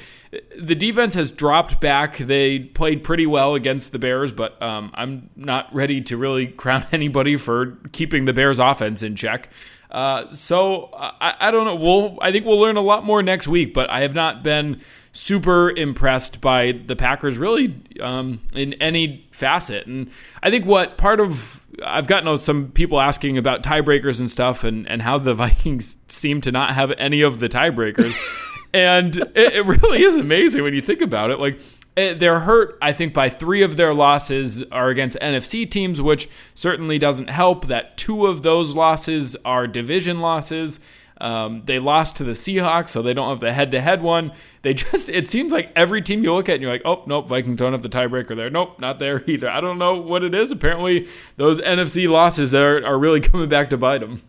the 0.57 0.74
defense 0.77 1.14
has 1.14 1.33
dropped 1.33 1.81
back. 1.81 2.18
They 2.18 2.61
played 2.61 3.03
pretty 3.03 3.27
well 3.27 3.57
against 3.57 3.90
the 3.90 3.98
Bears, 3.98 4.31
but 4.31 4.61
um, 4.62 4.92
I'm 4.94 5.31
not 5.35 5.74
ready 5.74 6.01
to 6.03 6.16
really 6.16 6.46
crown 6.62 6.87
anybody 6.92 7.37
for 7.37 7.79
keeping 7.90 8.27
the 8.27 8.33
Bears' 8.33 8.61
offense 8.61 9.03
in 9.03 9.16
check. 9.16 9.48
Uh, 9.90 10.29
so 10.29 10.90
I, 10.94 11.35
I 11.40 11.51
don't 11.51 11.64
know. 11.64 11.74
We'll 11.74 12.18
I 12.20 12.31
think 12.31 12.44
we'll 12.44 12.61
learn 12.61 12.77
a 12.77 12.83
lot 12.83 13.05
more 13.05 13.22
next 13.22 13.48
week, 13.48 13.72
but 13.72 13.88
I 13.88 14.01
have 14.01 14.14
not 14.14 14.42
been 14.42 14.81
super 15.12 15.70
impressed 15.70 16.40
by 16.40 16.72
the 16.72 16.94
Packers 16.94 17.38
really 17.38 17.74
um, 18.01 18.40
in 18.55 18.74
any 18.74 19.27
facet. 19.31 19.87
And 19.87 20.11
I 20.42 20.51
think 20.51 20.66
what 20.66 20.98
part 20.98 21.20
of 21.20 21.62
I've 21.85 22.07
gotten 22.07 22.37
some 22.38 22.70
people 22.72 23.01
asking 23.01 23.38
about 23.38 23.62
tiebreakers 23.62 24.20
and 24.20 24.31
stuff, 24.31 24.62
and 24.62 24.87
and 24.88 25.03
how 25.03 25.18
the 25.18 25.35
Vikings 25.42 25.96
seem 26.09 26.40
to 26.42 26.53
not 26.53 26.74
have 26.74 26.92
any 26.98 27.22
of 27.22 27.38
the 27.38 27.48
tiebreakers 27.48 28.14
and 28.74 29.16
it, 29.16 29.55
it 29.55 29.66
really 29.66 30.03
is 30.03 30.16
amazing 30.16 30.62
when 30.62 30.74
you 30.74 30.83
think 30.83 31.01
about 31.01 31.31
it. 31.31 31.38
Like 31.38 31.61
they're 31.98 32.40
hurt, 32.40 32.78
I 32.80 32.92
think, 32.92 33.12
by 33.12 33.28
three 33.28 33.62
of 33.62 33.76
their 33.76 33.92
losses 33.92 34.62
are 34.70 34.88
against 34.88 35.18
NFC 35.20 35.68
teams, 35.68 36.00
which 36.00 36.28
certainly 36.54 36.98
doesn't 36.98 37.30
help. 37.30 37.66
That 37.66 37.96
two 37.96 38.26
of 38.26 38.42
those 38.42 38.74
losses 38.74 39.37
are 39.44 39.66
division 39.66 40.20
losses. 40.20 40.80
Um, 41.20 41.62
they 41.64 41.78
lost 41.78 42.16
to 42.16 42.24
the 42.24 42.32
Seahawks, 42.32 42.90
so 42.90 43.02
they 43.02 43.12
don't 43.12 43.28
have 43.28 43.40
the 43.40 43.52
head-to-head 43.52 44.02
one. 44.02 44.32
They 44.62 44.74
just 44.74 45.08
it 45.08 45.28
seems 45.28 45.52
like 45.52 45.72
every 45.74 46.00
team 46.00 46.22
you 46.22 46.32
look 46.32 46.48
at 46.48 46.54
and 46.54 46.62
you're 46.62 46.70
like, 46.70 46.82
oh 46.84 47.02
nope, 47.06 47.26
Vikings 47.26 47.56
don't 47.56 47.72
have 47.72 47.82
the 47.82 47.88
tiebreaker 47.88 48.37
there. 48.37 48.50
Nope, 48.50 48.78
not 48.78 48.98
there 48.98 49.24
either. 49.28 49.50
I 49.50 49.61
don't 49.61 49.78
know 49.78 49.96
what 49.96 50.22
it 50.22 50.34
is. 50.34 50.50
Apparently, 50.50 51.08
those 51.37 51.61
NFC 51.61 52.08
losses 52.08 52.54
are 52.54 52.84
are 52.84 52.98
really 52.98 53.20
coming 53.22 53.48
back 53.48 53.70
to 53.70 53.76
bite 53.76 53.98
them. 53.98 54.22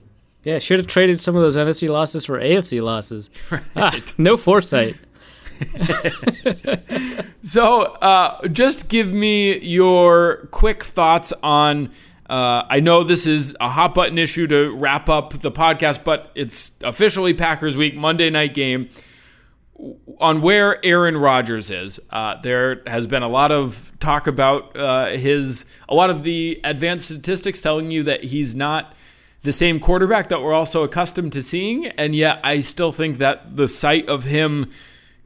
Yeah, 0.44 0.58
should 0.60 0.80
have 0.80 0.88
traded 0.88 1.20
some 1.20 1.36
of 1.36 1.42
those 1.42 1.58
NFC 1.58 1.90
losses 1.90 2.26
for 2.26 2.40
AFC 2.40 2.82
losses. 2.82 3.30
Ah, 3.76 4.00
no 4.18 4.38
foresight. 4.38 4.96
so, 7.42 7.84
uh, 7.84 8.48
just 8.48 8.90
give 8.90 9.12
me 9.14 9.58
your 9.60 10.48
quick 10.52 10.84
thoughts 10.84 11.34
on. 11.44 11.92
Uh, 12.30 12.64
I 12.70 12.80
know 12.80 13.04
this 13.04 13.26
is 13.26 13.58
a 13.60 13.70
hot 13.70 13.96
button 13.96 14.18
issue 14.18 14.46
to 14.48 14.76
wrap 14.76 15.10
up 15.10 15.40
the 15.40 15.52
podcast, 15.52 16.04
but 16.04 16.32
it's 16.36 16.80
officially 16.84 17.34
Packers 17.34 17.76
week, 17.76 17.96
Monday 17.96 18.30
night 18.30 18.54
game. 18.54 18.90
On 20.20 20.42
where 20.42 20.84
Aaron 20.86 21.16
Rodgers 21.16 21.70
is, 21.70 22.02
uh, 22.10 22.36
there 22.42 22.82
has 22.86 23.08
been 23.08 23.24
a 23.24 23.30
lot 23.30 23.52
of 23.52 23.94
talk 24.02 24.28
about 24.28 24.76
uh, 24.76 25.06
his, 25.08 25.66
a 25.88 25.96
lot 25.96 26.10
of 26.10 26.24
the 26.24 26.60
advanced 26.66 27.06
statistics 27.06 27.62
telling 27.62 27.90
you 27.90 28.04
that 28.04 28.26
he's 28.26 28.56
not 28.56 28.94
the 29.44 29.54
same 29.54 29.80
quarterback 29.80 30.28
that 30.28 30.42
we're 30.42 30.54
also 30.54 30.84
accustomed 30.84 31.32
to 31.34 31.42
seeing. 31.42 31.88
And 31.88 32.14
yet, 32.14 32.40
I 32.44 32.60
still 32.60 32.92
think 32.92 33.20
that 33.20 33.56
the 33.56 33.70
sight 33.70 34.08
of 34.10 34.26
him 34.26 34.70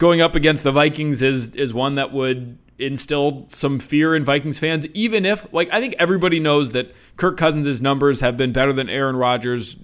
going 0.04 0.20
up 0.20 0.36
against 0.36 0.66
the 0.66 0.72
Vikings 0.72 1.22
is 1.22 1.56
is 1.56 1.74
one 1.74 1.96
that 1.96 2.12
would 2.12 2.58
instill 2.78 3.46
some 3.48 3.80
fear 3.80 4.13
in 4.13 4.22
Vikings 4.26 4.60
fans, 4.60 4.86
even 4.88 5.26
if, 5.26 5.48
like, 5.54 5.70
I 5.72 5.80
think 5.80 5.96
everybody 5.98 6.42
knows 6.42 6.74
that 6.74 6.94
Kirk 7.16 7.38
Cousins' 7.38 7.82
numbers 7.82 8.20
have 8.20 8.36
been 8.36 8.52
better 8.52 8.74
than 8.74 8.89
Aaron 8.89 9.16
Rodgers 9.16 9.78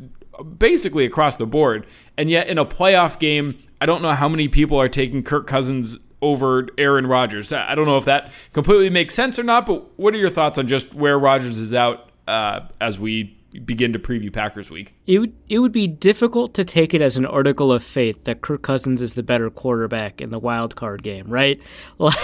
basically 0.57 1.05
across 1.05 1.37
the 1.37 1.45
board. 1.45 1.87
And 2.17 2.29
yet, 2.29 2.49
in 2.49 2.57
a 2.57 2.65
playoff 2.65 3.17
game, 3.17 3.59
I 3.79 3.85
don't 3.85 4.01
know 4.01 4.11
how 4.11 4.27
many 4.27 4.49
people 4.49 4.77
are 4.77 4.89
taking 4.89 5.23
Kirk 5.23 5.47
Cousins 5.47 5.97
over 6.21 6.67
Aaron 6.77 7.07
Rodgers. 7.07 7.53
I 7.53 7.73
don't 7.73 7.85
know 7.85 7.95
if 7.95 8.03
that 8.03 8.29
completely 8.51 8.89
makes 8.89 9.13
sense 9.13 9.39
or 9.39 9.43
not, 9.43 9.65
but 9.65 9.97
what 9.97 10.13
are 10.13 10.17
your 10.17 10.29
thoughts 10.29 10.57
on 10.57 10.67
just 10.67 10.93
where 10.93 11.17
Rodgers 11.17 11.57
is 11.57 11.73
out 11.73 12.09
uh, 12.27 12.67
as 12.81 12.99
we 12.99 13.38
begin 13.65 13.93
to 13.93 13.99
preview 13.99 14.31
Packers 14.31 14.69
week. 14.69 14.93
It 15.07 15.19
would 15.19 15.33
it 15.47 15.59
would 15.59 15.71
be 15.71 15.87
difficult 15.87 16.53
to 16.53 16.63
take 16.63 16.93
it 16.93 17.01
as 17.01 17.17
an 17.17 17.25
article 17.25 17.71
of 17.71 17.83
faith 17.83 18.23
that 18.25 18.41
Kirk 18.41 18.61
Cousins 18.61 19.01
is 19.01 19.15
the 19.15 19.23
better 19.23 19.49
quarterback 19.49 20.21
in 20.21 20.29
the 20.29 20.39
wild 20.39 20.75
card 20.75 21.03
game, 21.03 21.27
right? 21.27 21.59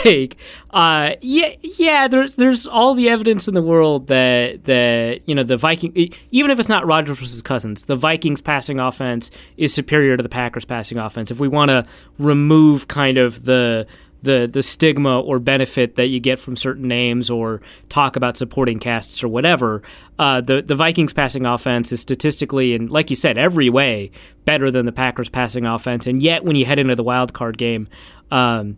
Like, 0.06 0.38
uh, 0.72 1.12
yeah, 1.22 1.56
yeah. 1.62 2.08
There's 2.08 2.36
there's 2.36 2.66
all 2.66 2.94
the 2.94 3.10
evidence 3.10 3.48
in 3.48 3.54
the 3.54 3.62
world 3.62 4.08
that 4.08 4.64
that 4.66 5.22
you 5.26 5.36
know 5.36 5.44
the 5.44 5.58
Viking, 5.58 5.94
even 6.32 6.52
if 6.52 6.60
it's 6.60 6.70
not 6.70 6.86
Rodgers 6.86 7.20
versus 7.20 7.42
Cousins, 7.42 7.86
the 7.86 7.96
Vikings 7.96 8.42
passing 8.42 8.80
offense 8.80 9.32
is 9.58 9.74
superior 9.74 10.18
to 10.18 10.24
the 10.24 10.30
Packers 10.30 10.66
passing 10.66 10.98
offense. 10.98 11.30
If 11.30 11.40
we 11.40 11.48
want 11.48 11.70
to 11.70 11.86
remove 12.18 12.88
kind 12.88 13.18
of 13.18 13.46
the 13.46 13.86
the 14.26 14.50
the 14.52 14.62
stigma 14.62 15.22
or 15.22 15.40
benefit 15.40 15.96
that 15.96 16.08
you 16.08 16.20
get 16.20 16.40
from 16.40 16.58
certain 16.58 16.88
names 16.88 17.30
or 17.30 17.62
talk 17.88 18.16
about 18.16 18.38
supporting 18.38 18.80
casts 18.80 19.24
or 19.24 19.30
whatever. 19.30 19.82
Uh, 20.20 20.42
the 20.42 20.62
the 20.62 20.76
Vikings 20.76 21.14
passing 21.14 21.46
offense 21.46 21.92
is 21.94 22.02
statistically 22.02 22.76
and 22.76 22.92
like 22.92 23.10
you 23.10 23.16
said 23.16 23.38
every 23.38 23.70
way 23.70 24.12
better 24.44 24.70
than 24.70 24.86
the 24.86 24.92
Packers 24.92 25.30
passing 25.30 25.66
offense, 25.66 26.06
and 26.06 26.22
yet 26.22 26.44
when 26.44 26.56
you 26.56 26.66
head 26.66 26.80
into 26.80 26.96
the 26.96 27.04
wild 27.04 27.34
card 27.34 27.58
game, 27.58 27.88
um, 28.32 28.78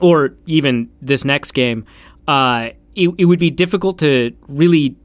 or 0.00 0.36
even 0.46 0.88
this 1.02 1.24
next 1.24 1.52
game, 1.52 1.84
uh, 2.26 2.70
it, 2.94 3.10
it 3.18 3.26
would 3.26 3.38
be 3.38 3.50
difficult 3.50 3.98
to 3.98 4.34
really 4.48 4.96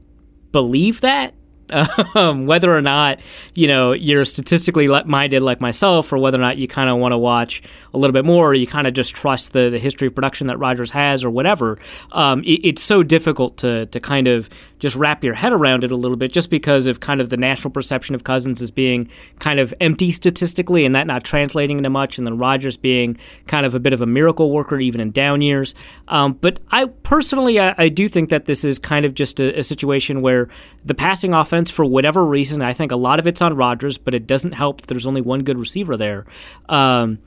believe 0.52 1.02
that 1.02 1.34
um, 2.14 2.46
whether 2.46 2.74
or 2.74 2.82
not 2.82 3.20
you 3.54 3.66
know 3.66 3.92
you're 3.92 4.24
statistically 4.24 4.88
minded 5.04 5.42
like 5.42 5.60
myself, 5.60 6.12
or 6.12 6.18
whether 6.18 6.38
or 6.38 6.40
not 6.40 6.58
you 6.58 6.68
kind 6.68 6.88
of 6.88 6.98
want 6.98 7.12
to 7.12 7.18
watch 7.18 7.62
a 7.94 7.98
little 7.98 8.12
bit 8.12 8.24
more, 8.24 8.50
or 8.50 8.54
you 8.54 8.66
kind 8.66 8.86
of 8.86 8.94
just 8.94 9.14
trust 9.14 9.52
the, 9.52 9.70
the 9.70 9.78
history 9.78 10.08
of 10.08 10.14
production 10.14 10.46
that 10.46 10.58
Rodgers 10.58 10.90
has, 10.90 11.24
or 11.24 11.30
whatever. 11.30 11.78
Um, 12.12 12.42
it, 12.44 12.60
it's 12.64 12.82
so 12.82 13.02
difficult 13.02 13.56
to 13.58 13.86
to 13.86 14.00
kind 14.00 14.28
of 14.28 14.48
just 14.78 14.94
wrap 14.94 15.24
your 15.24 15.34
head 15.34 15.52
around 15.52 15.84
it 15.84 15.90
a 15.90 15.96
little 15.96 16.16
bit, 16.16 16.32
just 16.32 16.50
because 16.50 16.86
of 16.86 17.00
kind 17.00 17.20
of 17.20 17.30
the 17.30 17.36
national 17.36 17.70
perception 17.70 18.14
of 18.14 18.24
Cousins 18.24 18.60
as 18.60 18.70
being 18.70 19.08
kind 19.38 19.58
of 19.58 19.72
empty 19.80 20.12
statistically, 20.12 20.84
and 20.84 20.94
that 20.94 21.06
not 21.06 21.24
translating 21.24 21.78
into 21.78 21.90
much, 21.90 22.18
and 22.18 22.26
then 22.26 22.38
Rodgers 22.38 22.76
being 22.76 23.16
kind 23.46 23.64
of 23.64 23.74
a 23.74 23.80
bit 23.80 23.92
of 23.92 24.02
a 24.02 24.06
miracle 24.06 24.50
worker 24.50 24.78
even 24.78 25.00
in 25.00 25.10
down 25.10 25.40
years. 25.40 25.74
Um, 26.08 26.34
but 26.34 26.60
I 26.70 26.86
personally, 26.86 27.58
I, 27.58 27.74
I, 27.78 27.88
do 27.88 28.08
think 28.08 28.28
that 28.28 28.44
this 28.44 28.64
is 28.64 28.78
kind 28.78 29.06
of 29.06 29.14
just 29.14 29.40
a, 29.40 29.58
a 29.58 29.62
situation 29.62 30.22
where 30.22 30.48
the 30.84 30.94
passing 30.94 31.34
offense 31.34 31.55
offense 31.56 31.70
for 31.70 31.84
whatever 31.84 32.24
reason. 32.24 32.60
I 32.60 32.72
think 32.72 32.92
a 32.92 32.96
lot 32.96 33.18
of 33.18 33.26
it's 33.26 33.40
on 33.40 33.56
Rodgers, 33.56 33.96
but 33.96 34.14
it 34.14 34.26
doesn't 34.26 34.52
help 34.52 34.82
that 34.82 34.88
there's 34.88 35.06
only 35.06 35.22
one 35.22 35.42
good 35.42 35.58
receiver 35.58 35.96
there. 35.96 36.26
Um, 36.68 37.18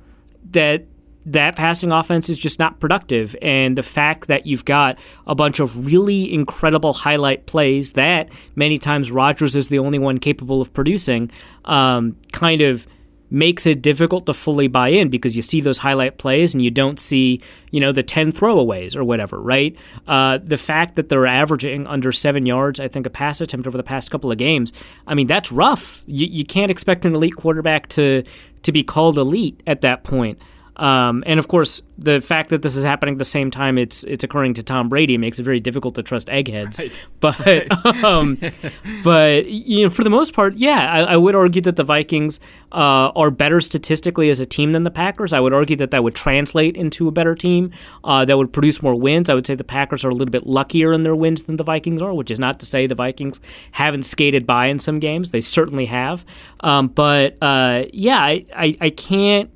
that 0.52 0.86
that 1.26 1.56
passing 1.56 1.92
offense 1.92 2.30
is 2.30 2.40
just 2.40 2.60
not 2.60 2.80
productive. 2.80 3.36
And 3.42 3.78
the 3.78 3.84
fact 3.84 4.28
that 4.28 4.46
you've 4.46 4.66
got 4.66 4.98
a 5.28 5.36
bunch 5.36 5.60
of 5.60 5.86
really 5.86 6.34
incredible 6.34 6.94
highlight 6.94 7.46
plays 7.46 7.94
that 7.94 8.30
many 8.56 8.80
times 8.80 9.12
Rodgers 9.12 9.56
is 9.56 9.68
the 9.68 9.80
only 9.80 10.00
one 10.00 10.18
capable 10.18 10.62
of 10.62 10.74
producing 10.74 11.30
um, 11.66 12.16
kind 12.32 12.62
of 12.62 12.88
makes 13.32 13.66
it 13.66 13.82
difficult 13.82 14.26
to 14.26 14.34
fully 14.34 14.68
buy 14.68 14.90
in 14.90 15.10
because 15.10 15.36
you 15.36 15.42
see 15.42 15.62
those 15.62 15.80
highlight 15.80 16.18
plays 16.18 16.54
and 16.54 16.64
you 16.64 16.72
don't 16.72 17.00
see, 17.00 17.42
you 17.72 17.80
know, 17.80 17.92
the 17.92 18.04
10 18.04 18.32
throwaways 18.32 18.96
or 18.96 19.04
whatever, 19.04 19.40
right? 19.40 19.76
Uh, 20.08 20.40
the 20.44 20.58
fact 20.58 20.96
that 20.96 21.10
they're 21.10 21.28
averaging 21.28 21.86
under 21.88 22.12
seven 22.12 22.46
yards, 22.46 22.80
I 22.80 22.88
think, 22.88 23.06
a 23.06 23.10
pass 23.10 23.42
attempt 23.42 23.68
over 23.68 23.78
the 23.78 23.84
past 23.84 24.10
couple 24.12 24.32
of 24.32 24.38
games, 24.38 24.74
I 25.06 25.16
mean, 25.16 25.28
that's 25.28 25.52
rough. 25.52 26.04
You, 26.08 26.28
you 26.28 26.46
can't 26.46 26.72
expect 26.72 27.06
an 27.06 27.16
elite 27.16 27.36
quarterback 27.36 27.88
to, 27.90 28.24
to 28.64 28.72
be 28.72 28.84
called 28.84 29.18
elite 29.18 29.62
at 29.68 29.82
that 29.82 30.04
point. 30.04 30.40
Um, 30.80 31.26
and 31.28 31.40
of 31.40 31.50
course, 31.50 31.82
the 31.98 32.22
fact 32.22 32.50
that 32.52 32.62
this 32.62 32.78
is 32.78 32.86
happening 32.86 33.16
at 33.16 33.20
the 33.20 33.26
same 33.26 33.52
time 33.52 33.78
it's 33.78 34.06
it's 34.06 34.24
occurring 34.24 34.54
to 34.54 34.64
Tom 34.64 34.88
Brady 34.88 35.18
makes 35.18 35.38
it 35.38 35.44
very 35.44 35.60
difficult 35.60 35.96
to 35.96 36.04
trust 36.04 36.30
eggheads. 36.30 36.80
Right. 36.80 37.02
But 37.20 37.38
right. 37.46 37.86
um, 38.06 38.40
but 39.04 39.46
you 39.46 39.84
know, 39.84 39.90
for 39.90 40.06
the 40.06 40.10
most 40.10 40.34
part, 40.34 40.56
yeah, 40.56 40.90
I, 40.90 41.00
I 41.00 41.18
would 41.18 41.36
argue 41.36 41.62
that 41.64 41.76
the 41.76 41.84
Vikings 41.84 42.40
uh, 42.72 43.12
are 43.14 43.30
better 43.30 43.60
statistically 43.60 44.30
as 44.30 44.40
a 44.40 44.46
team 44.46 44.72
than 44.72 44.84
the 44.84 44.92
Packers. 44.92 45.34
I 45.34 45.42
would 45.42 45.52
argue 45.52 45.76
that 45.76 45.92
that 45.92 46.02
would 46.02 46.16
translate 46.16 46.78
into 46.78 47.10
a 47.10 47.12
better 47.12 47.36
team 47.36 47.72
uh, 48.06 48.24
that 48.24 48.38
would 48.38 48.54
produce 48.54 48.82
more 48.82 48.96
wins. 48.96 49.30
I 49.30 49.34
would 49.34 49.46
say 49.46 49.54
the 49.56 49.66
Packers 49.66 50.06
are 50.06 50.10
a 50.10 50.14
little 50.14 50.32
bit 50.32 50.48
luckier 50.48 50.94
in 50.94 51.04
their 51.04 51.16
wins 51.16 51.44
than 51.44 51.58
the 51.58 51.64
Vikings 51.66 52.02
are, 52.02 52.14
which 52.14 52.32
is 52.32 52.40
not 52.40 52.58
to 52.62 52.66
say 52.66 52.88
the 52.88 52.96
Vikings 52.96 53.42
haven't 53.74 54.04
skated 54.04 54.48
by 54.48 54.68
in 54.68 54.80
some 54.80 55.00
games. 55.00 55.32
They 55.32 55.42
certainly 55.42 55.88
have. 55.88 56.24
Um, 56.62 56.88
but 56.88 57.36
uh, 57.42 57.84
yeah, 57.92 58.20
I, 58.20 58.46
I, 58.56 58.78
I 58.80 58.90
can't 58.92 59.50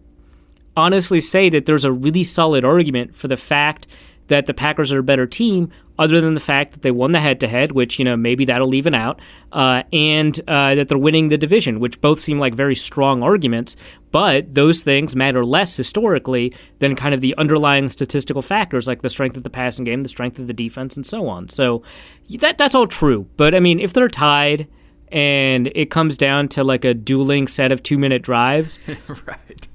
honestly 0.76 1.22
say 1.22 1.50
that 1.50 1.66
there's 1.66 1.86
a 1.86 1.92
really 1.92 2.24
solid 2.24 2.64
argument 2.66 3.16
for 3.16 3.28
the 3.28 3.38
fact 3.38 3.88
that 4.28 4.46
the 4.46 4.54
Packers 4.54 4.92
are 4.92 5.00
a 5.00 5.04
better 5.04 5.28
team, 5.28 5.70
other 6.00 6.20
than 6.20 6.34
the 6.34 6.40
fact 6.40 6.74
that 6.74 6.82
they 6.82 6.92
won 6.92 7.12
the 7.12 7.20
head 7.20 7.40
to 7.40 7.48
head, 7.48 7.72
which, 7.72 8.00
you 8.00 8.06
know, 8.06 8.18
maybe 8.18 8.46
that'll 8.46 8.74
even 8.74 8.96
out, 8.96 9.20
uh, 9.52 9.84
and 9.92 10.40
uh, 10.48 10.74
that 10.74 10.88
they're 10.88 10.98
winning 10.98 11.30
the 11.30 11.38
division, 11.38 11.80
which 11.80 12.02
both 12.02 12.20
seem 12.20 12.40
like 12.40 12.56
very 12.56 12.74
strong 12.74 13.22
arguments. 13.22 13.76
But 14.12 14.56
those 14.56 14.82
things 14.82 15.16
matter 15.16 15.46
less 15.46 15.78
historically 15.78 16.54
than 16.80 16.96
kind 16.96 17.14
of 17.14 17.22
the 17.22 17.36
underlying 17.38 17.90
statistical 17.90 18.42
factors 18.42 18.88
like 18.88 19.02
the 19.02 19.10
strength 19.10 19.38
of 19.38 19.44
the 19.44 19.50
passing 19.50 19.86
game, 19.86 20.02
the 20.02 20.10
strength 20.10 20.40
of 20.40 20.48
the 20.48 20.54
defense, 20.54 20.96
and 20.96 21.06
so 21.06 21.28
on. 21.28 21.50
So 21.50 21.84
that 22.40 22.58
that's 22.58 22.74
all 22.74 22.88
true. 22.88 23.28
But 23.38 23.54
I 23.54 23.60
mean, 23.60 23.80
if 23.80 23.94
they're 23.94 24.08
tied 24.08 24.68
and 25.12 25.68
it 25.76 25.92
comes 25.92 26.18
down 26.18 26.48
to 26.50 26.64
like 26.64 26.86
a 26.86 26.96
dueling 26.96 27.48
set 27.48 27.72
of 27.72 27.84
two 27.84 28.00
minute 28.00 28.24
drives, 28.24 28.80
right 29.08 29.68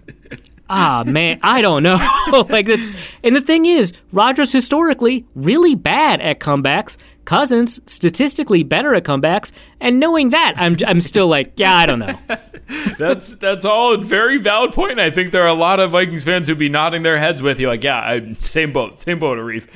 ah 0.69 1.05
man, 1.07 1.41
I 1.43 1.63
don't 1.63 1.83
know. 1.83 1.99
like 2.49 2.67
that's 2.67 2.91
and 3.23 3.35
the 3.35 3.41
thing 3.41 3.67
is, 3.67 3.93
Rodgers 4.13 4.53
historically 4.53 5.27
really 5.35 5.75
bad 5.75 6.21
at 6.21 6.41
comebacks. 6.41 6.97
Cousins 7.25 7.79
statistically 7.85 8.63
better 8.63 8.95
at 8.95 9.05
comebacks, 9.05 9.53
and 9.81 10.01
knowing 10.01 10.31
that, 10.31 10.55
I'm 10.57 10.77
I'm 10.87 11.03
still 11.03 11.27
like, 11.27 11.53
yeah, 11.57 11.75
I 11.75 11.85
don't 11.85 11.99
know. 11.99 12.19
that's 12.99 13.37
that's 13.37 13.67
all 13.67 13.95
a 13.95 13.99
very 13.99 14.39
valid 14.39 14.73
point. 14.73 14.99
I 14.99 15.11
think 15.11 15.33
there 15.33 15.43
are 15.43 15.49
a 15.49 15.55
lot 15.55 15.79
of 15.79 15.91
Vikings 15.91 16.25
fans 16.25 16.49
who'd 16.49 16.57
be 16.57 16.71
nodding 16.71 17.03
their 17.03 17.19
heads 17.19 17.43
with 17.43 17.61
you, 17.61 17.69
like, 17.69 17.85
yeah, 17.85 18.01
I, 18.01 18.33
same 18.39 18.73
boat, 18.73 18.99
same 18.99 19.19
boat, 19.19 19.37
Arif. 19.37 19.69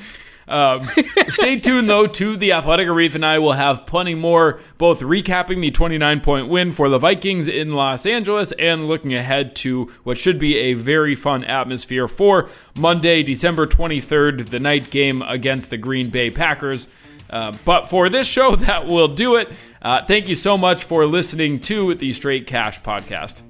Um, 0.52 0.90
stay 1.28 1.58
tuned, 1.58 1.88
though, 1.88 2.06
to 2.06 2.36
The 2.36 2.52
Athletic. 2.52 2.86
Arif 2.86 3.14
and 3.14 3.24
I 3.24 3.38
will 3.38 3.52
have 3.52 3.86
plenty 3.86 4.14
more, 4.14 4.60
both 4.76 5.00
recapping 5.00 5.60
the 5.60 5.70
29 5.70 6.20
point 6.20 6.48
win 6.48 6.72
for 6.72 6.88
the 6.88 6.98
Vikings 6.98 7.48
in 7.48 7.72
Los 7.72 8.04
Angeles 8.04 8.52
and 8.52 8.86
looking 8.86 9.14
ahead 9.14 9.56
to 9.56 9.90
what 10.04 10.18
should 10.18 10.38
be 10.38 10.58
a 10.58 10.74
very 10.74 11.14
fun 11.14 11.42
atmosphere 11.44 12.06
for 12.06 12.50
Monday, 12.76 13.22
December 13.22 13.66
23rd, 13.66 14.50
the 14.50 14.60
night 14.60 14.90
game 14.90 15.22
against 15.22 15.70
the 15.70 15.78
Green 15.78 16.10
Bay 16.10 16.30
Packers. 16.30 16.88
Uh, 17.30 17.56
but 17.64 17.88
for 17.88 18.10
this 18.10 18.26
show, 18.26 18.54
that 18.56 18.86
will 18.86 19.08
do 19.08 19.36
it. 19.36 19.48
Uh, 19.80 20.04
thank 20.04 20.28
you 20.28 20.36
so 20.36 20.58
much 20.58 20.84
for 20.84 21.06
listening 21.06 21.58
to 21.60 21.94
the 21.94 22.12
Straight 22.12 22.46
Cash 22.46 22.82
podcast. 22.82 23.40